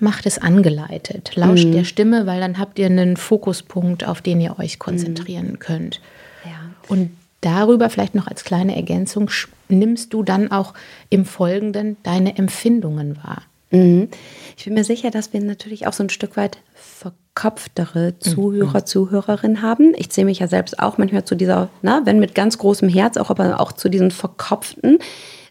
macht 0.00 0.26
es 0.26 0.38
angeleitet. 0.38 1.32
Lauscht 1.34 1.66
mhm. 1.66 1.72
der 1.72 1.84
Stimme, 1.84 2.26
weil 2.26 2.40
dann 2.40 2.58
habt 2.58 2.78
ihr 2.78 2.86
einen 2.86 3.16
Fokuspunkt, 3.16 4.06
auf 4.06 4.20
den 4.22 4.40
ihr 4.40 4.58
euch 4.58 4.78
konzentrieren 4.78 5.52
mhm. 5.52 5.58
könnt. 5.58 6.00
Ja. 6.44 6.70
Und 6.88 7.10
darüber 7.40 7.90
vielleicht 7.90 8.14
noch 8.14 8.26
als 8.26 8.44
kleine 8.44 8.76
Ergänzung 8.76 9.30
nimmst 9.68 10.12
du 10.12 10.22
dann 10.22 10.50
auch 10.50 10.74
im 11.10 11.24
Folgenden 11.24 11.96
deine 12.02 12.36
Empfindungen 12.36 13.16
wahr. 13.18 13.42
Mhm. 13.70 14.08
Ich 14.56 14.64
bin 14.64 14.74
mir 14.74 14.84
sicher, 14.84 15.10
dass 15.10 15.32
wir 15.32 15.40
natürlich 15.40 15.86
auch 15.86 15.92
so 15.92 16.02
ein 16.02 16.10
Stück 16.10 16.36
weit 16.36 16.58
verkopftere 16.74 18.12
mhm. 18.12 18.20
Zuhörer, 18.20 18.80
mhm. 18.80 18.86
Zuhörerinnen 18.86 19.62
haben. 19.62 19.92
Ich 19.96 20.10
zähle 20.10 20.26
mich 20.26 20.38
ja 20.38 20.48
selbst 20.48 20.78
auch 20.78 20.98
manchmal 20.98 21.24
zu 21.24 21.34
dieser, 21.34 21.68
na, 21.82 22.02
wenn 22.04 22.18
mit 22.18 22.34
ganz 22.34 22.58
großem 22.58 22.88
Herz, 22.88 23.16
auch 23.16 23.30
aber 23.30 23.60
auch 23.60 23.72
zu 23.72 23.88
diesen 23.88 24.10
verkopften. 24.10 24.98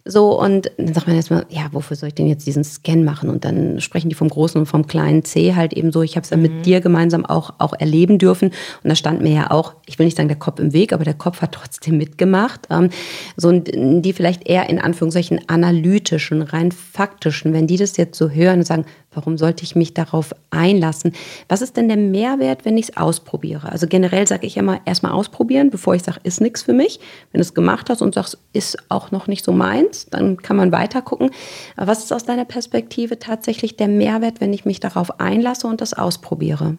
So, 0.08 0.40
und 0.40 0.72
dann 0.78 0.94
sagt 0.94 1.08
man 1.08 1.16
erstmal, 1.16 1.46
ja, 1.50 1.68
wofür 1.72 1.96
soll 1.96 2.10
ich 2.10 2.16
denn 2.16 2.28
jetzt 2.28 2.48
diesen 2.48 2.64
Scan 2.64 3.04
machen? 3.04 3.30
Und 3.30 3.46
dann 3.46 3.80
sprechen 3.82 4.10
die 4.10 4.16
vom 4.16 4.30
großen 4.30 4.60
und 4.60 4.66
vom 4.66 4.88
kleinen 4.88 5.24
C 5.24 5.56
halt 5.56 5.74
eben 5.74 5.92
so. 5.92 6.02
Ich 6.02 6.16
habe 6.16 6.24
es 6.24 6.30
ja 6.30 6.38
mhm. 6.38 6.44
mit 6.44 6.66
dir 6.66 6.82
gemeinsam 6.82 7.26
auch, 7.26 7.54
auch 7.58 7.74
erleben 7.74 8.18
dürfen. 8.18 8.50
Und 8.84 8.90
da 8.90 8.96
stand 8.96 9.22
mir 9.22 9.34
ja 9.34 9.52
auch, 9.52 9.76
ich 9.86 10.00
will 10.00 10.06
nicht 10.06 10.18
sagen 10.18 10.30
der 10.30 10.38
Kopf 10.38 10.60
im 10.60 10.74
Weg, 10.74 10.94
aber 10.94 11.04
der 11.04 11.14
Kopf 11.14 11.42
hat 11.42 11.52
trotzdem 11.52 11.98
mitgemacht. 11.98 12.68
Ähm, 12.70 12.90
so, 13.36 13.52
die 13.52 14.14
vielleicht 14.14 14.48
eher 14.48 14.70
in 14.70 14.80
Anführungszeichen 14.80 15.42
analytischen, 15.48 16.42
rein 16.42 16.72
faktischen, 16.72 17.54
wenn 17.54 17.68
die 17.68 17.78
das 17.78 17.98
jetzt 17.98 18.18
so 18.18 18.30
hören 18.30 18.60
und 18.60 18.66
sagen, 18.66 18.86
Warum 19.12 19.38
sollte 19.38 19.64
ich 19.64 19.76
mich 19.76 19.94
darauf 19.94 20.36
einlassen? 20.52 21.14
Was 21.48 21.62
ist 21.62 21.78
denn 21.78 21.88
der 21.88 21.98
Mehrwert, 21.98 22.66
wenn 22.66 22.78
ich 22.78 22.90
es 22.90 22.98
ausprobiere? 22.98 23.72
Also 23.72 23.88
generell 23.88 24.28
sage 24.28 24.46
ich 24.46 24.58
immer, 24.58 24.82
erstmal 24.86 25.14
ausprobieren, 25.14 25.70
bevor 25.70 25.96
ich 25.96 26.04
sage, 26.04 26.20
ist 26.24 26.42
nichts 26.42 26.62
für 26.62 26.74
mich. 26.74 27.00
Wenn 27.32 27.40
du 27.40 27.44
es 27.44 27.54
gemacht 27.54 27.90
hast 27.90 28.02
und 28.02 28.14
sagst, 28.14 28.38
ist 28.54 28.78
auch 28.90 29.12
noch 29.12 29.28
nicht 29.28 29.44
so 29.44 29.54
meins, 29.54 30.08
dann 30.12 30.38
kann 30.38 30.58
man 30.58 30.72
weiter 30.72 31.02
gucken. 31.02 31.32
Aber 31.78 31.88
was 31.88 32.04
ist 32.04 32.12
aus 32.12 32.26
deiner 32.26 32.46
Perspektive 32.46 33.18
tatsächlich 33.18 33.78
der 33.78 33.88
Mehrwert, 33.88 34.42
wenn 34.42 34.54
ich 34.54 34.66
mich 34.66 34.80
darauf 34.80 35.20
einlasse 35.20 35.68
und 35.68 35.82
das 35.82 35.94
ausprobiere? 35.94 36.78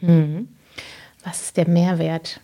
Hm. 0.00 0.48
Was 1.24 1.42
ist 1.42 1.56
der 1.56 1.68
Mehrwert? 1.68 2.40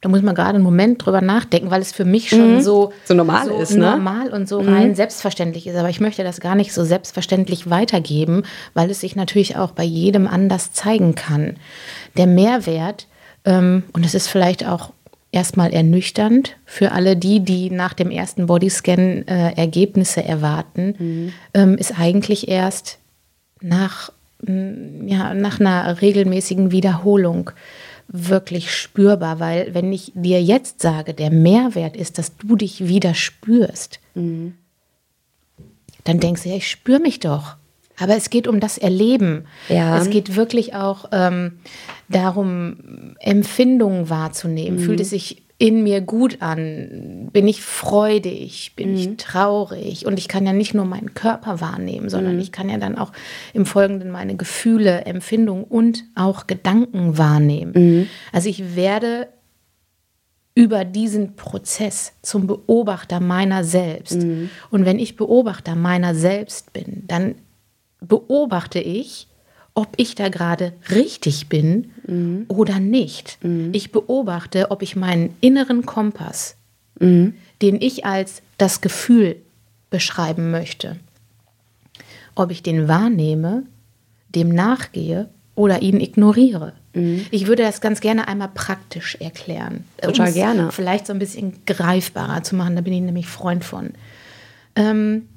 Da 0.00 0.08
muss 0.08 0.22
man 0.22 0.34
gerade 0.34 0.54
einen 0.54 0.64
Moment 0.64 1.04
drüber 1.04 1.20
nachdenken, 1.20 1.70
weil 1.70 1.80
es 1.80 1.90
für 1.90 2.04
mich 2.04 2.28
schon 2.28 2.56
mhm. 2.56 2.60
so, 2.60 2.92
so 3.04 3.14
normal 3.14 3.46
so 3.46 3.58
ist, 3.58 3.72
ne? 3.72 3.90
normal 3.90 4.28
und 4.28 4.48
so 4.48 4.62
mhm. 4.62 4.68
rein 4.68 4.94
selbstverständlich 4.94 5.66
ist. 5.66 5.76
Aber 5.76 5.90
ich 5.90 6.00
möchte 6.00 6.22
das 6.22 6.40
gar 6.40 6.54
nicht 6.54 6.72
so 6.72 6.84
selbstverständlich 6.84 7.68
weitergeben, 7.68 8.44
weil 8.74 8.90
es 8.90 9.00
sich 9.00 9.16
natürlich 9.16 9.56
auch 9.56 9.72
bei 9.72 9.82
jedem 9.82 10.28
anders 10.28 10.72
zeigen 10.72 11.14
kann. 11.14 11.56
Der 12.16 12.26
Mehrwert 12.26 13.06
Ähm, 13.44 13.84
und 13.92 14.04
es 14.04 14.14
ist 14.14 14.28
vielleicht 14.28 14.66
auch 14.66 14.92
erstmal 15.32 15.72
ernüchternd 15.72 16.56
für 16.64 16.92
alle 16.92 17.16
die, 17.16 17.40
die 17.40 17.70
nach 17.70 17.94
dem 17.94 18.10
ersten 18.10 18.46
Bodyscan 18.46 19.26
äh, 19.26 19.52
Ergebnisse 19.56 20.24
erwarten, 20.24 20.94
mhm. 20.98 21.32
ähm, 21.54 21.76
ist 21.76 21.98
eigentlich 21.98 22.48
erst 22.48 22.98
nach, 23.60 24.12
ja, 24.46 25.34
nach 25.34 25.60
einer 25.60 26.00
regelmäßigen 26.00 26.70
Wiederholung 26.70 27.50
wirklich 28.08 28.74
spürbar, 28.74 29.38
weil 29.38 29.74
wenn 29.74 29.92
ich 29.92 30.12
dir 30.14 30.42
jetzt 30.42 30.80
sage, 30.80 31.12
der 31.14 31.30
Mehrwert 31.30 31.96
ist, 31.96 32.18
dass 32.18 32.36
du 32.36 32.56
dich 32.56 32.88
wieder 32.88 33.14
spürst, 33.14 34.00
mhm. 34.14 34.54
dann 36.04 36.18
denkst 36.18 36.42
du, 36.42 36.48
ja, 36.48 36.56
ich 36.56 36.70
spüre 36.70 37.00
mich 37.00 37.20
doch. 37.20 37.56
Aber 38.00 38.16
es 38.16 38.30
geht 38.30 38.46
um 38.46 38.60
das 38.60 38.78
Erleben. 38.78 39.46
Ja. 39.68 39.98
Es 39.98 40.08
geht 40.08 40.36
wirklich 40.36 40.74
auch 40.74 41.06
ähm, 41.12 41.58
darum, 42.08 43.16
Empfindungen 43.18 44.08
wahrzunehmen. 44.08 44.78
Mhm. 44.78 44.84
Fühlt 44.84 45.00
es 45.00 45.10
sich 45.10 45.42
in 45.58 45.82
mir 45.82 46.00
gut 46.00 46.40
an? 46.40 47.30
Bin 47.32 47.48
ich 47.48 47.62
freudig? 47.62 48.72
Bin 48.76 48.92
mhm. 48.92 48.96
ich 48.96 49.16
traurig? 49.16 50.06
Und 50.06 50.18
ich 50.18 50.28
kann 50.28 50.46
ja 50.46 50.52
nicht 50.52 50.72
nur 50.72 50.84
meinen 50.84 51.14
Körper 51.14 51.60
wahrnehmen, 51.60 52.08
sondern 52.08 52.36
mhm. 52.36 52.40
ich 52.40 52.52
kann 52.52 52.68
ja 52.68 52.78
dann 52.78 52.96
auch 52.96 53.12
im 53.52 53.66
Folgenden 53.66 54.10
meine 54.10 54.36
Gefühle, 54.36 55.04
Empfindungen 55.04 55.64
und 55.64 56.04
auch 56.14 56.46
Gedanken 56.46 57.18
wahrnehmen. 57.18 57.72
Mhm. 57.74 58.08
Also 58.32 58.48
ich 58.48 58.76
werde 58.76 59.28
über 60.54 60.84
diesen 60.84 61.36
Prozess 61.36 62.14
zum 62.22 62.46
Beobachter 62.46 63.20
meiner 63.20 63.62
selbst. 63.62 64.22
Mhm. 64.22 64.50
Und 64.70 64.84
wenn 64.84 64.98
ich 64.98 65.16
Beobachter 65.16 65.76
meiner 65.76 66.14
selbst 66.14 66.72
bin, 66.72 67.04
dann 67.06 67.36
beobachte 68.00 68.80
ich, 68.80 69.27
ob 69.78 69.92
ich 69.96 70.16
da 70.16 70.28
gerade 70.28 70.72
richtig 70.90 71.48
bin 71.48 71.92
mhm. 72.04 72.46
oder 72.48 72.80
nicht. 72.80 73.38
Mhm. 73.44 73.70
Ich 73.72 73.92
beobachte, 73.92 74.72
ob 74.72 74.82
ich 74.82 74.96
meinen 74.96 75.36
inneren 75.40 75.86
Kompass, 75.86 76.56
mhm. 76.98 77.34
den 77.62 77.80
ich 77.80 78.04
als 78.04 78.42
das 78.56 78.80
Gefühl 78.80 79.36
beschreiben 79.88 80.50
möchte, 80.50 80.96
ob 82.34 82.50
ich 82.50 82.64
den 82.64 82.88
wahrnehme, 82.88 83.62
dem 84.30 84.48
nachgehe 84.48 85.28
oder 85.54 85.80
ihn 85.80 86.00
ignoriere. 86.00 86.72
Mhm. 86.94 87.26
Ich 87.30 87.46
würde 87.46 87.62
das 87.62 87.80
ganz 87.80 88.00
gerne 88.00 88.26
einmal 88.26 88.50
praktisch 88.52 89.14
erklären. 89.20 89.84
Total 90.02 90.32
gerne. 90.32 90.72
Vielleicht 90.72 91.06
so 91.06 91.12
ein 91.12 91.20
bisschen 91.20 91.64
greifbarer 91.66 92.42
zu 92.42 92.56
machen, 92.56 92.74
da 92.74 92.82
bin 92.82 92.94
ich 92.94 93.02
nämlich 93.02 93.28
Freund 93.28 93.64
von. 93.64 93.90
Ähm, 94.74 95.28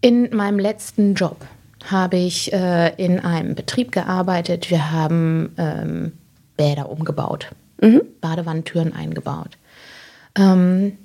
in 0.00 0.34
meinem 0.34 0.58
letzten 0.58 1.14
Job 1.14 1.46
habe 1.84 2.16
ich 2.16 2.52
äh, 2.52 2.94
in 2.96 3.20
einem 3.20 3.54
Betrieb 3.54 3.92
gearbeitet. 3.92 4.70
Wir 4.70 4.90
haben 4.90 5.54
ähm, 5.58 6.12
Bäder 6.56 6.88
umgebaut, 6.88 7.50
mhm. 7.80 8.02
Badewannentüren 8.20 8.92
eingebaut. 8.92 9.56
Ähm, 10.34 10.98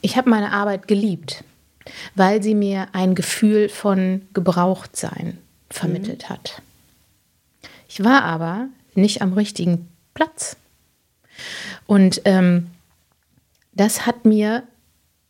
ich 0.00 0.16
habe 0.16 0.30
meine 0.30 0.52
Arbeit 0.52 0.88
geliebt, 0.88 1.44
weil 2.14 2.42
sie 2.42 2.54
mir 2.54 2.88
ein 2.92 3.14
Gefühl 3.14 3.68
von 3.68 4.22
Gebrauchtsein 4.32 5.38
vermittelt 5.70 6.24
mhm. 6.24 6.32
hat. 6.32 6.62
Ich 7.88 8.04
war 8.04 8.22
aber 8.22 8.68
nicht 8.94 9.22
am 9.22 9.32
richtigen 9.32 9.88
Platz. 10.14 10.56
Und 11.86 12.22
ähm, 12.24 12.70
das 13.72 14.06
hat 14.06 14.24
mir 14.24 14.62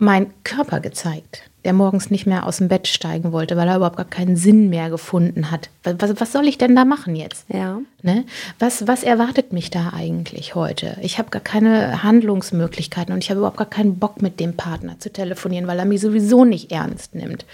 mein 0.00 0.32
Körper 0.44 0.80
gezeigt 0.80 1.50
der 1.64 1.72
morgens 1.74 2.10
nicht 2.10 2.26
mehr 2.26 2.46
aus 2.46 2.56
dem 2.56 2.68
Bett 2.68 2.88
steigen 2.88 3.32
wollte, 3.32 3.56
weil 3.56 3.68
er 3.68 3.76
überhaupt 3.76 3.96
gar 3.96 4.06
keinen 4.06 4.36
Sinn 4.36 4.70
mehr 4.70 4.88
gefunden 4.88 5.50
hat. 5.50 5.68
Was, 5.84 6.18
was 6.18 6.32
soll 6.32 6.48
ich 6.48 6.56
denn 6.56 6.74
da 6.74 6.84
machen 6.84 7.16
jetzt? 7.16 7.44
Ja. 7.48 7.80
Ne? 8.02 8.24
Was, 8.58 8.86
was 8.86 9.02
erwartet 9.02 9.52
mich 9.52 9.70
da 9.70 9.92
eigentlich 9.94 10.54
heute? 10.54 10.96
Ich 11.02 11.18
habe 11.18 11.28
gar 11.28 11.42
keine 11.42 12.02
Handlungsmöglichkeiten 12.02 13.12
und 13.12 13.22
ich 13.22 13.30
habe 13.30 13.40
überhaupt 13.40 13.58
gar 13.58 13.68
keinen 13.68 13.98
Bock, 13.98 14.22
mit 14.22 14.40
dem 14.40 14.56
Partner 14.56 14.98
zu 14.98 15.12
telefonieren, 15.12 15.66
weil 15.66 15.78
er 15.78 15.84
mich 15.84 16.00
sowieso 16.00 16.44
nicht 16.44 16.72
ernst 16.72 17.14
nimmt. 17.14 17.44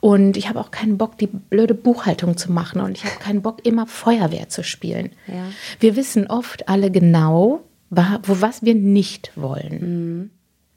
Und 0.00 0.36
ich 0.36 0.48
habe 0.48 0.60
auch 0.60 0.70
keinen 0.70 0.98
Bock, 0.98 1.16
die 1.18 1.26
blöde 1.26 1.74
Buchhaltung 1.74 2.36
zu 2.36 2.52
machen 2.52 2.80
und 2.80 2.96
ich 2.96 3.04
habe 3.04 3.16
keinen 3.18 3.42
Bock, 3.42 3.64
immer 3.66 3.86
Feuerwehr 3.86 4.48
zu 4.48 4.62
spielen. 4.62 5.10
Ja. 5.26 5.44
Wir 5.80 5.96
wissen 5.96 6.26
oft 6.26 6.68
alle 6.68 6.90
genau, 6.90 7.60
was 7.90 8.62
wir 8.62 8.74
nicht 8.74 9.32
wollen. 9.34 9.80
Mhm. 9.80 10.30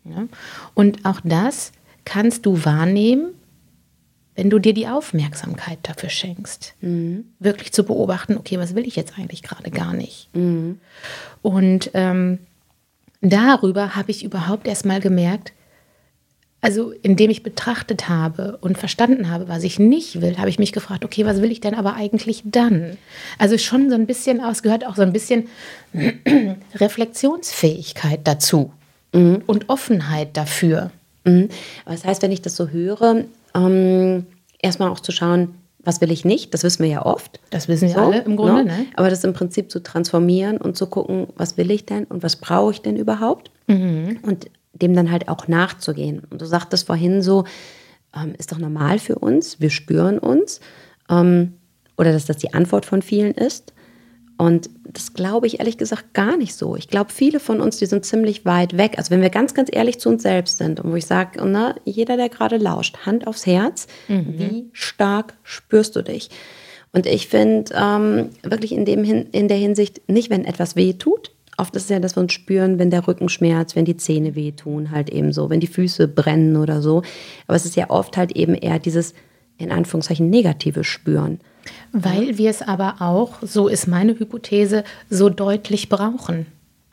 Ja? 0.03 0.27
Und 0.73 1.05
auch 1.05 1.21
das 1.23 1.71
kannst 2.05 2.45
du 2.45 2.65
wahrnehmen, 2.65 3.33
wenn 4.35 4.49
du 4.49 4.59
dir 4.59 4.73
die 4.73 4.87
Aufmerksamkeit 4.87 5.79
dafür 5.83 6.09
schenkst. 6.09 6.73
Mhm. 6.81 7.25
Wirklich 7.39 7.73
zu 7.73 7.83
beobachten, 7.83 8.37
okay, 8.37 8.57
was 8.57 8.75
will 8.75 8.87
ich 8.87 8.95
jetzt 8.95 9.17
eigentlich 9.17 9.43
gerade 9.43 9.71
gar 9.71 9.93
nicht? 9.93 10.29
Mhm. 10.33 10.79
Und 11.41 11.91
ähm, 11.93 12.39
darüber 13.21 13.95
habe 13.95 14.11
ich 14.11 14.23
überhaupt 14.23 14.67
erst 14.67 14.85
mal 14.85 14.99
gemerkt, 14.99 15.53
also 16.63 16.91
indem 16.91 17.31
ich 17.31 17.41
betrachtet 17.41 18.07
habe 18.07 18.57
und 18.61 18.77
verstanden 18.77 19.29
habe, 19.29 19.47
was 19.47 19.63
ich 19.63 19.79
nicht 19.79 20.21
will, 20.21 20.37
habe 20.37 20.49
ich 20.49 20.59
mich 20.59 20.71
gefragt, 20.71 21.03
okay, 21.03 21.25
was 21.25 21.41
will 21.41 21.51
ich 21.51 21.59
denn 21.59 21.73
aber 21.73 21.95
eigentlich 21.95 22.43
dann? 22.45 22.97
Also 23.39 23.57
schon 23.57 23.89
so 23.89 23.95
ein 23.95 24.05
bisschen, 24.05 24.39
es 24.39 24.61
gehört 24.61 24.85
auch 24.85 24.95
so 24.95 25.01
ein 25.01 25.11
bisschen 25.11 25.49
Reflexionsfähigkeit 26.75 28.21
dazu 28.23 28.71
mhm. 29.13 29.43
und 29.45 29.69
Offenheit 29.69 30.35
dafür. 30.37 30.91
Mhm. 31.23 31.49
das 31.85 32.03
heißt, 32.03 32.23
wenn 32.23 32.31
ich 32.31 32.41
das 32.41 32.55
so 32.55 32.69
höre, 32.69 33.25
ähm, 33.53 34.25
erstmal 34.59 34.89
auch 34.89 34.99
zu 34.99 35.11
schauen, 35.11 35.55
was 35.83 36.01
will 36.01 36.11
ich 36.11 36.25
nicht? 36.25 36.53
Das 36.53 36.63
wissen 36.63 36.83
wir 36.83 36.89
ja 36.89 37.05
oft. 37.05 37.39
Das 37.49 37.67
wissen 37.67 37.87
wir 37.87 37.95
so, 37.95 38.01
alle 38.01 38.21
im 38.21 38.35
Grunde. 38.35 38.65
Ne? 38.65 38.77
ne? 38.77 38.85
Aber 38.95 39.09
das 39.09 39.23
im 39.23 39.33
Prinzip 39.33 39.71
zu 39.71 39.81
transformieren 39.81 40.57
und 40.57 40.77
zu 40.77 40.87
gucken, 40.87 41.27
was 41.35 41.57
will 41.57 41.71
ich 41.71 41.85
denn 41.85 42.05
und 42.05 42.23
was 42.23 42.35
brauche 42.35 42.71
ich 42.71 42.81
denn 42.81 42.95
überhaupt? 42.97 43.51
Mhm. 43.67 44.19
Und 44.21 44.49
dem 44.73 44.95
dann 44.95 45.11
halt 45.11 45.27
auch 45.27 45.47
nachzugehen. 45.47 46.23
Und 46.29 46.41
du 46.41 46.45
sagtest 46.45 46.87
vorhin 46.87 47.21
so, 47.21 47.45
ähm, 48.15 48.35
ist 48.37 48.51
doch 48.51 48.57
normal 48.57 48.99
für 48.99 49.15
uns, 49.15 49.59
wir 49.59 49.69
spüren 49.69 50.19
uns. 50.19 50.59
Ähm, 51.09 51.53
oder 51.97 52.13
dass 52.13 52.25
das 52.25 52.37
die 52.37 52.53
Antwort 52.53 52.85
von 52.85 53.01
vielen 53.01 53.33
ist. 53.33 53.73
Und 54.37 54.69
das 54.85 55.13
glaube 55.13 55.45
ich 55.47 55.59
ehrlich 55.59 55.77
gesagt 55.77 56.13
gar 56.13 56.35
nicht 56.35 56.55
so. 56.55 56.75
Ich 56.75 56.87
glaube, 56.87 57.11
viele 57.11 57.39
von 57.39 57.61
uns, 57.61 57.77
die 57.77 57.85
sind 57.85 58.05
ziemlich 58.05 58.43
weit 58.43 58.75
weg. 58.75 58.95
Also 58.97 59.11
wenn 59.11 59.21
wir 59.21 59.29
ganz, 59.29 59.53
ganz 59.53 59.69
ehrlich 59.71 59.99
zu 59.99 60.09
uns 60.09 60.23
selbst 60.23 60.57
sind 60.57 60.79
und 60.79 60.91
wo 60.91 60.95
ich 60.95 61.05
sage, 61.05 61.45
ne, 61.45 61.75
jeder, 61.85 62.17
der 62.17 62.29
gerade 62.29 62.57
lauscht, 62.57 63.05
Hand 63.05 63.27
aufs 63.27 63.45
Herz, 63.45 63.87
mhm. 64.07 64.33
wie 64.37 64.69
stark 64.73 65.35
spürst 65.43 65.95
du 65.95 66.01
dich? 66.01 66.29
Und 66.91 67.05
ich 67.05 67.27
finde 67.27 67.71
ähm, 67.73 68.29
wirklich 68.43 68.73
in, 68.73 68.85
dem 68.85 69.03
in 69.03 69.47
der 69.47 69.57
Hinsicht, 69.57 70.09
nicht 70.09 70.29
wenn 70.29 70.43
etwas 70.43 70.75
weh 70.75 70.93
tut, 70.93 71.31
oft 71.57 71.75
ist 71.75 71.83
es 71.83 71.89
ja, 71.89 71.99
dass 71.99 72.17
wir 72.17 72.21
uns 72.21 72.33
spüren, 72.33 72.79
wenn 72.79 72.89
der 72.89 73.07
Rücken 73.07 73.29
schmerzt, 73.29 73.75
wenn 73.75 73.85
die 73.85 73.95
Zähne 73.95 74.35
wehtun, 74.35 74.91
halt 74.91 75.09
eben 75.09 75.31
so, 75.31 75.49
wenn 75.49 75.59
die 75.59 75.67
Füße 75.67 76.07
brennen 76.07 76.57
oder 76.57 76.81
so. 76.81 77.03
Aber 77.47 77.55
es 77.55 77.65
ist 77.65 77.75
ja 77.75 77.89
oft 77.89 78.17
halt 78.17 78.35
eben 78.35 78.55
eher 78.55 78.79
dieses, 78.79 79.13
in 79.57 79.71
Anführungszeichen, 79.71 80.29
negative 80.29 80.83
Spüren. 80.83 81.39
Weil 81.93 82.37
wir 82.37 82.49
es 82.49 82.61
aber 82.61 82.95
auch, 82.99 83.39
so 83.41 83.67
ist 83.67 83.87
meine 83.87 84.17
Hypothese, 84.17 84.83
so 85.09 85.29
deutlich 85.29 85.89
brauchen. 85.89 86.45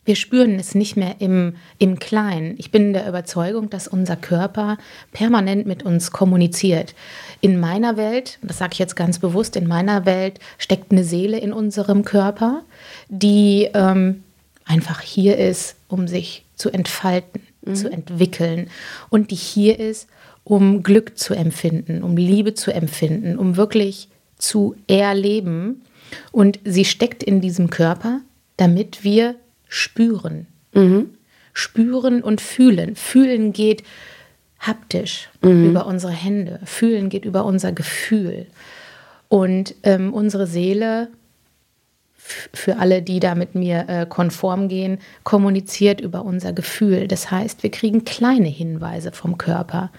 Wir 0.05 0.17
spüren 0.17 0.59
es 0.59 0.75
nicht 0.75 0.97
mehr 0.97 1.17
im, 1.19 1.57
im 1.79 1.99
Kleinen. 1.99 2.55
Ich 2.57 2.71
bin 2.71 2.95
der 2.95 3.07
Überzeugung, 3.07 3.69
dass 3.69 3.87
unser 3.87 4.17
Körper 4.17 4.79
permanent 5.13 5.67
mit 5.67 5.83
uns 5.83 6.13
kommuniziert. 6.13 6.95
In 7.43 7.61
meiner 7.61 7.99
Welt, 7.99 8.39
das 8.41 8.57
sage 8.57 8.73
ich 8.73 8.79
jetzt 8.79 8.97
ganz 8.97 9.19
bewusst, 9.19 9.55
in 9.55 9.69
meiner 9.69 10.07
Welt 10.07 10.41
steckt 10.57 10.93
eine 10.93 11.05
Seele 11.05 11.39
in 11.39 11.53
unserem 11.53 12.07
Körper, 12.07 12.63
die 13.11 13.69
ähm, 13.75 14.25
einfach 14.65 15.03
hier 15.03 15.37
ist, 15.37 15.77
um 15.89 16.09
sich 16.09 16.45
zu 16.57 16.71
entfalten, 16.71 17.43
mhm. 17.67 17.75
zu 17.75 17.93
entwickeln 17.93 18.71
und 19.11 19.31
die 19.31 19.37
hier 19.37 19.79
ist, 19.79 20.09
um 20.43 20.83
Glück 20.83 21.19
zu 21.19 21.35
empfinden, 21.35 22.03
um 22.03 22.17
Liebe 22.17 22.55
zu 22.55 22.73
empfinden, 22.73 23.39
um 23.39 23.57
wirklich 23.59 24.09
zu 24.39 24.77
erleben. 24.87 25.83
Und 26.33 26.59
sie 26.65 26.85
steckt 26.85 27.23
in 27.23 27.41
diesem 27.41 27.71
Körper, 27.71 28.21
damit 28.57 29.05
wir 29.05 29.35
spüren. 29.69 30.47
Mhm. 30.73 31.11
Spüren 31.53 32.23
und 32.23 32.41
fühlen. 32.41 32.97
Fühlen 32.97 33.53
geht 33.53 33.83
haptisch 34.59 35.29
mhm. 35.43 35.71
über 35.71 35.87
unsere 35.87 36.13
Hände. 36.13 36.61
Fühlen 36.65 37.09
geht 37.09 37.25
über 37.25 37.45
unser 37.45 37.73
Gefühl. 37.73 38.47
Und 39.29 39.75
ähm, 39.83 40.15
unsere 40.15 40.47
Seele 40.47 41.09
für 42.53 42.79
alle, 42.79 43.03
die 43.03 43.21
da 43.21 43.35
mit 43.35 43.55
mir 43.55 43.89
äh, 43.89 44.07
konform 44.07 44.69
gehen, 44.69 44.99
kommuniziert 45.25 46.01
über 46.01 46.25
unser 46.25 46.53
Gefühl. 46.53 47.09
Das 47.09 47.31
heißt, 47.31 47.63
wir 47.63 47.71
kriegen 47.71 48.05
kleine 48.05 48.49
Hinweise 48.49 49.13
vom 49.13 49.39
Körper. 49.39 49.91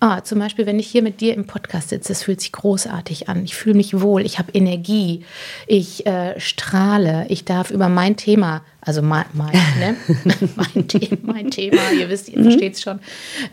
Ah, 0.00 0.22
zum 0.22 0.38
Beispiel, 0.38 0.66
wenn 0.66 0.78
ich 0.78 0.88
hier 0.88 1.02
mit 1.02 1.20
dir 1.20 1.34
im 1.34 1.46
Podcast 1.46 1.88
sitze, 1.90 2.12
es 2.12 2.22
fühlt 2.22 2.40
sich 2.40 2.52
großartig 2.52 3.28
an. 3.28 3.44
Ich 3.44 3.56
fühle 3.56 3.76
mich 3.76 4.00
wohl, 4.00 4.24
ich 4.24 4.38
habe 4.38 4.52
Energie, 4.52 5.24
ich 5.66 6.06
äh, 6.06 6.38
strahle, 6.38 7.26
ich 7.28 7.44
darf 7.44 7.70
über 7.70 7.88
mein 7.88 8.16
Thema 8.16 8.62
also 8.88 9.02
mein, 9.02 9.26
mein, 9.34 9.52
ne? 9.78 9.96
mein, 10.56 10.88
The 10.90 11.18
mein 11.22 11.50
Thema, 11.50 11.92
ihr 11.92 12.08
wisst, 12.08 12.30
ihr 12.30 12.42
versteht 12.42 12.72
es 12.72 12.80
schon. 12.80 13.00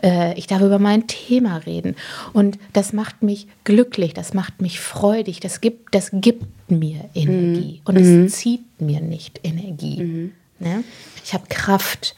Äh, 0.02 0.32
ich 0.38 0.46
darf 0.46 0.62
über 0.62 0.78
mein 0.78 1.08
Thema 1.08 1.58
reden. 1.58 1.94
Und 2.32 2.58
das 2.72 2.94
macht 2.94 3.22
mich 3.22 3.46
glücklich, 3.64 4.14
das 4.14 4.32
macht 4.32 4.62
mich 4.62 4.80
freudig, 4.80 5.40
das 5.40 5.60
gibt, 5.60 5.94
das 5.94 6.08
gibt 6.10 6.46
mir 6.70 7.10
Energie. 7.14 7.82
Und 7.84 7.96
es 7.96 8.34
zieht 8.34 8.80
mir 8.80 9.02
nicht 9.02 9.40
Energie. 9.44 10.32
Ne? 10.58 10.84
Ich 11.22 11.34
habe 11.34 11.44
Kraft. 11.50 12.16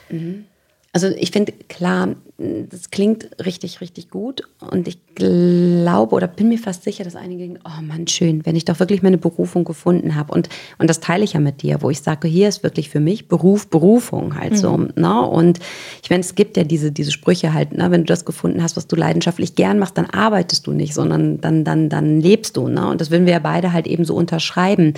Also 0.92 1.08
ich 1.08 1.32
finde, 1.32 1.52
klar, 1.68 2.16
das 2.38 2.90
klingt 2.90 3.28
richtig, 3.44 3.82
richtig 3.82 4.08
gut. 4.08 4.42
Und 4.60 4.88
ich 4.88 4.98
glaube 5.14 6.14
oder 6.14 6.26
bin 6.26 6.48
mir 6.48 6.58
fast 6.58 6.82
sicher, 6.82 7.04
dass 7.04 7.14
einige 7.14 7.42
denken, 7.42 7.58
oh 7.64 7.82
Mann, 7.82 8.06
schön, 8.06 8.46
wenn 8.46 8.56
ich 8.56 8.64
doch 8.64 8.78
wirklich 8.80 9.02
meine 9.02 9.18
Berufung 9.18 9.64
gefunden 9.64 10.14
habe. 10.14 10.32
Und, 10.32 10.48
und 10.78 10.88
das 10.88 11.00
teile 11.00 11.24
ich 11.24 11.34
ja 11.34 11.40
mit 11.40 11.60
dir, 11.60 11.82
wo 11.82 11.90
ich 11.90 12.00
sage, 12.00 12.26
hier 12.26 12.48
ist 12.48 12.62
wirklich 12.62 12.88
für 12.88 13.00
mich 13.00 13.28
Beruf, 13.28 13.68
Berufung 13.68 14.38
halt 14.38 14.56
so. 14.56 14.76
Ne? 14.96 15.20
Und 15.26 15.58
ich 16.02 16.08
meine, 16.08 16.20
es 16.20 16.34
gibt 16.34 16.56
ja 16.56 16.64
diese, 16.64 16.90
diese 16.90 17.10
Sprüche 17.10 17.52
halt, 17.52 17.76
ne? 17.76 17.90
wenn 17.90 18.02
du 18.02 18.06
das 18.06 18.24
gefunden 18.24 18.62
hast, 18.62 18.76
was 18.76 18.86
du 18.86 18.96
leidenschaftlich 18.96 19.56
gern 19.56 19.78
machst, 19.78 19.98
dann 19.98 20.06
arbeitest 20.06 20.66
du 20.66 20.72
nicht, 20.72 20.94
sondern 20.94 21.40
dann, 21.40 21.64
dann, 21.64 21.90
dann 21.90 22.20
lebst 22.20 22.56
du. 22.56 22.68
Ne? 22.68 22.88
Und 22.88 23.00
das 23.00 23.10
würden 23.10 23.26
wir 23.26 23.34
ja 23.34 23.40
beide 23.40 23.74
halt 23.74 23.86
eben 23.86 24.06
so 24.06 24.14
unterschreiben. 24.14 24.94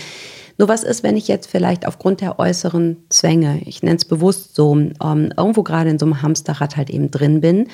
Nur 0.60 0.68
was 0.68 0.82
ist, 0.82 1.02
wenn 1.02 1.16
ich 1.16 1.26
jetzt 1.26 1.50
vielleicht 1.50 1.86
aufgrund 1.86 2.20
der 2.20 2.38
äußeren 2.38 2.98
Zwänge, 3.08 3.62
ich 3.64 3.82
nenne 3.82 3.96
es 3.96 4.04
bewusst 4.04 4.54
so, 4.54 4.76
ähm, 4.76 4.92
irgendwo 5.34 5.62
gerade 5.62 5.88
in 5.88 5.98
so 5.98 6.04
einem 6.04 6.20
Hamsterrad 6.20 6.76
halt 6.76 6.90
eben 6.90 7.10
drin 7.10 7.40
bin 7.40 7.68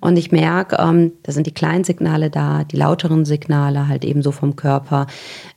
und 0.00 0.16
ich 0.16 0.32
merke, 0.32 0.74
ähm, 0.80 1.12
da 1.22 1.30
sind 1.30 1.46
die 1.46 1.54
kleinen 1.54 1.84
Signale 1.84 2.30
da, 2.30 2.64
die 2.64 2.76
lauteren 2.76 3.24
Signale 3.24 3.86
halt 3.86 4.04
eben 4.04 4.22
so 4.22 4.32
vom 4.32 4.56
Körper. 4.56 5.06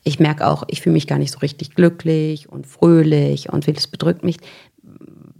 Ich 0.03 0.19
merke 0.19 0.45
auch, 0.45 0.63
ich 0.67 0.81
fühle 0.81 0.93
mich 0.93 1.07
gar 1.07 1.17
nicht 1.17 1.31
so 1.31 1.39
richtig 1.39 1.73
glücklich 1.73 2.49
und 2.49 2.67
fröhlich 2.67 3.51
und 3.51 3.65
vieles 3.65 3.87
bedrückt 3.87 4.23
mich. 4.23 4.37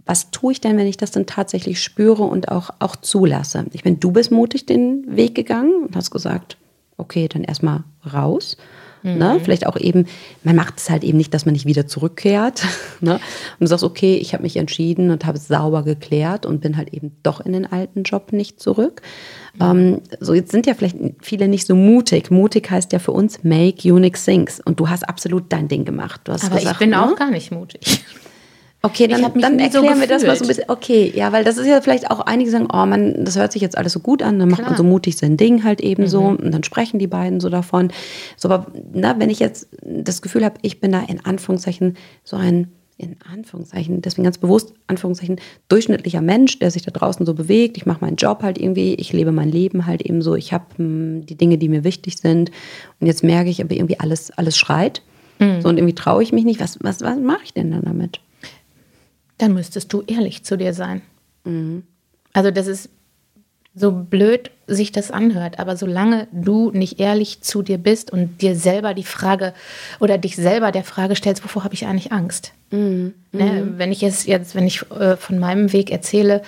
Was 0.04 0.32
tue 0.32 0.50
ich 0.50 0.60
denn, 0.60 0.76
wenn 0.76 0.88
ich 0.88 0.96
das 0.96 1.12
dann 1.12 1.26
tatsächlich 1.26 1.80
spüre 1.80 2.24
und 2.24 2.50
auch, 2.50 2.70
auch 2.80 2.96
zulasse? 2.96 3.66
Ich 3.72 3.84
meine, 3.84 3.98
du 3.98 4.10
bist 4.10 4.32
mutig 4.32 4.66
den 4.66 5.04
Weg 5.06 5.36
gegangen 5.36 5.84
und 5.84 5.94
hast 5.94 6.10
gesagt, 6.10 6.56
okay, 6.96 7.28
dann 7.28 7.44
erstmal 7.44 7.84
raus. 8.12 8.56
Ne? 9.02 9.40
Vielleicht 9.42 9.66
auch 9.66 9.76
eben, 9.76 10.06
man 10.42 10.56
macht 10.56 10.78
es 10.78 10.90
halt 10.90 11.04
eben 11.04 11.16
nicht, 11.16 11.32
dass 11.32 11.46
man 11.46 11.52
nicht 11.52 11.66
wieder 11.66 11.86
zurückkehrt. 11.86 12.64
Ne? 13.00 13.14
Und 13.14 13.20
du 13.60 13.66
sagst, 13.66 13.84
okay, 13.84 14.16
ich 14.16 14.32
habe 14.32 14.42
mich 14.42 14.56
entschieden 14.56 15.10
und 15.10 15.26
habe 15.26 15.36
es 15.36 15.48
sauber 15.48 15.82
geklärt 15.82 16.46
und 16.46 16.62
bin 16.62 16.78
halt 16.78 16.94
eben 16.94 17.12
doch 17.22 17.40
in 17.40 17.52
den 17.52 17.70
alten 17.70 18.04
Job 18.04 18.32
nicht 18.32 18.58
zurück. 18.58 19.02
Ähm, 19.60 20.00
so, 20.18 20.32
jetzt 20.32 20.50
sind 20.50 20.66
ja 20.66 20.72
vielleicht 20.72 20.96
viele 21.20 21.46
nicht 21.46 21.66
so 21.66 21.74
mutig. 21.74 22.30
Mutig 22.30 22.70
heißt 22.70 22.92
ja 22.94 22.98
für 22.98 23.12
uns 23.12 23.44
make 23.44 23.92
unique 23.92 24.16
things. 24.16 24.60
Und 24.64 24.80
du 24.80 24.88
hast 24.88 25.06
absolut 25.06 25.44
dein 25.50 25.68
Ding 25.68 25.84
gemacht. 25.84 26.22
Du 26.24 26.32
hast 26.32 26.44
Aber 26.46 26.56
gesagt, 26.56 26.76
ich 26.76 26.78
bin 26.78 26.90
ne? 26.90 27.02
auch 27.02 27.16
gar 27.16 27.30
nicht 27.30 27.52
mutig. 27.52 28.02
Okay, 28.82 29.08
dann, 29.08 29.22
dann 29.40 29.56
nie 29.56 29.70
so 29.70 29.78
erklären 29.78 30.00
wir 30.00 30.06
das 30.06 30.22
mal 30.22 30.36
so 30.36 30.44
ein 30.44 30.48
bisschen. 30.48 30.64
Okay, 30.68 31.12
ja, 31.14 31.32
weil 31.32 31.44
das 31.44 31.56
ist 31.56 31.66
ja 31.66 31.80
vielleicht 31.80 32.10
auch 32.10 32.20
einige 32.20 32.50
sagen, 32.50 32.68
oh 32.72 32.86
man, 32.86 33.24
das 33.24 33.36
hört 33.36 33.52
sich 33.52 33.62
jetzt 33.62 33.76
alles 33.76 33.92
so 33.92 34.00
gut 34.00 34.22
an, 34.22 34.38
dann 34.38 34.48
macht 34.48 34.60
man 34.60 34.68
Klar. 34.68 34.78
so 34.78 34.84
mutig 34.84 35.16
sein 35.16 35.36
Ding 35.36 35.64
halt 35.64 35.80
eben 35.80 36.06
so 36.06 36.22
und 36.22 36.52
dann 36.52 36.62
sprechen 36.62 36.98
die 36.98 37.06
beiden 37.06 37.40
so 37.40 37.48
davon. 37.48 37.90
So, 38.36 38.48
aber 38.48 38.66
na, 38.92 39.18
wenn 39.18 39.30
ich 39.30 39.40
jetzt 39.40 39.68
das 39.82 40.22
Gefühl 40.22 40.44
habe, 40.44 40.56
ich 40.62 40.80
bin 40.80 40.92
da 40.92 41.00
in 41.00 41.24
Anführungszeichen 41.24 41.96
so 42.22 42.36
ein 42.36 42.68
in 42.98 43.16
Anführungszeichen, 43.30 44.00
deswegen 44.00 44.24
ganz 44.24 44.38
bewusst 44.38 44.72
Anführungszeichen, 44.86 45.38
durchschnittlicher 45.68 46.22
Mensch, 46.22 46.58
der 46.60 46.70
sich 46.70 46.82
da 46.82 46.90
draußen 46.90 47.26
so 47.26 47.34
bewegt. 47.34 47.76
Ich 47.76 47.84
mache 47.84 48.02
meinen 48.02 48.16
Job 48.16 48.42
halt 48.42 48.58
irgendwie, 48.58 48.94
ich 48.94 49.12
lebe 49.12 49.32
mein 49.32 49.50
Leben 49.50 49.84
halt 49.84 50.00
eben 50.00 50.22
so, 50.22 50.34
ich 50.34 50.54
habe 50.54 50.64
die 50.78 51.34
Dinge, 51.34 51.58
die 51.58 51.68
mir 51.68 51.84
wichtig 51.84 52.16
sind. 52.16 52.50
Und 52.98 53.06
jetzt 53.06 53.22
merke 53.22 53.50
ich 53.50 53.60
aber 53.60 53.74
irgendwie 53.74 54.00
alles, 54.00 54.30
alles 54.30 54.56
schreit. 54.56 55.02
So, 55.38 55.68
und 55.68 55.76
irgendwie 55.76 55.94
traue 55.94 56.22
ich 56.22 56.32
mich 56.32 56.46
nicht. 56.46 56.60
Was, 56.60 56.78
was, 56.80 57.02
was 57.02 57.18
mache 57.18 57.42
ich 57.44 57.52
denn 57.52 57.70
dann 57.70 57.82
damit? 57.82 58.20
Dann 59.38 59.52
müsstest 59.54 59.92
du 59.92 60.02
ehrlich 60.06 60.44
zu 60.44 60.56
dir 60.56 60.72
sein. 60.72 61.02
Also 62.32 62.50
das 62.50 62.66
ist 62.66 62.90
so 63.78 63.92
blöd 63.92 64.50
sich 64.66 64.90
das 64.90 65.10
anhört, 65.10 65.58
aber 65.58 65.76
solange 65.76 66.28
du 66.32 66.70
nicht 66.70 66.98
ehrlich 66.98 67.42
zu 67.42 67.62
dir 67.62 67.76
bist 67.78 68.10
und 68.10 68.40
dir 68.40 68.56
selber 68.56 68.94
die 68.94 69.04
Frage 69.04 69.52
oder 70.00 70.16
dich 70.18 70.34
selber 70.34 70.72
der 70.72 70.82
Frage 70.82 71.14
stellst, 71.14 71.44
wovor 71.44 71.62
habe 71.62 71.74
ich 71.74 71.86
eigentlich 71.86 72.10
Angst? 72.10 72.52
Ne, 73.32 73.74
wenn 73.76 73.92
ich 73.92 74.00
jetzt, 74.00 74.26
jetzt 74.26 74.54
wenn 74.54 74.66
ich 74.66 74.90
äh, 74.90 75.16
von 75.16 75.38
meinem 75.38 75.72
Weg 75.74 75.90
erzähle, 75.90 76.42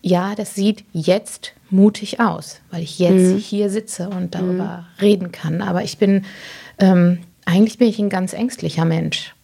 ja, 0.00 0.34
das 0.34 0.54
sieht 0.54 0.84
jetzt 0.92 1.52
mutig 1.68 2.18
aus, 2.18 2.60
weil 2.70 2.82
ich 2.82 2.98
jetzt 2.98 3.36
hier 3.38 3.68
sitze 3.68 4.08
und 4.08 4.34
darüber 4.34 4.86
reden 5.00 5.30
kann. 5.30 5.60
Aber 5.60 5.84
ich 5.84 5.98
bin, 5.98 6.24
ähm, 6.78 7.18
eigentlich 7.44 7.76
bin 7.76 7.88
ich 7.88 7.98
ein 7.98 8.08
ganz 8.08 8.32
ängstlicher 8.32 8.86
Mensch. 8.86 9.34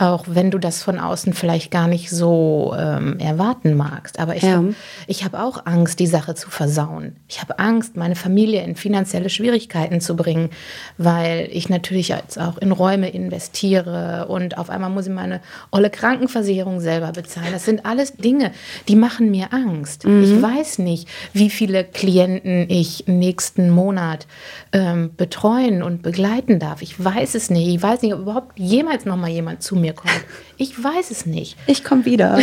Auch 0.00 0.24
wenn 0.28 0.50
du 0.50 0.58
das 0.58 0.82
von 0.82 0.98
außen 0.98 1.34
vielleicht 1.34 1.70
gar 1.70 1.86
nicht 1.86 2.08
so 2.08 2.74
ähm, 2.78 3.18
erwarten 3.18 3.74
magst. 3.74 4.18
Aber 4.18 4.34
ich 4.34 4.42
Ja. 4.44 4.52
habe 4.56 4.74
hab 5.10 5.34
auch 5.34 5.66
Angst, 5.66 5.98
die 6.00 6.06
Sache 6.06 6.34
zu 6.34 6.48
versauen. 6.48 7.16
Ich 7.28 7.42
habe 7.42 7.58
Angst, 7.58 7.98
meine 7.98 8.16
Familie 8.16 8.62
in 8.64 8.76
finanzielle 8.76 9.28
Schwierigkeiten 9.28 10.00
zu 10.00 10.16
bringen, 10.16 10.48
weil 10.96 11.50
ich 11.52 11.68
natürlich 11.68 12.08
jetzt 12.08 12.40
auch 12.40 12.56
in 12.56 12.72
Räume 12.72 13.10
investiere 13.10 14.26
und 14.28 14.56
auf 14.56 14.70
einmal 14.70 14.88
muss 14.88 15.06
ich 15.06 15.12
meine 15.12 15.42
olle 15.70 15.90
Krankenversicherung 15.90 16.80
selber 16.80 17.12
bezahlen. 17.12 17.48
Das 17.52 17.66
sind 17.66 17.84
alles 17.84 18.14
Dinge, 18.16 18.52
die 18.88 18.96
machen 18.96 19.30
mir 19.30 19.52
Angst. 19.52 20.06
Ich 20.06 20.40
weiß 20.40 20.78
nicht, 20.78 21.08
wie 21.34 21.50
viele 21.50 21.84
Klienten 21.84 22.70
ich 22.70 23.04
nächsten 23.06 23.68
Monat 23.68 24.26
ähm, 24.72 25.10
betreuen 25.14 25.82
und 25.82 26.00
begleiten 26.00 26.58
darf. 26.58 26.80
Ich 26.80 27.02
weiß 27.02 27.34
es 27.34 27.50
nicht. 27.50 27.68
Ich 27.68 27.82
weiß 27.82 28.00
nicht, 28.00 28.14
ob 28.14 28.20
überhaupt 28.20 28.58
jemals 28.58 29.04
noch 29.04 29.16
mal 29.16 29.28
jemand 29.28 29.62
zu 29.62 29.76
mir 29.76 29.89
kommt. 29.92 30.12
Ich 30.56 30.82
weiß 30.82 31.10
es 31.10 31.26
nicht. 31.26 31.56
Ich 31.66 31.84
komme 31.84 32.04
wieder. 32.04 32.38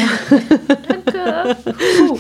Danke. 0.88 1.58
Puh. 1.98 2.20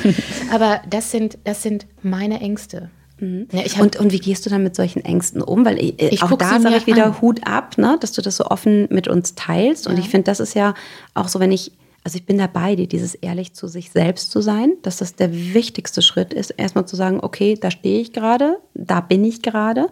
Aber 0.51 0.81
das 0.89 1.11
sind, 1.11 1.37
das 1.43 1.63
sind 1.63 1.85
meine 2.03 2.39
Ängste. 2.39 2.89
Ja, 3.19 3.61
ich 3.65 3.77
hab, 3.77 3.83
Und, 3.83 3.95
und 3.99 4.11
wie 4.11 4.19
gehst 4.19 4.45
du 4.45 4.49
dann 4.49 4.61
mit 4.61 4.75
solchen 4.75 5.03
Ängsten 5.03 5.41
um? 5.41 5.65
Weil 5.65 5.79
äh, 5.79 6.09
Ich 6.09 6.21
auch 6.21 6.31
da 6.33 6.59
sage 6.59 6.69
mir 6.69 6.77
ich 6.77 6.85
wieder 6.85 7.07
an. 7.07 7.21
Hut 7.21 7.41
ab, 7.47 7.77
ne? 7.77 7.97
dass 7.99 8.11
du 8.11 8.21
das 8.21 8.37
so 8.37 8.45
offen 8.45 8.87
mit 8.91 9.07
uns 9.07 9.33
teilst. 9.33 9.87
Und 9.87 9.97
ich 9.97 10.09
finde, 10.09 10.25
das 10.25 10.39
ist 10.39 10.53
ja 10.53 10.75
auch 11.15 11.27
so, 11.27 11.39
wenn 11.39 11.51
ich, 11.51 11.71
also 12.03 12.17
ich 12.17 12.25
bin 12.25 12.37
dabei, 12.37 12.75
dir 12.75 12.87
dieses 12.87 13.15
ehrlich 13.15 13.53
zu 13.53 13.67
sich 13.67 13.89
selbst 13.89 14.29
zu 14.29 14.41
sein, 14.41 14.73
dass 14.83 14.97
das 14.97 15.15
der 15.15 15.33
wichtigste 15.33 16.03
Schritt 16.03 16.31
ist, 16.31 16.51
erstmal 16.51 16.85
zu 16.85 16.95
sagen, 16.95 17.19
okay, 17.21 17.57
da 17.59 17.71
stehe 17.71 17.99
ich 17.99 18.13
gerade, 18.13 18.57
da 18.75 19.01
bin 19.01 19.25
ich 19.25 19.41
gerade. 19.41 19.87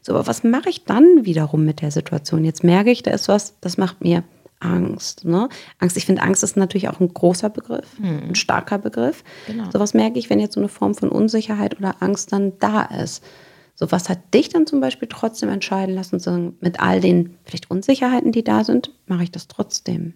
So, 0.00 0.14
aber 0.14 0.28
was 0.28 0.44
mache 0.44 0.70
ich 0.70 0.84
dann 0.84 1.24
wiederum 1.24 1.64
mit 1.64 1.82
der 1.82 1.90
Situation? 1.90 2.44
Jetzt 2.44 2.62
merke 2.62 2.92
ich, 2.92 3.02
da 3.02 3.10
ist 3.10 3.26
was, 3.26 3.54
das 3.60 3.76
macht 3.76 4.02
mir 4.02 4.22
Angst. 4.60 5.24
Ne? 5.24 5.48
Angst, 5.78 5.96
ich 5.96 6.06
finde, 6.06 6.22
Angst 6.22 6.42
ist 6.42 6.56
natürlich 6.56 6.88
auch 6.88 7.00
ein 7.00 7.12
großer 7.12 7.50
Begriff, 7.50 7.86
ein 8.02 8.34
starker 8.34 8.78
Begriff. 8.78 9.22
Genau. 9.46 9.70
So 9.70 9.78
was 9.78 9.94
merke 9.94 10.18
ich, 10.18 10.30
wenn 10.30 10.40
jetzt 10.40 10.54
so 10.54 10.60
eine 10.60 10.68
Form 10.68 10.94
von 10.94 11.08
Unsicherheit 11.10 11.78
oder 11.78 11.96
Angst 12.00 12.32
dann 12.32 12.58
da 12.58 12.82
ist. 12.82 13.22
So 13.74 13.92
was 13.92 14.08
hat 14.08 14.34
dich 14.34 14.48
dann 14.48 14.66
zum 14.66 14.80
Beispiel 14.80 15.08
trotzdem 15.08 15.48
entscheiden 15.48 15.94
lassen, 15.94 16.18
zu 16.18 16.30
sagen, 16.30 16.56
mit 16.60 16.80
all 16.80 17.00
den 17.00 17.36
vielleicht 17.44 17.70
Unsicherheiten, 17.70 18.32
die 18.32 18.42
da 18.42 18.64
sind, 18.64 18.92
mache 19.06 19.22
ich 19.22 19.30
das 19.30 19.46
trotzdem. 19.46 20.14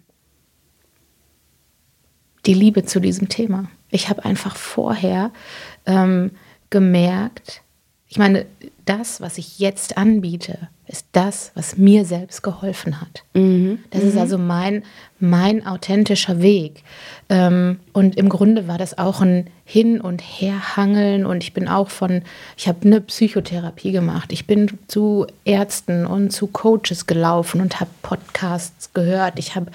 die 2.45 2.53
Liebe 2.53 2.83
zu 2.83 2.99
diesem 2.99 3.29
Thema. 3.29 3.69
Ich 3.89 4.09
habe 4.09 4.25
einfach 4.25 4.55
vorher 4.55 5.31
ähm, 5.85 6.31
gemerkt, 6.69 7.61
ich 8.13 8.19
meine, 8.19 8.45
das, 8.85 9.21
was 9.21 9.39
ich 9.39 9.57
jetzt 9.57 9.97
anbiete, 9.97 10.69
ist 10.85 11.07
das, 11.13 11.51
was 11.55 11.77
mir 11.77 12.05
selbst 12.05 12.43
geholfen 12.43 13.01
hat. 13.01 13.23
Das 13.89 14.03
ist 14.03 14.17
also 14.17 14.37
mein, 14.37 14.83
mein 15.19 15.65
authentischer 15.65 16.39
Weg. 16.39 16.83
Ähm, 17.27 17.79
und 17.91 18.15
im 18.15 18.29
Grunde 18.29 18.67
war 18.67 18.77
das 18.77 18.99
auch 18.99 19.21
ein 19.21 19.49
Hin- 19.65 19.99
und 19.99 20.21
Herhangeln. 20.21 21.25
Und 21.25 21.43
ich 21.43 21.53
bin 21.53 21.67
auch 21.67 21.89
von, 21.89 22.21
ich 22.55 22.67
habe 22.67 22.85
eine 22.85 23.01
Psychotherapie 23.01 23.91
gemacht. 23.91 24.31
Ich 24.31 24.45
bin 24.45 24.67
zu 24.87 25.25
Ärzten 25.43 26.05
und 26.05 26.29
zu 26.29 26.45
Coaches 26.45 27.07
gelaufen 27.07 27.61
und 27.61 27.79
habe 27.79 27.89
Podcasts 28.03 28.93
gehört. 28.93 29.39
Ich 29.39 29.55
habe 29.55 29.71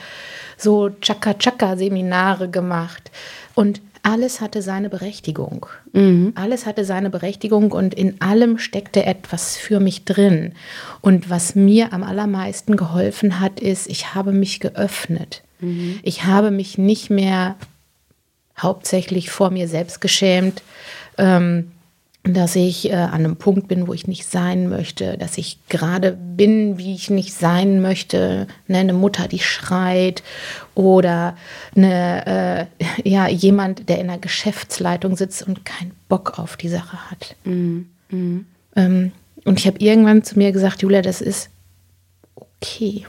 so 0.57 0.91
Chaka-Chaka-Seminare 0.91 2.49
gemacht. 2.49 3.11
Und 3.57 3.81
alles 4.03 4.41
hatte 4.41 4.63
seine 4.63 4.89
Berechtigung. 4.89 5.67
Alles 6.37 6.67
hatte 6.67 6.85
seine 6.85 7.11
Berechtigung 7.11 7.73
und 7.73 7.95
in 7.95 8.21
allem 8.21 8.59
steckte 8.59 9.05
etwas 9.05 9.57
für 9.57 9.81
mich 9.81 10.05
drin. 10.05 10.53
Und 11.01 11.31
was 11.31 11.55
mir 11.55 11.93
am 11.93 12.03
allermeisten 12.03 12.77
geholfen 12.77 13.41
hat, 13.41 13.61
ist, 13.61 13.89
ich 13.89 14.15
habe 14.15 14.33
mich 14.33 14.61
geöffnet. 14.61 15.43
Ich 16.03 16.25
habe 16.25 16.51
mich 16.51 16.79
nicht 16.79 17.11
mehr 17.11 17.57
hauptsächlich 18.59 19.31
vor 19.31 19.51
mir 19.51 19.69
selbst 19.69 20.01
geschämt, 20.01 20.63
ähm, 21.17 21.73
dass 22.25 22.57
ich 22.57 22.91
äh, 22.91 22.95
an 22.95 23.15
einem 23.15 23.37
Punkt 23.37 23.69
bin, 23.69 23.87
wo 23.87 23.95
ich 23.95 24.07
nicht 24.07 24.27
sein 24.27 24.69
möchte, 24.69 25.17
dass 25.17 25.39
ich 25.39 25.59
gerade 25.69 26.13
bin, 26.13 26.77
wie 26.77 26.95
ich 26.95 27.11
nicht 27.11 27.33
sein 27.33 27.81
möchte. 27.81 28.47
Ne, 28.67 28.79
eine 28.79 28.93
Mutter, 28.93 29.29
die 29.29 29.39
schreit 29.39 30.23
oder 30.75 31.37
eine, 31.75 32.69
äh, 32.77 33.09
ja, 33.09 33.29
jemand, 33.29 33.89
der 33.89 33.99
in 33.99 34.09
der 34.09 34.19
Geschäftsleitung 34.19 35.17
sitzt 35.17 35.47
und 35.47 35.65
keinen 35.65 35.93
Bock 36.09 36.39
auf 36.39 36.57
die 36.57 36.69
Sache 36.69 37.11
hat. 37.11 37.37
Ähm, 38.77 39.13
und 39.45 39.59
ich 39.59 39.67
habe 39.67 39.79
irgendwann 39.79 40.23
zu 40.25 40.39
mir 40.39 40.53
gesagt, 40.53 40.83
Julia, 40.83 41.03
das 41.03 41.21
ist 41.21 41.51
okay. 42.35 43.07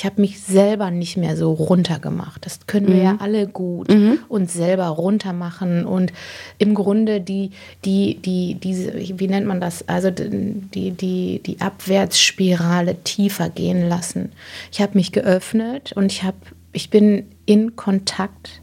Ich 0.00 0.06
habe 0.06 0.22
mich 0.22 0.40
selber 0.40 0.90
nicht 0.90 1.18
mehr 1.18 1.36
so 1.36 1.52
runtergemacht. 1.52 2.46
Das 2.46 2.66
können 2.66 2.86
wir 2.86 3.02
ja 3.02 3.16
alle 3.20 3.46
gut 3.46 3.94
uns 4.30 4.54
selber 4.54 4.86
runtermachen 4.86 5.84
und 5.84 6.14
im 6.56 6.74
Grunde 6.74 7.20
die, 7.20 7.50
die, 7.84 8.16
die, 8.16 8.54
diese, 8.54 8.94
wie 8.94 9.28
nennt 9.28 9.46
man 9.46 9.60
das? 9.60 9.86
Also 9.90 10.10
die, 10.10 10.92
die, 10.92 11.42
die 11.44 11.60
Abwärtsspirale 11.60 13.02
tiefer 13.04 13.50
gehen 13.50 13.90
lassen. 13.90 14.32
Ich 14.72 14.80
habe 14.80 14.96
mich 14.96 15.12
geöffnet 15.12 15.92
und 15.92 16.10
ich 16.10 16.22
habe, 16.22 16.38
ich 16.72 16.88
bin 16.88 17.26
in 17.44 17.76
Kontakt 17.76 18.62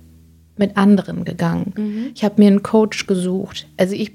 mit 0.55 0.75
anderen 0.75 1.23
gegangen. 1.23 1.73
Ich 2.15 2.23
habe 2.23 2.41
mir 2.41 2.47
einen 2.47 2.63
Coach 2.63 3.05
gesucht. 3.05 3.67
Also 3.77 3.93
ich 3.93 4.11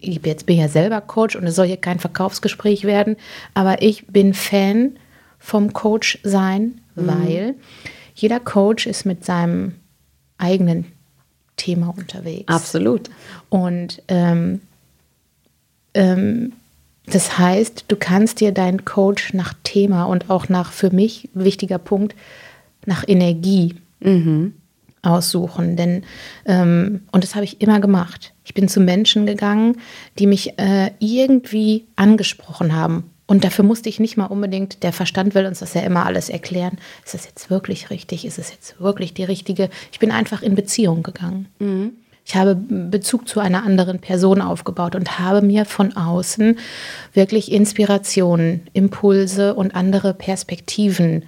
ich 0.00 0.20
jetzt 0.24 0.46
bin 0.46 0.58
ja 0.58 0.66
selber 0.66 1.00
Coach 1.00 1.36
und 1.36 1.46
es 1.46 1.54
soll 1.54 1.66
hier 1.66 1.76
kein 1.76 2.00
Verkaufsgespräch 2.00 2.82
werden, 2.82 3.14
aber 3.54 3.82
ich 3.82 4.08
bin 4.08 4.34
Fan 4.34 4.98
vom 5.38 5.72
Coach 5.72 6.18
sein, 6.22 6.80
weil 6.94 7.54
jeder 8.14 8.40
Coach 8.40 8.86
ist 8.86 9.04
mit 9.04 9.24
seinem 9.24 9.74
eigenen 10.38 10.86
Thema 11.56 11.94
unterwegs. 11.96 12.48
Absolut. 12.48 13.10
Und 13.48 14.02
ähm, 14.08 14.60
ähm, 15.94 16.52
das 17.06 17.38
heißt, 17.38 17.84
du 17.88 17.96
kannst 17.96 18.40
dir 18.40 18.52
deinen 18.52 18.84
Coach 18.84 19.32
nach 19.32 19.54
Thema 19.62 20.04
und 20.04 20.28
auch 20.28 20.48
nach, 20.48 20.72
für 20.72 20.90
mich, 20.90 21.28
wichtiger 21.34 21.78
Punkt, 21.78 22.14
nach 22.84 23.04
Energie 23.06 23.76
aussuchen. 25.02 25.76
Denn, 25.76 26.04
ähm, 26.44 27.02
und 27.12 27.24
das 27.24 27.34
habe 27.34 27.44
ich 27.44 27.60
immer 27.60 27.80
gemacht. 27.80 28.34
Ich 28.44 28.54
bin 28.54 28.68
zu 28.68 28.80
Menschen 28.80 29.24
gegangen, 29.24 29.78
die 30.18 30.26
mich 30.26 30.58
äh, 30.58 30.90
irgendwie 30.98 31.86
angesprochen 31.96 32.74
haben. 32.74 33.10
Und 33.26 33.42
dafür 33.44 33.64
musste 33.64 33.88
ich 33.88 33.98
nicht 33.98 34.16
mal 34.16 34.26
unbedingt, 34.26 34.82
der 34.84 34.92
Verstand 34.92 35.34
will 35.34 35.46
uns 35.46 35.58
das 35.58 35.74
ja 35.74 35.80
immer 35.80 36.06
alles 36.06 36.28
erklären. 36.28 36.78
Ist 37.04 37.14
das 37.14 37.26
jetzt 37.26 37.50
wirklich 37.50 37.90
richtig? 37.90 38.24
Ist 38.24 38.38
es 38.38 38.50
jetzt 38.52 38.80
wirklich 38.80 39.14
die 39.14 39.24
richtige? 39.24 39.68
Ich 39.90 39.98
bin 39.98 40.12
einfach 40.12 40.42
in 40.42 40.54
Beziehung 40.54 41.02
gegangen. 41.02 41.48
Ich 42.24 42.36
habe 42.36 42.54
Bezug 42.54 43.28
zu 43.28 43.40
einer 43.40 43.64
anderen 43.64 43.98
Person 44.00 44.40
aufgebaut 44.40 44.94
und 44.94 45.18
habe 45.18 45.42
mir 45.42 45.64
von 45.64 45.96
außen 45.96 46.58
wirklich 47.14 47.50
Inspirationen, 47.52 48.66
Impulse 48.72 49.54
und 49.54 49.74
andere 49.74 50.14
Perspektiven 50.14 51.24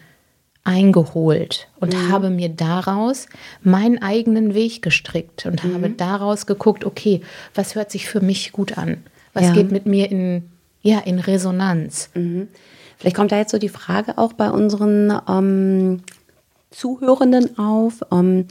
eingeholt 0.64 1.68
und 1.80 1.94
habe 2.10 2.30
mir 2.30 2.48
daraus 2.50 3.26
meinen 3.62 4.02
eigenen 4.02 4.54
Weg 4.54 4.82
gestrickt 4.82 5.46
und 5.46 5.62
habe 5.64 5.88
daraus 5.90 6.46
geguckt, 6.46 6.84
okay, 6.84 7.22
was 7.54 7.74
hört 7.74 7.90
sich 7.90 8.06
für 8.06 8.20
mich 8.20 8.52
gut 8.52 8.76
an? 8.76 8.98
Was 9.32 9.44
Ja. 9.46 9.52
geht 9.54 9.72
mit 9.72 9.86
mir 9.86 10.10
in, 10.10 10.50
ja, 10.88 11.00
in 11.00 11.18
Resonanz? 11.18 12.10
Vielleicht 12.96 13.16
kommt 13.16 13.32
da 13.32 13.38
jetzt 13.38 13.52
so 13.52 13.58
die 13.58 13.68
Frage 13.68 14.16
auch 14.18 14.32
bei 14.32 14.50
unseren 14.50 15.12
ähm, 15.28 16.00
Zuhörenden 16.70 17.58
auf. 17.58 18.00
Ähm, 18.10 18.46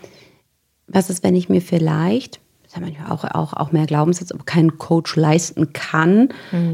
was 0.88 1.09
ist, 1.09 1.23
wenn 1.23 1.35
ich 1.35 1.49
mir 1.49 1.61
vielleicht, 1.61 2.39
das 2.63 2.75
haben 2.75 2.83
manchmal 2.83 3.11
auch, 3.11 3.25
auch, 3.25 3.51
auch 3.53 3.73
mehr 3.73 3.85
Glaubenssätze, 3.85 4.33
aber 4.33 4.45
keinen 4.45 4.77
Coach 4.77 5.17
leisten 5.17 5.73
kann? 5.73 6.29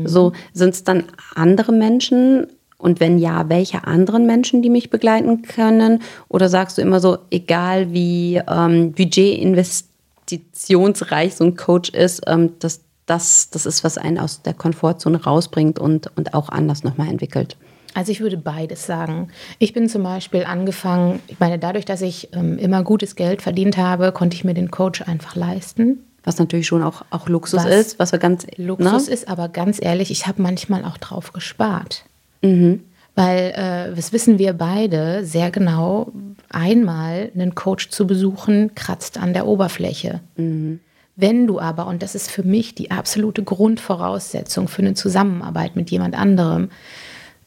So 0.05 0.33
sind 0.53 0.75
es 0.75 0.83
dann 0.83 1.05
andere 1.35 1.71
Menschen? 1.71 2.45
Und 2.77 2.99
wenn 2.99 3.17
ja, 3.17 3.47
welche 3.49 3.87
anderen 3.87 4.25
Menschen, 4.25 4.61
die 4.61 4.69
mich 4.69 4.89
begleiten 4.89 5.41
können? 5.41 6.01
Oder 6.27 6.49
sagst 6.49 6.77
du 6.77 6.81
immer 6.81 6.99
so, 6.99 7.17
egal 7.31 7.93
wie 7.93 8.41
ähm, 8.47 8.91
budgetinvestitionsreich 8.91 11.33
so 11.33 11.45
ein 11.45 11.55
Coach 11.55 11.91
ist, 11.91 12.23
ähm, 12.27 12.51
das, 12.59 12.81
das, 13.05 13.49
das 13.49 13.65
ist, 13.65 13.83
was 13.83 13.97
einen 13.97 14.17
aus 14.17 14.41
der 14.41 14.53
Komfortzone 14.53 15.23
rausbringt 15.23 15.79
und, 15.79 16.15
und 16.15 16.33
auch 16.33 16.49
anders 16.49 16.83
nochmal 16.83 17.09
entwickelt? 17.09 17.57
Also 17.93 18.11
ich 18.11 18.21
würde 18.21 18.37
beides 18.37 18.85
sagen. 18.85 19.29
Ich 19.59 19.73
bin 19.73 19.87
zum 19.87 20.03
Beispiel 20.03 20.45
angefangen, 20.45 21.19
ich 21.27 21.39
meine, 21.39 21.59
dadurch, 21.59 21.85
dass 21.85 22.01
ich 22.01 22.29
ähm, 22.33 22.57
immer 22.57 22.83
gutes 22.83 23.15
Geld 23.15 23.41
verdient 23.41 23.77
habe, 23.77 24.11
konnte 24.11 24.35
ich 24.35 24.43
mir 24.43 24.53
den 24.53 24.71
Coach 24.71 25.01
einfach 25.03 25.35
leisten. 25.35 25.99
Was 26.23 26.39
natürlich 26.39 26.67
schon 26.67 26.81
auch, 26.81 27.03
auch 27.11 27.27
Luxus 27.27 27.65
Was 27.65 27.71
ist, 27.71 27.99
was 27.99 28.11
wir 28.11 28.19
ganz 28.19 28.47
Luxus 28.55 29.07
ne? 29.07 29.13
ist, 29.13 29.27
aber 29.27 29.49
ganz 29.49 29.79
ehrlich, 29.81 30.09
ich 30.09 30.25
habe 30.25 30.41
manchmal 30.41 30.85
auch 30.85 30.97
drauf 30.97 31.33
gespart. 31.33 32.05
Mhm. 32.41 32.83
Weil, 33.15 33.53
äh, 33.55 33.95
das 33.95 34.11
wissen 34.11 34.39
wir 34.39 34.53
beide 34.53 35.23
sehr 35.25 35.51
genau, 35.51 36.11
einmal 36.49 37.29
einen 37.35 37.53
Coach 37.53 37.89
zu 37.89 38.07
besuchen, 38.07 38.73
kratzt 38.73 39.17
an 39.17 39.33
der 39.33 39.45
Oberfläche. 39.45 40.21
Mhm. 40.35 40.79
Wenn 41.15 41.45
du 41.47 41.59
aber, 41.59 41.87
und 41.87 42.01
das 42.01 42.15
ist 42.15 42.31
für 42.31 42.43
mich 42.43 42.73
die 42.75 42.91
absolute 42.91 43.43
Grundvoraussetzung 43.43 44.67
für 44.67 44.81
eine 44.81 44.95
Zusammenarbeit 44.95 45.75
mit 45.75 45.91
jemand 45.91 46.15
anderem, 46.15 46.69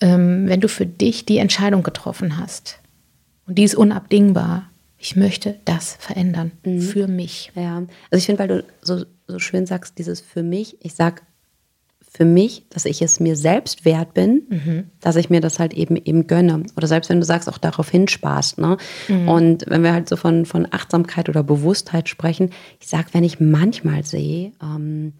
ähm, 0.00 0.48
wenn 0.48 0.60
du 0.60 0.68
für 0.68 0.86
dich 0.86 1.26
die 1.26 1.38
Entscheidung 1.38 1.82
getroffen 1.82 2.38
hast, 2.38 2.78
und 3.46 3.58
die 3.58 3.64
ist 3.64 3.74
unabdingbar, 3.74 4.68
ich 4.98 5.14
möchte 5.14 5.56
das 5.64 5.94
verändern 6.00 6.52
für 6.62 7.06
mich. 7.06 7.52
Ja, 7.54 7.76
also 8.10 8.18
ich 8.18 8.26
finde, 8.26 8.40
weil 8.40 8.48
du 8.48 8.64
so, 8.82 9.04
so 9.28 9.38
schön 9.38 9.66
sagst, 9.66 9.98
dieses 9.98 10.20
für 10.20 10.42
mich, 10.42 10.78
ich 10.80 10.94
sag 10.94 11.22
für 12.16 12.24
mich, 12.24 12.64
dass 12.70 12.86
ich 12.86 13.02
es 13.02 13.20
mir 13.20 13.36
selbst 13.36 13.84
wert 13.84 14.14
bin, 14.14 14.44
dass 15.02 15.16
ich 15.16 15.28
mir 15.28 15.42
das 15.42 15.58
halt 15.58 15.74
eben 15.74 15.96
eben 15.96 16.26
gönne. 16.26 16.62
Oder 16.74 16.86
selbst 16.86 17.10
wenn 17.10 17.20
du 17.20 17.26
sagst, 17.26 17.46
auch 17.46 17.58
darauf 17.58 17.90
hinsparst. 17.90 18.56
Ne? 18.56 18.78
Und 19.28 19.64
wenn 19.68 19.82
wir 19.82 19.92
halt 19.92 20.08
so 20.08 20.16
von, 20.16 20.46
von 20.46 20.66
Achtsamkeit 20.70 21.28
oder 21.28 21.42
Bewusstheit 21.42 22.08
sprechen, 22.08 22.50
ich 22.80 22.88
sag, 22.88 23.12
wenn 23.12 23.22
ich 23.22 23.38
manchmal 23.38 24.02
sehe, 24.02 24.52
ähm, 24.62 25.12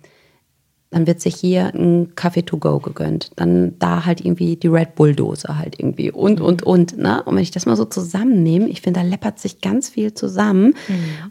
dann 0.97 1.07
wird 1.07 1.21
sich 1.21 1.35
hier 1.35 1.75
ein 1.75 2.15
Kaffee 2.15 2.43
to 2.43 2.57
go 2.57 2.79
gegönnt. 2.79 3.31
Dann 3.37 3.79
da 3.79 4.07
halt 4.07 4.25
irgendwie 4.25 4.57
die 4.57 4.69
Red 4.69 4.95
Bull-Dose 4.95 5.59
halt 5.59 5.79
irgendwie 5.79 6.11
und, 6.11 6.41
und, 6.41 6.63
und. 6.63 6.97
Ne? 6.97 7.23
Und 7.23 7.37
wenn 7.37 7.43
ich 7.43 7.51
das 7.51 7.67
mal 7.67 7.77
so 7.77 7.85
zusammennehme, 7.85 8.67
ich 8.71 8.81
finde, 8.81 9.01
da 9.01 9.07
läppert 9.07 9.39
sich 9.39 9.61
ganz 9.61 9.91
viel 9.91 10.15
zusammen. 10.15 10.73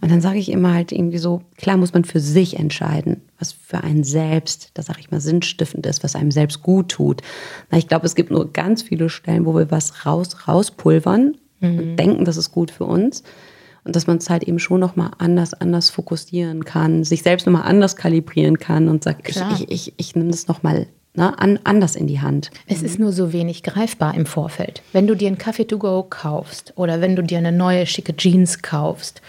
Und 0.01 0.11
dann 0.11 0.21
sage 0.21 0.37
ich 0.37 0.51
immer 0.51 0.75
halt 0.75 0.91
irgendwie 0.91 1.17
so, 1.17 1.41
klar 1.57 1.77
muss 1.77 1.93
man 1.93 2.05
für 2.05 2.19
sich 2.19 2.59
entscheiden, 2.59 3.21
was 3.39 3.53
für 3.53 3.83
einen 3.83 4.03
selbst, 4.03 4.69
da 4.75 4.83
sage 4.83 4.99
ich 4.99 5.09
mal, 5.09 5.19
sinnstiftend 5.19 5.87
ist, 5.87 6.03
was 6.03 6.15
einem 6.15 6.29
selbst 6.29 6.61
gut 6.61 6.89
tut. 6.89 7.23
Na, 7.71 7.79
ich 7.79 7.87
glaube, 7.87 8.05
es 8.05 8.13
gibt 8.13 8.29
nur 8.29 8.53
ganz 8.53 8.83
viele 8.83 9.09
Stellen, 9.09 9.47
wo 9.47 9.55
wir 9.55 9.71
was 9.71 10.05
raus, 10.05 10.47
rauspulvern 10.47 11.37
und 11.61 11.95
denken, 11.95 12.23
das 12.23 12.37
ist 12.37 12.51
gut 12.51 12.69
für 12.69 12.85
uns. 12.85 13.23
Und 13.85 13.95
dass 13.95 14.07
man 14.07 14.17
es 14.17 14.29
halt 14.29 14.43
eben 14.43 14.59
schon 14.59 14.79
nochmal 14.79 15.11
anders, 15.19 15.53
anders 15.53 15.89
fokussieren 15.91 16.65
kann, 16.65 17.03
sich 17.03 17.21
selbst 17.23 17.45
nochmal 17.45 17.63
anders 17.69 17.95
kalibrieren 17.95 18.57
kann 18.57 18.89
und 18.89 19.03
sagt, 19.03 19.29
ich, 19.29 19.35
Klar. 19.35 19.53
ich, 19.53 19.69
ich, 19.71 19.93
ich 19.97 20.15
nehme 20.15 20.31
das 20.31 20.47
nochmal 20.47 20.87
ne, 21.13 21.37
an, 21.39 21.59
anders 21.63 21.95
in 21.95 22.07
die 22.07 22.19
Hand. 22.19 22.49
Es 22.67 22.81
ist 22.81 22.97
nur 22.97 23.11
so 23.11 23.31
wenig 23.31 23.61
greifbar 23.61 24.15
im 24.15 24.25
Vorfeld. 24.25 24.81
Wenn 24.91 25.05
du 25.05 25.13
dir 25.15 25.27
einen 25.27 25.37
Kaffee 25.37 25.65
to 25.65 25.77
go 25.77 26.03
kaufst 26.09 26.73
oder 26.75 26.99
wenn 26.99 27.15
du 27.15 27.21
dir 27.21 27.37
eine 27.37 27.51
neue 27.51 27.85
schicke 27.85 28.15
Jeans 28.17 28.63
kaufst 28.63 29.21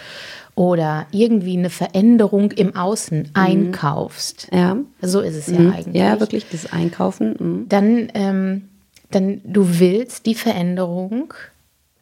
oder 0.54 1.06
irgendwie 1.12 1.58
eine 1.58 1.68
Veränderung 1.68 2.50
im 2.52 2.74
Außen 2.74 3.32
einkaufst, 3.34 4.48
Ja, 4.52 4.78
so 5.02 5.20
ist 5.20 5.36
es 5.36 5.48
ja 5.48 5.58
Mhm. 5.60 5.72
eigentlich. 5.72 5.94
ja 6.02 6.18
wirklich, 6.18 6.46
das 6.50 6.72
Einkaufen. 6.72 7.34
mhm. 7.38 7.68
Dann, 7.68 8.08
ähm, 8.14 8.68
dann 9.10 9.42
du 9.44 9.78
willst 9.78 10.24
die 10.24 10.34
Veränderung, 10.34 11.34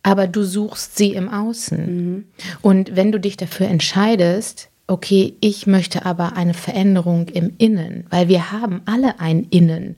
aber 0.05 0.29
du 0.29 0.45
suchst 0.45 0.97
sie 0.97 1.15
im 1.15 1.29
Außen. 1.29 2.27
Und 2.63 2.95
wenn 2.95 3.11
du 3.11 3.19
dich 3.19 3.37
dafür 3.37 3.67
entscheidest, 3.67 4.69
okay, 4.87 5.35
ich 5.41 5.67
möchte 5.67 6.05
aber 6.05 6.37
eine 6.37 6.55
Veränderung 6.55 7.29
im 7.29 7.55
Innen, 7.59 8.07
weil 8.11 8.29
wir 8.29 8.53
haben 8.53 8.83
alle 8.85 9.19
ein 9.19 9.45
Innen, 9.51 9.97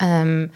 ähm, 0.00 0.50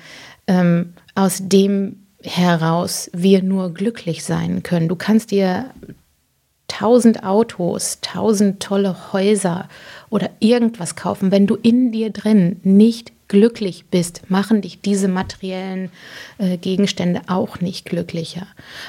ähm, 0.46 0.94
aus 1.14 1.42
dem 1.42 1.96
heraus 2.22 3.10
wir 3.12 3.42
nur 3.42 3.72
glücklich 3.72 4.24
sein 4.24 4.62
können. 4.62 4.88
Du 4.88 4.96
kannst 4.96 5.30
dir 5.30 5.66
tausend 6.66 7.22
Autos, 7.24 7.98
tausend 8.00 8.62
tolle 8.62 9.12
Häuser 9.12 9.68
oder 10.08 10.30
irgendwas 10.38 10.96
kaufen. 10.96 11.30
Wenn 11.30 11.46
du 11.46 11.56
in 11.56 11.92
dir 11.92 12.10
drin 12.10 12.60
nicht 12.62 13.12
glücklich 13.30 13.86
bist, 13.90 14.28
machen 14.28 14.60
dich 14.60 14.82
diese 14.82 15.08
materiellen 15.08 15.90
äh, 16.38 16.58
Gegenstände 16.58 17.22
auch 17.28 17.60
nicht 17.60 17.86
glücklicher. 17.86 18.46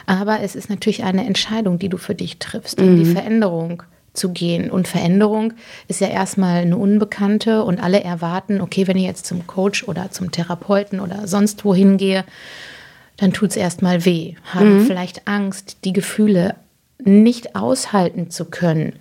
Aber 0.07 0.41
es 0.41 0.55
ist 0.55 0.69
natürlich 0.69 1.03
eine 1.03 1.25
Entscheidung, 1.25 1.79
die 1.79 1.87
du 1.87 1.97
für 1.97 2.15
dich 2.15 2.39
triffst, 2.39 2.81
in 2.81 2.97
die 2.97 3.05
Veränderung 3.05 3.83
zu 4.13 4.31
gehen. 4.31 4.71
Und 4.71 4.87
Veränderung 4.87 5.53
ist 5.87 6.01
ja 6.01 6.07
erstmal 6.07 6.63
eine 6.63 6.75
Unbekannte 6.75 7.63
und 7.63 7.81
alle 7.81 8.03
erwarten, 8.03 8.59
okay, 8.61 8.87
wenn 8.87 8.97
ich 8.97 9.05
jetzt 9.05 9.27
zum 9.27 9.45
Coach 9.47 9.83
oder 9.87 10.09
zum 10.11 10.31
Therapeuten 10.31 10.99
oder 10.99 11.27
sonst 11.27 11.63
wohin 11.63 11.97
gehe, 11.97 12.25
dann 13.17 13.33
tut 13.33 13.51
es 13.51 13.55
erstmal 13.55 14.05
weh, 14.05 14.33
haben 14.45 14.85
vielleicht 14.87 15.27
Angst, 15.27 15.77
die 15.85 15.93
Gefühle 15.93 16.55
nicht 16.97 17.55
aushalten 17.55 18.31
zu 18.31 18.45
können, 18.45 18.93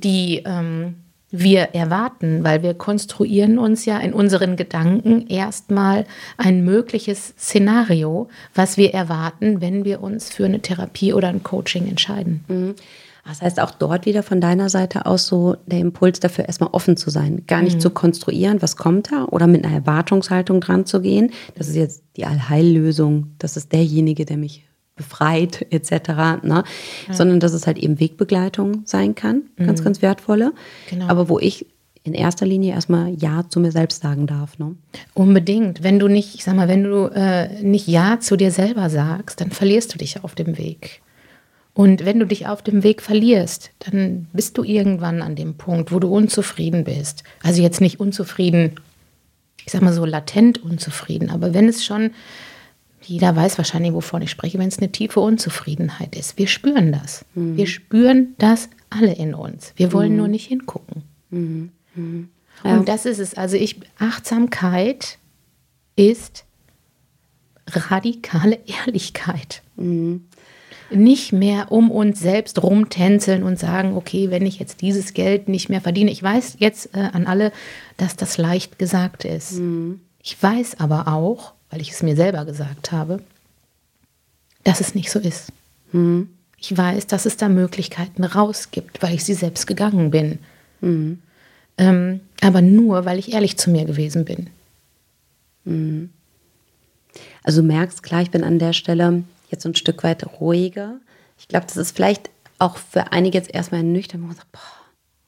die 0.00 0.42
ähm, 0.44 0.96
wir 1.32 1.70
erwarten, 1.72 2.44
weil 2.44 2.62
wir 2.62 2.74
konstruieren 2.74 3.58
uns 3.58 3.86
ja 3.86 3.98
in 3.98 4.12
unseren 4.12 4.56
Gedanken 4.56 5.26
erstmal 5.26 6.04
ein 6.36 6.64
mögliches 6.64 7.34
Szenario, 7.38 8.28
was 8.54 8.76
wir 8.76 8.92
erwarten, 8.92 9.60
wenn 9.60 9.84
wir 9.84 10.02
uns 10.02 10.30
für 10.30 10.44
eine 10.44 10.60
Therapie 10.60 11.14
oder 11.14 11.28
ein 11.28 11.42
Coaching 11.42 11.88
entscheiden. 11.88 12.76
Das 13.24 13.40
heißt 13.40 13.60
auch 13.60 13.70
dort 13.70 14.04
wieder 14.04 14.22
von 14.22 14.40
deiner 14.40 14.68
Seite 14.68 15.06
aus 15.06 15.26
so 15.26 15.56
der 15.66 15.78
Impuls 15.78 16.20
dafür, 16.20 16.46
erstmal 16.46 16.70
offen 16.72 16.96
zu 16.96 17.08
sein. 17.08 17.44
Gar 17.46 17.62
nicht 17.62 17.80
zu 17.80 17.90
konstruieren, 17.90 18.60
was 18.60 18.76
kommt 18.76 19.12
da 19.12 19.24
oder 19.26 19.46
mit 19.46 19.64
einer 19.64 19.74
Erwartungshaltung 19.74 20.60
dran 20.60 20.86
zu 20.86 21.00
gehen. 21.00 21.30
Das 21.54 21.68
ist 21.68 21.76
jetzt 21.76 22.02
die 22.16 22.26
Allheillösung. 22.26 23.28
Das 23.38 23.56
ist 23.56 23.72
derjenige, 23.72 24.26
der 24.26 24.36
mich 24.36 24.66
befreit 25.02 25.66
etc., 25.70 26.42
ne? 26.42 26.64
sondern 27.10 27.40
dass 27.40 27.52
es 27.52 27.66
halt 27.66 27.78
eben 27.78 28.00
Wegbegleitung 28.00 28.82
sein 28.84 29.14
kann, 29.14 29.42
ganz, 29.56 29.82
ganz 29.82 30.02
wertvolle. 30.02 30.52
Genau. 30.88 31.08
Aber 31.08 31.28
wo 31.28 31.38
ich 31.38 31.66
in 32.04 32.14
erster 32.14 32.46
Linie 32.46 32.74
erstmal 32.74 33.14
Ja 33.14 33.44
zu 33.48 33.60
mir 33.60 33.70
selbst 33.70 34.02
sagen 34.02 34.26
darf. 34.26 34.58
Ne? 34.58 34.74
Unbedingt. 35.14 35.82
Wenn 35.82 35.98
du 35.98 36.08
nicht, 36.08 36.34
ich 36.34 36.44
sag 36.44 36.56
mal, 36.56 36.68
wenn 36.68 36.82
du 36.82 37.06
äh, 37.14 37.62
nicht 37.62 37.86
Ja 37.86 38.18
zu 38.18 38.36
dir 38.36 38.50
selber 38.50 38.90
sagst, 38.90 39.40
dann 39.40 39.50
verlierst 39.50 39.94
du 39.94 39.98
dich 39.98 40.24
auf 40.24 40.34
dem 40.34 40.58
Weg. 40.58 41.00
Und 41.74 42.04
wenn 42.04 42.18
du 42.18 42.26
dich 42.26 42.46
auf 42.48 42.60
dem 42.60 42.82
Weg 42.82 43.00
verlierst, 43.00 43.70
dann 43.78 44.26
bist 44.32 44.58
du 44.58 44.64
irgendwann 44.64 45.22
an 45.22 45.36
dem 45.36 45.54
Punkt, 45.54 45.92
wo 45.92 46.00
du 46.00 46.08
unzufrieden 46.08 46.84
bist. 46.84 47.22
Also 47.42 47.62
jetzt 47.62 47.80
nicht 47.80 47.98
unzufrieden, 47.98 48.74
ich 49.64 49.72
sag 49.72 49.80
mal 49.80 49.92
so 49.92 50.04
latent 50.04 50.62
unzufrieden, 50.62 51.30
aber 51.30 51.54
wenn 51.54 51.68
es 51.68 51.84
schon, 51.84 52.10
jeder 53.04 53.34
weiß 53.34 53.58
wahrscheinlich, 53.58 53.92
wovon 53.92 54.22
ich 54.22 54.30
spreche, 54.30 54.58
wenn 54.58 54.68
es 54.68 54.78
eine 54.78 54.92
tiefe 54.92 55.20
Unzufriedenheit 55.20 56.16
ist. 56.16 56.38
Wir 56.38 56.46
spüren 56.46 56.92
das. 56.92 57.24
Wir 57.34 57.66
spüren 57.66 58.34
das 58.38 58.68
alle 58.90 59.14
in 59.14 59.34
uns. 59.34 59.72
Wir 59.76 59.92
wollen 59.92 60.16
nur 60.16 60.28
nicht 60.28 60.46
hingucken. 60.46 61.02
Und 62.64 62.88
das 62.88 63.06
ist 63.06 63.18
es. 63.18 63.34
Also 63.34 63.56
ich, 63.56 63.80
Achtsamkeit 63.98 65.18
ist 65.96 66.44
radikale 67.68 68.58
Ehrlichkeit. 68.66 69.62
Nicht 70.90 71.32
mehr 71.32 71.72
um 71.72 71.90
uns 71.90 72.20
selbst 72.20 72.62
rumtänzeln 72.62 73.42
und 73.42 73.58
sagen, 73.58 73.96
okay, 73.96 74.30
wenn 74.30 74.44
ich 74.44 74.58
jetzt 74.58 74.82
dieses 74.82 75.14
Geld 75.14 75.48
nicht 75.48 75.70
mehr 75.70 75.80
verdiene. 75.80 76.10
Ich 76.10 76.22
weiß 76.22 76.56
jetzt 76.58 76.94
äh, 76.94 77.08
an 77.12 77.26
alle, 77.26 77.50
dass 77.96 78.14
das 78.16 78.36
leicht 78.36 78.78
gesagt 78.78 79.24
ist. 79.24 79.58
Ich 80.22 80.40
weiß 80.40 80.78
aber 80.80 81.08
auch, 81.08 81.54
weil 81.72 81.80
ich 81.80 81.90
es 81.90 82.02
mir 82.02 82.14
selber 82.14 82.44
gesagt 82.44 82.92
habe, 82.92 83.20
dass 84.62 84.80
es 84.80 84.94
nicht 84.94 85.10
so 85.10 85.18
ist. 85.18 85.50
Ich 86.58 86.76
weiß, 86.76 87.08
dass 87.08 87.26
es 87.26 87.36
da 87.36 87.48
Möglichkeiten 87.48 88.22
rausgibt, 88.22 89.02
weil 89.02 89.14
ich 89.14 89.24
sie 89.24 89.34
selbst 89.34 89.66
gegangen 89.66 90.12
bin. 90.12 90.38
Ähm, 90.82 92.20
aber 92.40 92.62
nur, 92.62 93.04
weil 93.06 93.18
ich 93.18 93.32
ehrlich 93.32 93.56
zu 93.56 93.70
mir 93.70 93.86
gewesen 93.86 94.24
bin. 94.24 94.50
Also 97.42 97.62
du 97.62 97.66
merkst, 97.66 98.02
klar, 98.02 98.22
ich 98.22 98.30
bin 98.30 98.44
an 98.44 98.58
der 98.58 98.74
Stelle 98.74 99.24
jetzt 99.50 99.62
so 99.62 99.70
ein 99.70 99.74
Stück 99.74 100.04
weit 100.04 100.40
ruhiger. 100.40 101.00
Ich 101.38 101.48
glaube, 101.48 101.66
das 101.66 101.76
ist 101.76 101.96
vielleicht 101.96 102.30
auch 102.58 102.76
für 102.76 103.12
einige 103.12 103.38
jetzt 103.38 103.52
erstmal 103.52 103.82
nüchtern, 103.82 104.22
wo 104.22 104.26
man 104.26 104.36
sagt, 104.36 104.52
boah, 104.52 104.60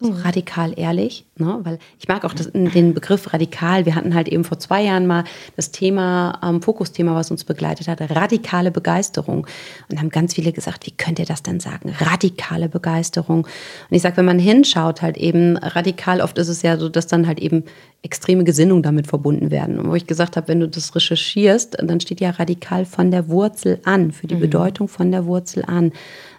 so 0.01 0.11
radikal 0.11 0.73
ehrlich, 0.77 1.25
ne? 1.37 1.61
weil 1.63 1.79
ich 2.01 2.09
mag 2.09 2.25
auch 2.25 2.35
das, 2.35 2.51
den 2.53 2.95
Begriff 2.95 3.33
radikal. 3.33 3.87
Wir 3.87 3.95
hatten 3.95 4.15
halt 4.15 4.29
eben 4.29 4.43
vor 4.43 4.59
zwei 4.59 4.83
Jahren 4.83 5.07
mal 5.07 5.25
das 5.55 5.71
Thema, 5.71 6.41
ähm, 6.43 6.61
Fokusthema, 6.61 7.15
was 7.15 7.31
uns 7.31 7.45
begleitet 7.45 7.87
hat, 7.87 8.01
radikale 8.01 8.73
Begeisterung. 8.73 9.47
Und 9.89 10.01
haben 10.01 10.11
ganz 10.11 10.35
viele 10.35 10.53
gesagt, 10.53 10.87
wie 10.87 10.91
könnt 10.91 11.21
ihr 11.21 11.27
das 11.27 11.45
denn 11.45 11.61
sagen? 11.61 11.95
Radikale 12.01 12.69
Begeisterung. 12.69 13.45
Und 13.45 13.97
ich 13.97 14.03
sage, 14.03 14.17
wenn 14.17 14.25
man 14.25 14.41
hinschaut, 14.41 15.01
halt 15.01 15.17
eben 15.17 15.57
radikal, 15.57 16.21
oft 16.21 16.39
ist 16.39 16.49
es 16.49 16.63
ja 16.63 16.77
so, 16.77 16.89
dass 16.89 17.07
dann 17.07 17.29
halt 17.29 17.39
eben 17.39 17.63
extreme 18.03 18.45
Gesinnungen 18.45 18.83
damit 18.83 19.07
verbunden 19.07 19.51
werden. 19.51 19.79
Und 19.79 19.89
wo 19.89 19.95
ich 19.95 20.07
gesagt 20.07 20.37
habe, 20.37 20.49
wenn 20.49 20.61
du 20.61 20.69
das 20.69 20.95
recherchierst, 20.95 21.77
dann 21.81 22.01
steht 22.01 22.21
ja 22.21 22.31
radikal 22.31 22.85
von 22.85 23.11
der 23.11 23.29
Wurzel 23.29 23.81
an, 23.85 24.13
für 24.13 24.27
die 24.27 24.35
Bedeutung 24.35 24.89
von 24.89 25.11
der 25.11 25.25
Wurzel 25.25 25.65
an. 25.65 25.93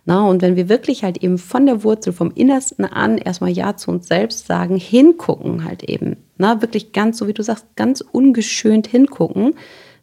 Na, 0.07 0.27
und 0.27 0.43
wenn 0.43 0.55
wir 0.55 0.69
wirklich 0.69 1.03
halt 1.03 1.23
eben 1.23 1.39
von 1.39 1.65
der 1.65 1.83
Wurzel, 1.83 2.13
vom 2.13 2.31
Innersten 2.31 2.85
an 2.85 3.17
erstmal 3.17 3.49
Ja 3.49 3.75
zu 3.75 3.89
uns 3.89 4.07
selbst 4.07 4.45
sagen, 4.45 4.77
hingucken 4.77 5.63
halt 5.65 5.83
eben, 5.83 6.17
na, 6.37 6.61
wirklich 6.61 6.91
ganz, 6.93 7.17
so 7.17 7.27
wie 7.27 7.33
du 7.33 7.41
sagst, 7.41 7.65
ganz 7.75 8.01
ungeschönt 8.01 8.85
hingucken, 8.85 9.55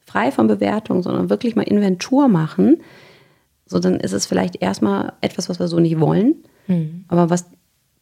frei 0.04 0.32
von 0.32 0.48
Bewertung, 0.48 1.02
sondern 1.02 1.30
wirklich 1.30 1.54
mal 1.54 1.62
Inventur 1.62 2.26
machen, 2.26 2.78
so 3.66 3.78
dann 3.78 4.00
ist 4.00 4.12
es 4.12 4.26
vielleicht 4.26 4.60
erstmal 4.60 5.12
etwas, 5.20 5.48
was 5.48 5.60
wir 5.60 5.68
so 5.68 5.78
nicht 5.78 6.00
wollen, 6.00 6.34
aber 7.08 7.30
was 7.30 7.46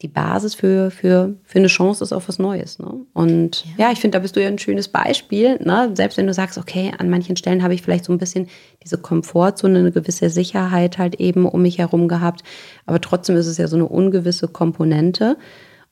die 0.02 0.08
Basis 0.08 0.54
für, 0.54 0.90
für, 0.90 1.34
für 1.44 1.58
eine 1.58 1.68
Chance 1.68 2.02
ist 2.02 2.12
auf 2.12 2.28
was 2.28 2.38
Neues. 2.38 2.78
Ne? 2.78 2.90
Und 3.12 3.64
ja, 3.76 3.92
ich 3.92 4.00
finde, 4.00 4.16
da 4.16 4.22
bist 4.22 4.34
du 4.34 4.42
ja 4.42 4.48
ein 4.48 4.58
schönes 4.58 4.88
Beispiel. 4.88 5.58
Ne? 5.62 5.90
Selbst 5.94 6.16
wenn 6.16 6.26
du 6.26 6.32
sagst, 6.32 6.56
okay, 6.56 6.92
an 6.96 7.10
manchen 7.10 7.36
Stellen 7.36 7.62
habe 7.62 7.74
ich 7.74 7.82
vielleicht 7.82 8.06
so 8.06 8.12
ein 8.12 8.18
bisschen 8.18 8.48
diese 8.82 8.96
Komfortzone, 8.96 9.78
eine 9.78 9.92
gewisse 9.92 10.30
Sicherheit 10.30 10.96
halt 10.96 11.16
eben 11.16 11.44
um 11.44 11.62
mich 11.62 11.78
herum 11.78 12.08
gehabt. 12.08 12.42
Aber 12.86 13.00
trotzdem 13.00 13.36
ist 13.36 13.46
es 13.46 13.58
ja 13.58 13.68
so 13.68 13.76
eine 13.76 13.86
ungewisse 13.86 14.48
Komponente. 14.48 15.36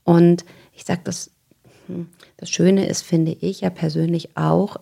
Und 0.05 0.47
ich 0.73 0.85
sage, 0.85 1.01
das, 1.05 1.31
hm, 1.87 2.07
das 2.39 2.49
Schöne 2.49 2.87
ist, 2.87 3.03
finde 3.03 3.37
ich 3.41 3.61
ja 3.61 3.69
persönlich 3.69 4.37
auch, 4.39 4.77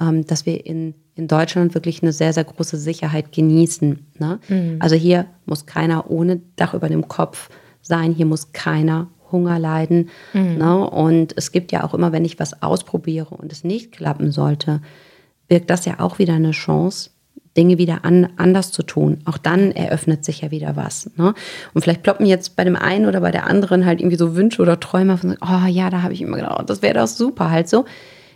ähm, 0.00 0.26
dass 0.26 0.44
wir 0.44 0.66
in, 0.66 0.94
in 1.14 1.28
Deutschland 1.28 1.74
wirklich 1.74 2.02
eine 2.02 2.12
sehr, 2.12 2.32
sehr 2.32 2.44
große 2.44 2.78
Sicherheit 2.78 3.30
genießen. 3.30 4.06
Ne? 4.18 4.40
Also 4.80 4.96
hier 4.96 5.26
muss 5.46 5.66
keiner 5.66 6.10
ohne 6.10 6.40
Dach 6.56 6.74
über 6.74 6.88
dem 6.88 7.06
Kopf 7.06 7.48
sein, 7.82 8.12
hier 8.12 8.26
muss 8.26 8.52
keiner 8.52 9.08
Hunger 9.30 9.58
leiden. 9.58 10.10
Ne? 10.58 10.88
Und 10.88 11.34
es 11.36 11.52
gibt 11.52 11.72
ja 11.72 11.84
auch 11.84 11.94
immer, 11.94 12.12
wenn 12.12 12.24
ich 12.24 12.38
was 12.38 12.62
ausprobiere 12.62 13.34
und 13.34 13.52
es 13.52 13.64
nicht 13.64 13.92
klappen 13.92 14.30
sollte, 14.30 14.80
birgt 15.48 15.70
das 15.70 15.84
ja 15.84 16.00
auch 16.00 16.18
wieder 16.18 16.34
eine 16.34 16.52
Chance, 16.52 17.10
Dinge 17.56 17.76
wieder 17.76 18.04
an, 18.04 18.28
anders 18.36 18.72
zu 18.72 18.82
tun. 18.82 19.18
Auch 19.26 19.36
dann 19.36 19.72
eröffnet 19.72 20.24
sich 20.24 20.40
ja 20.40 20.50
wieder 20.50 20.76
was. 20.76 21.10
Ne? 21.16 21.34
Und 21.74 21.82
vielleicht 21.82 22.02
ploppen 22.02 22.24
jetzt 22.24 22.56
bei 22.56 22.64
dem 22.64 22.76
einen 22.76 23.06
oder 23.06 23.20
bei 23.20 23.30
der 23.30 23.46
anderen 23.46 23.84
halt 23.84 24.00
irgendwie 24.00 24.16
so 24.16 24.36
Wünsche 24.36 24.62
oder 24.62 24.80
Träume 24.80 25.18
von, 25.18 25.36
oh 25.40 25.66
ja, 25.66 25.90
da 25.90 26.02
habe 26.02 26.14
ich 26.14 26.22
immer 26.22 26.36
gedacht, 26.36 26.56
oh, 26.60 26.62
das 26.64 26.80
wäre 26.80 26.94
doch 26.94 27.06
super 27.06 27.50
halt 27.50 27.68
so, 27.68 27.84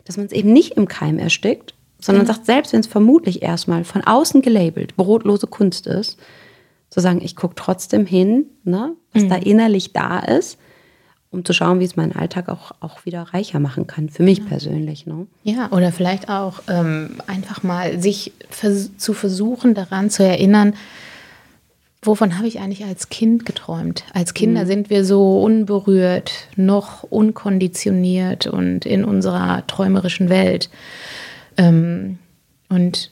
dass 0.05 0.17
man 0.17 0.27
es 0.27 0.33
eben 0.33 0.53
nicht 0.53 0.77
im 0.77 0.87
Keim 0.87 1.19
erstickt, 1.19 1.75
sondern 1.99 2.27
sagt, 2.27 2.45
selbst 2.45 2.73
wenn 2.73 2.81
es 2.81 2.87
vermutlich 2.87 3.43
erstmal 3.43 3.85
von 3.85 4.03
außen 4.05 4.43
gelabelt 4.43 4.97
brotlose 4.97 5.47
Kunst 5.47 5.87
ist, 5.87 6.19
zu 6.97 7.03
sagen, 7.03 7.21
ich 7.23 7.37
gucke 7.37 7.55
trotzdem 7.55 8.07
hin, 8.07 8.47
ne, 8.65 8.95
was 9.13 9.29
da 9.29 9.35
innerlich 9.35 9.93
da 9.93 10.19
ist, 10.19 10.59
um 11.31 11.45
zu 11.45 11.53
schauen, 11.53 11.79
wie 11.79 11.85
es 11.85 11.95
meinen 11.95 12.17
Alltag 12.17 12.49
auch, 12.49 12.73
auch 12.81 13.05
wieder 13.05 13.21
reicher 13.35 13.61
machen 13.61 13.87
kann, 13.87 14.09
für 14.09 14.23
mich 14.23 14.47
persönlich. 14.47 15.05
Ne? 15.05 15.27
Ja, 15.43 15.71
oder 15.73 15.93
vielleicht 15.93 16.31
auch 16.31 16.63
ähm, 16.69 17.21
einfach 17.27 17.63
mal 17.63 18.01
sich 18.01 18.33
vers 18.49 18.97
zu 18.97 19.13
versuchen, 19.13 19.75
daran 19.75 20.09
zu 20.09 20.25
erinnern, 20.25 20.73
wovon 22.01 22.39
habe 22.39 22.49
ich 22.49 22.61
eigentlich 22.61 22.87
als 22.87 23.11
Kind 23.11 23.45
geträumt? 23.45 24.05
Als 24.15 24.33
Kinder 24.33 24.65
sind 24.65 24.89
wir 24.89 25.05
so 25.05 25.43
unberührt, 25.43 26.33
noch 26.57 27.03
unkonditioniert 27.03 28.47
und 28.47 28.87
in 28.87 29.05
unserer 29.05 29.67
träumerischen 29.67 30.31
Welt. 30.31 30.71
Ähm, 31.59 32.17
und 32.71 33.11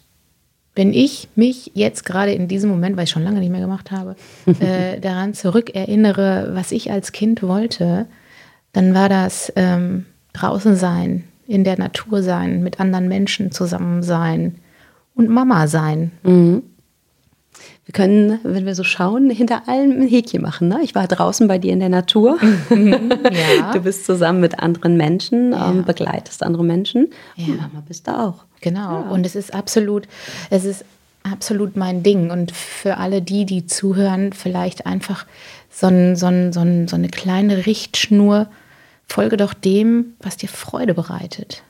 wenn 0.74 0.92
ich 0.92 1.28
mich 1.34 1.70
jetzt 1.74 2.04
gerade 2.04 2.32
in 2.32 2.48
diesem 2.48 2.70
Moment, 2.70 2.96
weil 2.96 3.04
ich 3.04 3.10
schon 3.10 3.22
lange 3.22 3.40
nicht 3.40 3.50
mehr 3.50 3.60
gemacht 3.60 3.90
habe, 3.90 4.16
äh, 4.60 5.00
daran 5.00 5.34
zurückerinnere, 5.34 6.50
was 6.52 6.72
ich 6.72 6.90
als 6.90 7.12
Kind 7.12 7.42
wollte, 7.42 8.06
dann 8.72 8.94
war 8.94 9.08
das 9.08 9.52
ähm, 9.56 10.06
draußen 10.32 10.76
sein, 10.76 11.24
in 11.46 11.64
der 11.64 11.78
Natur 11.78 12.22
sein, 12.22 12.62
mit 12.62 12.80
anderen 12.80 13.08
Menschen 13.08 13.52
zusammen 13.52 14.02
sein 14.02 14.56
und 15.14 15.28
Mama 15.28 15.68
sein. 15.68 16.10
Wir 17.86 17.92
können, 17.92 18.38
wenn 18.44 18.64
wir 18.64 18.74
so 18.74 18.82
schauen, 18.82 19.28
hinter 19.28 19.68
allem 19.68 20.00
ein 20.00 20.08
Häkchen 20.08 20.40
machen. 20.40 20.68
Ne? 20.68 20.80
Ich 20.82 20.94
war 20.94 21.06
draußen 21.06 21.46
bei 21.48 21.58
dir 21.58 21.72
in 21.72 21.80
der 21.80 21.90
Natur. 21.90 22.38
Ja. 22.70 23.72
Du 23.72 23.80
bist 23.80 24.06
zusammen 24.06 24.40
mit 24.40 24.58
anderen 24.60 24.96
Menschen, 24.96 25.52
Ja. 25.52 25.70
ähm, 25.70 25.84
begleitest 25.84 26.42
andere 26.42 26.64
Menschen. 26.64 27.08
Ja. 27.36 27.46
Und 27.48 27.56
Mama 27.58 27.82
bist 27.86 28.06
du 28.08 28.12
auch. 28.18 28.44
Genau. 28.60 29.02
Und 29.10 29.26
es 29.26 29.34
ist 29.36 29.52
absolut, 29.52 30.08
es 30.50 30.64
ist 30.64 30.84
absolut 31.30 31.76
mein 31.76 32.02
Ding. 32.02 32.30
Und 32.30 32.52
für 32.52 32.96
alle 32.96 33.20
die, 33.22 33.44
die 33.44 33.66
zuhören, 33.66 34.32
vielleicht 34.32 34.86
einfach 34.86 35.26
so, 35.70 35.88
ein, 35.88 36.16
so, 36.16 36.26
ein, 36.26 36.52
so, 36.52 36.60
ein, 36.60 36.88
so 36.88 36.96
eine 36.96 37.08
kleine 37.08 37.66
Richtschnur. 37.66 38.46
Folge 39.06 39.36
doch 39.36 39.52
dem, 39.52 40.14
was 40.20 40.36
dir 40.38 40.48
Freude 40.48 40.94
bereitet. 40.94 41.62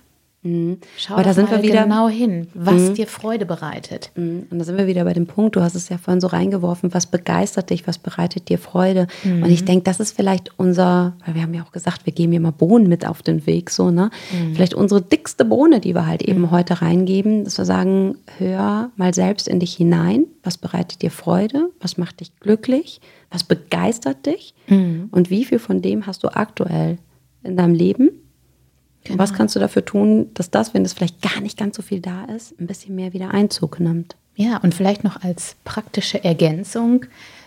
Schau 0.45 0.51
Mhm. 0.51 0.79
Aber 1.15 1.23
da 1.23 1.33
sind 1.33 1.51
wir 1.51 1.57
mal 1.57 1.63
wieder- 1.63 1.87
Mhm. 1.87 1.91
genau 1.91 2.09
hin, 2.09 2.49
was 2.53 2.93
dir 2.93 3.07
Freude 3.07 3.47
bereitet. 3.47 4.11
Und 4.15 4.47
da 4.51 4.63
sind 4.65 4.77
wir 4.77 4.87
wieder 4.87 5.05
bei 5.05 5.15
dem 5.15 5.27
Punkt, 5.27 5.57
du 5.57 5.63
hast 5.63 5.75
es 5.75 5.89
ja 5.89 5.97
vorhin 5.97 6.21
so 6.21 6.27
reingeworfen, 6.27 6.93
was 6.93 7.07
begeistert 7.07 7.71
dich, 7.71 7.87
was 7.87 7.97
bereitet 7.99 8.49
dir 8.51 8.59
Freude. 8.59 9.07
Und 9.25 9.51
ich 9.51 9.65
denke, 9.65 9.85
das 9.85 10.01
ist 10.01 10.15
vielleicht 10.15 10.51
unser, 10.59 11.15
weil 11.25 11.35
wir 11.35 11.43
haben 11.43 11.55
ja 11.55 11.63
auch 11.63 11.73
gesagt, 11.73 12.05
wir 12.05 12.13
geben 12.13 12.33
ja 12.35 12.41
mal 12.41 12.51
Bohnen 12.53 12.89
mit 12.89 13.07
auf 13.07 13.23
den 13.23 13.47
Weg, 13.47 13.71
so, 13.71 13.91
ne? 13.91 14.11
Vielleicht 14.53 14.75
unsere 14.75 15.01
dickste 15.01 15.45
Bohne, 15.47 15.81
die 15.81 15.95
wir 15.95 16.07
halt 16.07 16.23
eben 16.23 16.51
heute 16.51 16.83
reingeben, 16.83 17.45
dass 17.45 17.57
wir 17.57 17.65
sagen, 17.65 18.17
hör 18.39 18.91
mal 18.97 19.15
selbst 19.15 19.49
in 19.49 19.61
dich 19.61 19.75
hinein, 19.75 20.27
was 20.43 20.59
bereitet 20.59 21.01
dir 21.03 21.11
Freude, 21.11 21.71
was 21.81 21.97
macht 21.97 22.21
dich 22.21 22.39
glücklich, 22.41 23.01
was 23.31 23.45
begeistert 23.45 24.27
dich 24.27 24.55
und 25.11 25.31
wie 25.31 25.45
viel 25.47 25.59
von 25.59 25.81
dem 25.81 26.07
hast 26.07 26.23
du 26.23 26.29
aktuell 26.29 26.99
in 27.43 27.57
deinem 27.57 27.75
Leben 27.75 28.11
und 29.09 29.19
was 29.19 29.35
kannst 29.35 29.55
du 29.55 29.61
dafür 29.61 29.85
tun, 29.85 30.31
dass 30.35 30.51
das, 30.51 30.73
wenn 30.73 30.85
es 30.85 30.95
vielleicht 30.95 31.21
gar 31.21 31.41
nicht 31.41 31.59
ganz 31.59 31.77
so 31.77 31.83
viel 31.83 32.01
da 32.01 32.25
ist, 32.25 32.59
ein 32.59 32.67
bisschen 32.67 32.95
mehr 32.95 33.13
wieder 33.13 33.31
Einzug 33.33 33.81
nimmt? 33.81 34.17
Ja, 34.37 34.57
und 34.59 34.75
vielleicht 34.75 35.05
noch 35.05 35.23
als 35.23 35.57
praktische 35.65 36.25
Ergänzung, 36.25 37.07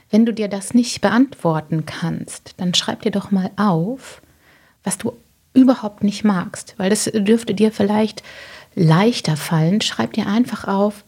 wenn 0.09 0.25
du 0.25 0.33
dir 0.33 0.47
das 0.47 0.73
nicht 0.73 1.01
beantworten 1.01 1.85
kannst, 1.85 2.53
dann 2.57 2.73
schreib 2.73 3.01
dir 3.01 3.11
doch 3.11 3.31
mal 3.31 3.51
auf, 3.57 4.21
was 4.83 4.97
du 4.97 5.13
überhaupt 5.53 6.03
nicht 6.03 6.23
magst, 6.23 6.75
weil 6.77 6.89
das 6.89 7.05
dürfte 7.05 7.53
dir 7.53 7.71
vielleicht 7.71 8.23
leichter 8.75 9.35
fallen. 9.35 9.81
Schreib 9.81 10.13
dir 10.13 10.27
einfach 10.27 10.65
auf, 10.65 11.03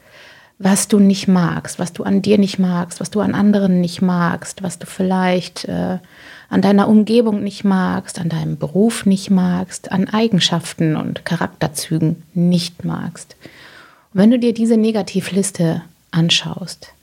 was 0.57 0.89
du 0.89 0.99
nicht 0.99 1.27
magst, 1.27 1.79
was 1.79 1.93
du 1.93 2.03
an 2.03 2.21
dir 2.21 2.37
nicht 2.37 2.59
magst, 2.59 2.99
was 2.99 3.11
du 3.11 3.21
an 3.21 3.35
anderen 3.35 3.79
nicht 3.79 4.01
magst, 4.01 4.63
was 4.63 4.79
du 4.79 4.85
vielleicht 4.85 5.65
äh, 5.65 5.99
an 6.49 6.61
deiner 6.61 6.87
Umgebung 6.87 7.43
nicht 7.43 7.63
magst, 7.63 8.19
an 8.19 8.29
deinem 8.29 8.57
Beruf 8.57 9.05
nicht 9.05 9.29
magst, 9.29 9.91
an 9.91 10.07
Eigenschaften 10.07 10.95
und 10.95 11.25
Charakterzügen 11.25 12.23
nicht 12.33 12.83
magst. 12.83 13.35
Und 14.13 14.21
wenn 14.21 14.31
du 14.31 14.39
dir 14.39 14.53
diese 14.53 14.77
Negativliste 14.77 15.83
anschaust, 16.11 16.93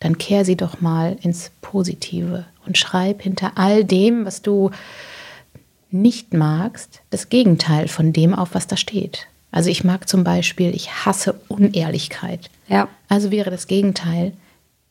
dann 0.00 0.18
kehr 0.18 0.44
sie 0.44 0.56
doch 0.56 0.80
mal 0.80 1.16
ins 1.22 1.50
Positive 1.60 2.44
und 2.66 2.76
schreib 2.76 3.22
hinter 3.22 3.52
all 3.54 3.84
dem, 3.84 4.24
was 4.26 4.42
du 4.42 4.70
nicht 5.90 6.34
magst, 6.34 7.00
das 7.10 7.28
Gegenteil 7.28 7.88
von 7.88 8.12
dem 8.12 8.34
auf, 8.34 8.54
was 8.54 8.66
da 8.66 8.76
steht. 8.76 9.28
Also 9.52 9.70
ich 9.70 9.84
mag 9.84 10.08
zum 10.08 10.24
Beispiel, 10.24 10.74
ich 10.74 11.06
hasse 11.06 11.34
Unehrlichkeit. 11.48 12.50
Ja. 12.68 12.88
Also 13.08 13.30
wäre 13.30 13.50
das 13.50 13.68
Gegenteil 13.68 14.32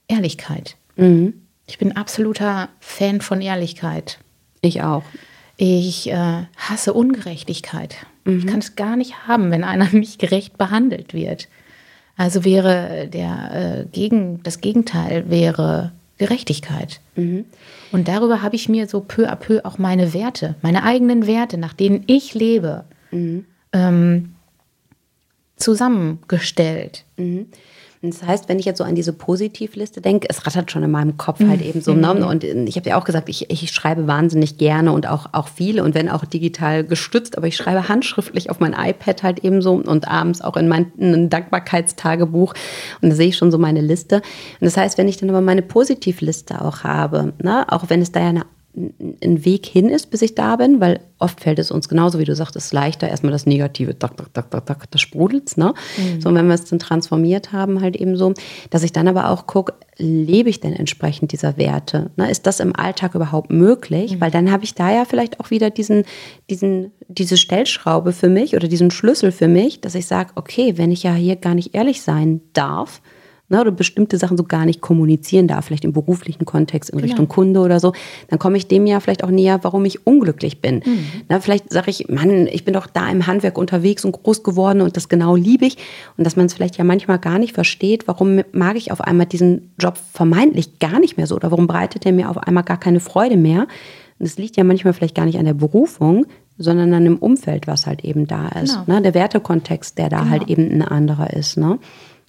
Ehrlichkeit. 0.08 0.76
Mhm. 0.96 1.45
Ich 1.68 1.78
bin 1.78 1.96
absoluter 1.96 2.70
Fan 2.80 3.22
von 3.22 3.42
Ehrlichkeit. 3.42 4.20
Ich 4.62 4.82
auch. 4.82 5.04
Ich 5.58 6.10
äh, 6.12 6.44
hasse 6.58 6.94
Ungerechtigkeit. 6.94 7.96
Ich 8.26 8.48
kann 8.48 8.60
es 8.60 8.76
gar 8.76 8.96
nicht 8.96 9.28
haben, 9.28 9.52
wenn 9.52 9.64
einer 9.64 9.90
nicht 9.92 10.20
gerecht 10.20 10.58
behandelt 10.58 11.14
wird. 11.14 11.48
Also 12.18 12.46
wäre 12.46 13.08
der 13.08 13.82
äh, 13.82 13.86
gegen 13.92 14.42
das 14.44 14.62
Gegenteil 14.62 15.30
wäre 15.30 15.92
Gerechtigkeit. 16.18 17.02
Und 17.92 18.08
darüber 18.08 18.42
habe 18.42 18.56
ich 18.56 18.70
mir 18.70 18.88
so 18.88 19.02
peu 19.02 19.30
à 19.30 19.36
peu 19.36 19.62
auch 19.66 19.78
meine 19.78 20.14
Werte, 20.14 20.56
meine 20.62 20.84
eigenen 20.84 21.28
Werte, 21.28 21.58
nach 21.58 21.74
denen 21.74 22.04
ich 22.08 22.34
lebe, 22.34 22.86
ähm, 23.74 24.36
zusammengestellt. 25.58 27.06
Das 28.10 28.24
heißt, 28.24 28.50
wenn 28.50 28.60
ich 28.60 28.66
jetzt 28.66 28.78
so 28.78 28.84
an 28.84 28.96
diese 28.96 29.14
Positivliste 29.14 30.02
denke, 30.02 30.28
es 30.30 30.46
rattert 30.46 30.72
schon 30.72 30.84
in 30.84 30.92
meinem 30.92 31.18
Kopf 31.18 31.40
halt 31.40 31.62
eben 31.62 31.82
so. 31.82 31.94
Ne? 31.94 32.26
Und 32.26 32.44
ich 32.44 32.76
habe 32.76 32.90
ja 32.90 32.98
auch 32.98 33.04
gesagt, 33.04 33.30
ich, 33.30 33.50
ich 33.50 33.72
schreibe 33.72 34.08
wahnsinnig 34.08 34.58
gerne 34.58 34.92
und 34.92 35.08
auch, 35.08 35.28
auch 35.32 35.48
viel 35.48 35.80
und 35.80 35.96
wenn 35.96 36.10
auch 36.10 36.26
digital 36.26 36.84
gestützt, 36.84 37.38
aber 37.38 37.48
ich 37.48 37.56
schreibe 37.56 37.88
handschriftlich 37.88 38.50
auf 38.50 38.60
mein 38.60 38.74
iPad 38.74 39.24
halt 39.24 39.40
eben 39.44 39.62
so 39.62 39.74
und 39.74 40.08
abends 40.08 40.42
auch 40.42 40.58
in 40.58 40.68
mein 40.68 40.92
ein 41.00 41.30
Dankbarkeitstagebuch 41.30 42.54
und 43.02 43.10
da 43.10 43.16
sehe 43.16 43.28
ich 43.28 43.38
schon 43.38 43.52
so 43.52 43.58
meine 43.58 43.82
Liste. 43.82 44.18
Und 44.18 44.66
das 44.66 44.78
heißt, 44.78 44.98
wenn 44.98 45.08
ich 45.08 45.18
dann 45.18 45.30
aber 45.30 45.42
meine 45.42 45.62
Positivliste 45.62 46.62
auch 46.62 46.84
habe, 46.84 47.34
ne? 47.42 47.66
auch 47.72 47.90
wenn 47.90 48.02
es 48.02 48.12
da 48.12 48.22
ja 48.22 48.30
eine 48.30 48.46
ein 48.76 49.46
Weg 49.46 49.66
hin 49.66 49.90
ist, 49.90 50.12
bis 50.12 50.22
ich 50.22 50.36
da 50.36 50.58
bin, 50.58 50.82
weil 50.82 51.00
oft 51.18 51.40
fällt 51.40 51.60
es 51.60 51.72
uns 51.72 51.88
genauso, 51.88 52.20
wie 52.20 52.26
du 52.26 52.36
sagtest, 52.36 52.74
leichter, 52.74 53.08
erstmal 53.08 53.32
das 53.32 53.46
Negative, 53.46 53.98
tak, 53.98 54.18
tak, 54.18 54.34
tak, 54.34 54.52
tak, 54.52 54.66
tak, 54.66 54.92
das 54.92 55.02
sprudelt, 55.02 55.58
ne? 55.58 55.74
So, 56.20 56.30
und 56.30 56.36
wenn 56.36 56.48
wir 56.48 56.56
es 56.56 56.66
dann 56.66 56.80
transformiert 56.80 57.54
haben, 57.54 57.82
halt 57.82 57.96
eben 57.96 58.18
so, 58.18 58.34
dass 58.70 58.84
ich 58.84 58.92
dann 58.92 59.08
aber 59.08 59.30
auch 59.30 59.48
gucke, 59.48 59.74
lebe 59.98 60.50
ich 60.50 60.60
denn 60.60 60.74
entsprechend 60.74 61.32
dieser 61.32 61.58
Werte? 61.58 62.12
Ne? 62.18 62.30
Ist 62.30 62.46
das 62.46 62.60
im 62.60 62.76
Alltag 62.76 63.16
überhaupt 63.16 63.50
möglich? 63.50 64.20
Weil 64.20 64.32
dann 64.32 64.52
habe 64.52 64.66
ich 64.66 64.76
da 64.76 64.92
ja 64.92 65.06
vielleicht 65.06 65.40
auch 65.40 65.52
wieder 65.52 65.70
diesen, 65.70 66.04
diesen, 66.50 66.92
diese 67.08 67.38
Stellschraube 67.38 68.12
für 68.12 68.30
mich 68.30 68.56
oder 68.56 68.68
diesen 68.68 68.92
Schlüssel 68.92 69.32
für 69.32 69.48
mich, 69.48 69.80
dass 69.80 69.96
ich 69.96 70.06
sage, 70.06 70.32
okay, 70.36 70.78
wenn 70.78 70.92
ich 70.92 71.04
ja 71.04 71.14
hier 71.14 71.38
gar 71.38 71.56
nicht 71.56 71.76
ehrlich 71.76 72.02
sein 72.02 72.42
darf, 72.52 73.02
ne, 73.50 73.62
oder 73.62 73.72
bestimmte 73.72 74.18
Sachen 74.18 74.38
so 74.38 74.44
gar 74.44 74.66
nicht 74.66 74.82
kommunizieren 74.82 75.48
darf, 75.48 75.66
vielleicht 75.66 75.86
im 75.86 75.94
beruflichen 75.94 76.46
Kontext 76.46 76.90
in 76.90 77.00
Richtung 77.00 77.28
Kunde 77.28 77.60
oder 77.60 77.80
so, 77.80 77.94
dann 78.30 78.40
komme 78.40 78.58
ich 78.58 78.68
dem 78.68 78.86
ja 78.88 79.00
vielleicht 79.00 79.24
auch 79.24 79.30
näher, 79.30 79.60
warum 79.64 79.86
ich 79.86 80.06
unglücklich 80.08 80.62
bin. 80.62 80.82
Na, 81.30 81.40
vielleicht 81.40 81.72
sage 81.72 81.92
ich, 81.92 82.08
Mann, 82.10 82.48
ich 82.48 82.66
bin 82.66 82.74
doch 82.74 82.88
da 82.88 83.10
im 83.10 83.28
Handwerk 83.28 83.58
unterwegs 83.58 84.06
und 84.06 84.12
groß 84.12 84.44
geworden 84.44 84.82
und 84.82 84.98
das 84.98 85.10
genau 85.10 85.36
liebe 85.36 85.66
ich. 85.66 85.78
Und 86.18 86.26
dass 86.26 86.36
man 86.36 86.48
es 86.48 86.54
vielleicht 86.54 86.78
ja 86.78 86.84
manchmal 86.84 87.20
gar 87.20 87.40
nicht 87.40 87.54
versteht, 87.54 88.08
warum 88.08 88.42
mag 88.52 88.76
ich 88.76 88.92
auf 88.92 89.02
einmal 89.02 89.26
diesen 89.26 89.72
Job 89.80 89.98
vermeintlich 90.14 90.80
gar 90.80 91.00
nicht 91.00 91.18
mehr 91.18 91.28
so 91.28 91.36
oder 91.36 91.52
warum 91.52 91.68
bereitet 91.68 92.06
er 92.06 92.12
mir 92.12 92.30
auf 92.30 92.38
einmal 92.38 92.64
gar 92.64 92.80
keine 92.80 93.00
Freude 93.00 93.38
mehr. 93.38 93.68
Und 94.18 94.26
es 94.26 94.38
liegt 94.38 94.58
ja 94.58 94.64
manchmal 94.64 94.94
vielleicht 94.94 95.16
gar 95.16 95.26
nicht 95.26 95.38
an 95.38 95.46
der 95.46 95.54
Berufung, 95.54 96.26
sondern 96.58 96.94
an 96.94 97.04
dem 97.04 97.18
Umfeld, 97.18 97.68
was 97.68 97.86
halt 97.86 98.04
eben 98.06 98.28
da 98.28 98.48
ist. 98.48 98.86
Genau. 98.86 98.98
Ne? 98.98 99.02
Der 99.02 99.14
Wertekontext, 99.14 99.98
der 99.98 100.10
da 100.10 100.30
halt 100.30 100.48
eben 100.48 100.72
ein 100.72 100.82
anderer 100.82 101.34
ist. 101.34 101.58
Ne? 101.58 101.80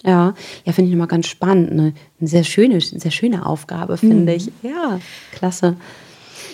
Ja, 0.03 0.33
ja, 0.65 0.73
finde 0.73 0.89
ich 0.89 0.95
nochmal 0.95 1.07
ganz 1.07 1.27
spannend. 1.27 1.73
Ne? 1.73 1.93
Eine 2.19 2.29
sehr 2.29 2.43
schöne, 2.43 2.79
sehr 2.81 3.11
schöne 3.11 3.45
Aufgabe, 3.45 3.97
finde 3.97 4.33
ich. 4.33 4.51
Ja, 4.61 4.99
klasse. 5.31 5.75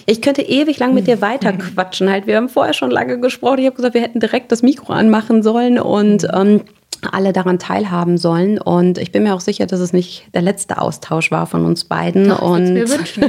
Ich 0.05 0.21
könnte 0.21 0.41
ewig 0.41 0.79
lang 0.79 0.93
mit 0.93 1.07
dir 1.07 1.21
weiter 1.21 1.53
quatschen. 1.53 2.09
Halt, 2.09 2.27
wir 2.27 2.37
haben 2.37 2.49
vorher 2.49 2.73
schon 2.73 2.91
lange 2.91 3.19
gesprochen. 3.19 3.59
Ich 3.59 3.65
habe 3.65 3.75
gesagt, 3.75 3.93
wir 3.93 4.01
hätten 4.01 4.19
direkt 4.19 4.51
das 4.51 4.61
Mikro 4.61 4.93
anmachen 4.93 5.43
sollen 5.43 5.79
und 5.79 6.27
ähm, 6.33 6.61
alle 7.05 7.33
daran 7.33 7.59
teilhaben 7.59 8.17
sollen. 8.17 8.59
Und 8.59 8.97
ich 8.97 9.11
bin 9.11 9.23
mir 9.23 9.33
auch 9.33 9.41
sicher, 9.41 9.65
dass 9.65 9.79
es 9.79 9.93
nicht 9.93 10.33
der 10.33 10.41
letzte 10.41 10.79
Austausch 10.79 11.31
war 11.31 11.47
von 11.47 11.65
uns 11.65 11.85
beiden. 11.85 12.27
Würd's 12.27 12.41
und 12.41 12.73
mir 12.73 12.89
wünschen. 12.89 13.25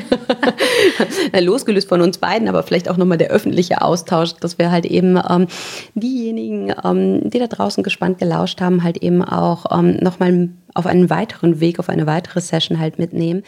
losgelöst 1.41 1.89
von 1.89 2.01
uns 2.01 2.19
beiden, 2.19 2.49
aber 2.49 2.63
vielleicht 2.63 2.89
auch 2.89 2.97
nochmal 2.97 3.19
der 3.19 3.31
öffentliche 3.31 3.83
Austausch, 3.83 4.35
dass 4.35 4.59
wir 4.59 4.71
halt 4.71 4.87
eben 4.87 5.19
ähm, 5.29 5.47
diejenigen, 5.95 6.73
ähm, 6.85 7.29
die 7.31 7.39
da 7.39 7.47
draußen 7.47 7.83
gespannt 7.83 8.19
gelauscht 8.19 8.61
haben, 8.61 8.83
halt 8.83 8.99
eben 8.99 9.23
auch 9.23 9.67
ähm, 9.77 9.97
nochmal 10.01 10.51
auf 10.75 10.87
einen 10.87 11.09
weiteren 11.09 11.61
Weg, 11.61 11.79
auf 11.79 11.89
eine 11.89 12.07
weitere 12.07 12.41
Session 12.41 12.79
halt 12.79 12.99
mitnehmen. 12.99 13.43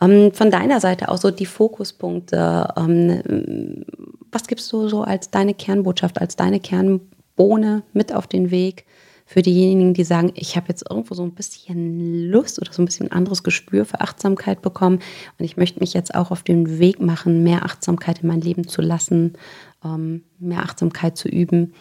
Ähm, 0.00 0.32
von 0.32 0.50
deiner 0.50 0.80
Seite 0.80 1.08
auch 1.08 1.18
so 1.18 1.30
die 1.30 1.46
Fokuspunkte. 1.46 2.68
Ähm, 2.76 3.84
was 4.30 4.46
gibst 4.46 4.72
du 4.72 4.88
so 4.88 5.02
als 5.02 5.30
deine 5.30 5.54
Kernbotschaft, 5.54 6.20
als 6.20 6.36
deine 6.36 6.60
Kernbohne 6.60 7.82
mit 7.92 8.14
auf 8.14 8.26
den 8.26 8.50
Weg? 8.50 8.84
Für 9.26 9.40
diejenigen, 9.40 9.94
die 9.94 10.04
sagen, 10.04 10.32
ich 10.34 10.56
habe 10.56 10.66
jetzt 10.68 10.84
irgendwo 10.88 11.14
so 11.14 11.22
ein 11.22 11.32
bisschen 11.32 12.28
Lust 12.30 12.60
oder 12.60 12.72
so 12.72 12.82
ein 12.82 12.84
bisschen 12.84 13.10
anderes 13.10 13.42
Gespür 13.42 13.86
für 13.86 14.00
Achtsamkeit 14.00 14.60
bekommen 14.60 15.00
und 15.38 15.44
ich 15.44 15.56
möchte 15.56 15.80
mich 15.80 15.94
jetzt 15.94 16.14
auch 16.14 16.30
auf 16.30 16.42
den 16.42 16.78
Weg 16.78 17.00
machen, 17.00 17.42
mehr 17.42 17.64
Achtsamkeit 17.64 18.20
in 18.22 18.28
mein 18.28 18.42
Leben 18.42 18.68
zu 18.68 18.82
lassen, 18.82 19.34
ähm, 19.82 20.24
mehr 20.38 20.60
Achtsamkeit 20.60 21.16
zu 21.16 21.28
üben. 21.28 21.72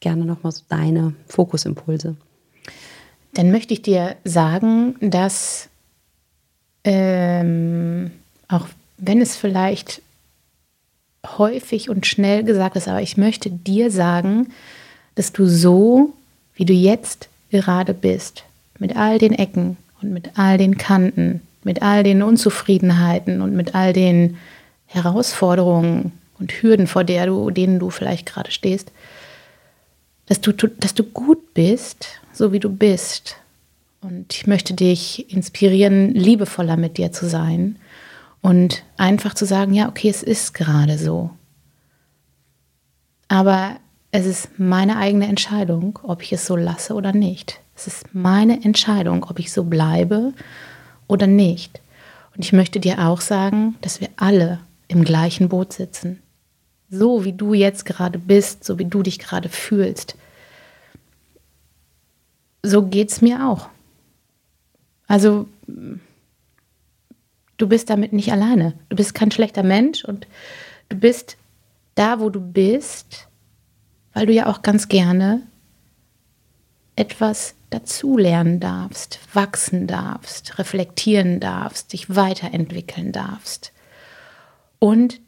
Gerne 0.00 0.24
nochmal 0.24 0.52
so 0.52 0.62
deine 0.68 1.14
Fokusimpulse. 1.28 2.16
Dann 3.34 3.50
möchte 3.50 3.74
ich 3.74 3.82
dir 3.82 4.16
sagen, 4.24 4.96
dass 5.00 5.68
ähm, 6.84 8.10
auch 8.48 8.66
wenn 8.96 9.20
es 9.20 9.36
vielleicht 9.36 10.00
häufig 11.38 11.90
und 11.90 12.06
schnell 12.06 12.44
gesagt 12.44 12.76
ist, 12.76 12.88
aber 12.88 13.02
ich 13.02 13.16
möchte 13.16 13.50
dir 13.50 13.90
sagen, 13.90 14.48
dass 15.16 15.32
du 15.32 15.46
so, 15.46 16.14
wie 16.54 16.64
du 16.64 16.72
jetzt 16.72 17.28
gerade 17.50 17.92
bist, 17.92 18.44
mit 18.78 18.96
all 18.96 19.18
den 19.18 19.32
Ecken 19.32 19.76
und 20.00 20.12
mit 20.12 20.38
all 20.38 20.58
den 20.58 20.78
Kanten, 20.78 21.40
mit 21.64 21.82
all 21.82 22.04
den 22.04 22.22
Unzufriedenheiten 22.22 23.42
und 23.42 23.54
mit 23.54 23.74
all 23.74 23.92
den 23.92 24.36
Herausforderungen 24.86 26.12
und 26.38 26.52
Hürden, 26.52 26.86
vor 26.86 27.02
der 27.02 27.26
du, 27.26 27.50
denen 27.50 27.78
du 27.78 27.90
vielleicht 27.90 28.26
gerade 28.26 28.50
stehst, 28.50 28.92
dass 30.26 30.40
du, 30.40 30.52
dass 30.52 30.94
du 30.94 31.02
gut 31.02 31.54
bist, 31.54 32.06
so 32.32 32.52
wie 32.52 32.60
du 32.60 32.68
bist. 32.68 33.36
Und 34.02 34.32
ich 34.34 34.46
möchte 34.46 34.74
dich 34.74 35.32
inspirieren, 35.32 36.14
liebevoller 36.14 36.76
mit 36.76 36.98
dir 36.98 37.10
zu 37.12 37.28
sein 37.28 37.76
und 38.42 38.84
einfach 38.96 39.34
zu 39.34 39.46
sagen, 39.46 39.74
ja, 39.74 39.88
okay, 39.88 40.08
es 40.08 40.22
ist 40.22 40.54
gerade 40.54 40.98
so. 40.98 41.30
Aber 43.28 43.76
es 44.16 44.24
ist 44.26 44.58
meine 44.58 44.96
eigene 44.96 45.26
Entscheidung, 45.26 45.98
ob 46.02 46.22
ich 46.22 46.32
es 46.32 46.46
so 46.46 46.56
lasse 46.56 46.94
oder 46.94 47.12
nicht. 47.12 47.60
Es 47.74 47.86
ist 47.86 48.14
meine 48.14 48.64
Entscheidung, 48.64 49.24
ob 49.24 49.38
ich 49.38 49.52
so 49.52 49.64
bleibe 49.64 50.32
oder 51.06 51.26
nicht. 51.26 51.80
Und 52.34 52.44
ich 52.44 52.52
möchte 52.52 52.80
dir 52.80 53.06
auch 53.06 53.20
sagen, 53.20 53.76
dass 53.82 54.00
wir 54.00 54.08
alle 54.16 54.60
im 54.88 55.04
gleichen 55.04 55.48
Boot 55.48 55.72
sitzen. 55.72 56.22
So 56.88 57.24
wie 57.24 57.32
du 57.32 57.52
jetzt 57.52 57.84
gerade 57.84 58.18
bist, 58.18 58.64
so 58.64 58.78
wie 58.78 58.86
du 58.86 59.02
dich 59.02 59.18
gerade 59.18 59.48
fühlst. 59.48 60.16
So 62.62 62.86
geht 62.86 63.10
es 63.10 63.20
mir 63.20 63.48
auch. 63.48 63.68
Also 65.06 65.46
du 67.56 67.68
bist 67.68 67.90
damit 67.90 68.12
nicht 68.12 68.32
alleine. 68.32 68.74
Du 68.88 68.96
bist 68.96 69.14
kein 69.14 69.30
schlechter 69.30 69.62
Mensch 69.62 70.04
und 70.04 70.26
du 70.88 70.96
bist 70.96 71.36
da, 71.96 72.20
wo 72.20 72.30
du 72.30 72.40
bist, 72.40 73.25
weil 74.16 74.24
du 74.24 74.32
ja 74.32 74.46
auch 74.46 74.62
ganz 74.62 74.88
gerne 74.88 75.42
etwas 76.96 77.54
dazulernen 77.68 78.60
darfst, 78.60 79.18
wachsen 79.34 79.86
darfst, 79.86 80.58
reflektieren 80.58 81.38
darfst, 81.38 81.92
dich 81.92 82.16
weiterentwickeln 82.16 83.12
darfst 83.12 83.74
und 84.78 85.20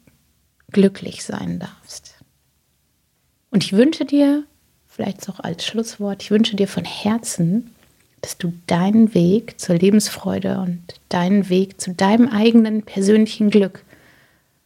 glücklich 0.71 1.23
sein 1.23 1.59
darfst. 1.59 2.15
Und 3.51 3.63
ich 3.63 3.73
wünsche 3.73 4.05
dir, 4.05 4.45
vielleicht 4.87 5.29
auch 5.29 5.39
als 5.39 5.67
Schlusswort, 5.67 6.23
ich 6.23 6.31
wünsche 6.31 6.55
dir 6.55 6.67
von 6.67 6.83
Herzen, 6.83 7.69
dass 8.21 8.39
du 8.39 8.53
deinen 8.65 9.13
Weg 9.13 9.59
zur 9.59 9.75
Lebensfreude 9.75 10.61
und 10.61 10.81
deinen 11.09 11.47
Weg 11.49 11.79
zu 11.79 11.93
deinem 11.93 12.27
eigenen 12.27 12.81
persönlichen 12.81 13.51
Glück, 13.51 13.85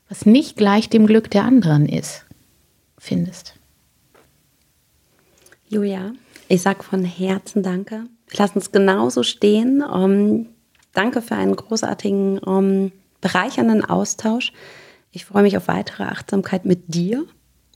was 0.07 0.26
nicht 0.26 0.55
gleich 0.55 0.88
dem 0.88 1.07
Glück 1.07 1.30
der 1.30 1.43
anderen 1.43 1.89
ist, 1.89 2.24
findest. 2.97 3.55
Julia, 5.74 6.13
ich 6.49 6.61
sag 6.61 6.84
von 6.84 7.03
Herzen 7.03 7.63
Danke. 7.63 8.03
Wir 8.28 8.39
lassen 8.39 8.59
es 8.59 8.71
genauso 8.71 9.24
stehen. 9.24 9.84
Ähm, 9.91 10.47
danke 10.93 11.24
für 11.24 11.36
einen 11.36 11.55
großartigen, 11.55 12.39
ähm, 12.45 12.91
bereichernden 13.21 13.84
Austausch. 13.84 14.53
Ich 15.11 15.26
freue 15.26 15.41
mich 15.41 15.57
auf 15.57 15.67
weitere 15.67 16.03
Achtsamkeit 16.03 16.65
mit 16.65 16.93
dir 16.93 17.26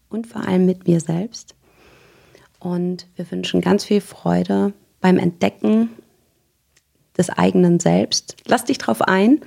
und 0.10 0.28
vor 0.28 0.48
allem 0.48 0.68
mit 0.68 0.88
mir 0.88 1.00
selbst. 1.00 1.56
Und 2.60 3.08
wir 3.16 3.30
wünschen 3.32 3.62
ganz 3.62 3.84
viel 3.84 4.02
Freude 4.02 4.74
beim 5.02 5.18
Entdecken 5.18 5.90
des 7.18 7.32
eigenen 7.32 7.80
Selbst. 7.80 8.36
Lass 8.46 8.66
dich 8.66 8.78
drauf 8.78 9.02
ein. 9.02 9.42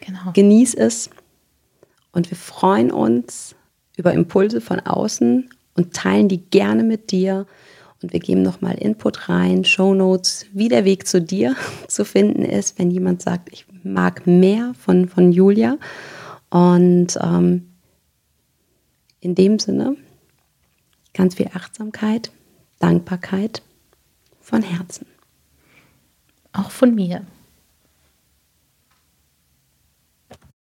Genau. 0.00 0.32
Genieß 0.32 0.74
es. 0.74 1.10
Und 2.10 2.30
wir 2.30 2.36
freuen 2.36 2.90
uns 2.90 3.54
über 3.96 4.12
Impulse 4.12 4.60
von 4.60 4.80
außen 4.80 5.50
und 5.74 5.94
teilen 5.94 6.28
die 6.28 6.38
gerne 6.38 6.82
mit 6.82 7.10
dir. 7.10 7.46
Und 8.02 8.12
wir 8.12 8.20
geben 8.20 8.42
nochmal 8.42 8.76
Input 8.76 9.28
rein, 9.28 9.64
Show 9.64 9.94
Notes, 9.94 10.46
wie 10.52 10.68
der 10.68 10.84
Weg 10.84 11.06
zu 11.06 11.20
dir 11.20 11.56
zu 11.88 12.04
finden 12.04 12.42
ist, 12.42 12.78
wenn 12.78 12.90
jemand 12.90 13.22
sagt, 13.22 13.50
ich 13.52 13.66
mag 13.82 14.26
mehr 14.26 14.74
von, 14.78 15.08
von 15.08 15.32
Julia. 15.32 15.78
Und 16.50 17.18
ähm, 17.22 17.72
in 19.20 19.34
dem 19.34 19.58
Sinne 19.58 19.96
ganz 21.14 21.36
viel 21.36 21.50
Achtsamkeit, 21.54 22.30
Dankbarkeit 22.78 23.62
von 24.40 24.62
Herzen. 24.62 25.06
Auch 26.52 26.70
von 26.70 26.94
mir. 26.94 27.22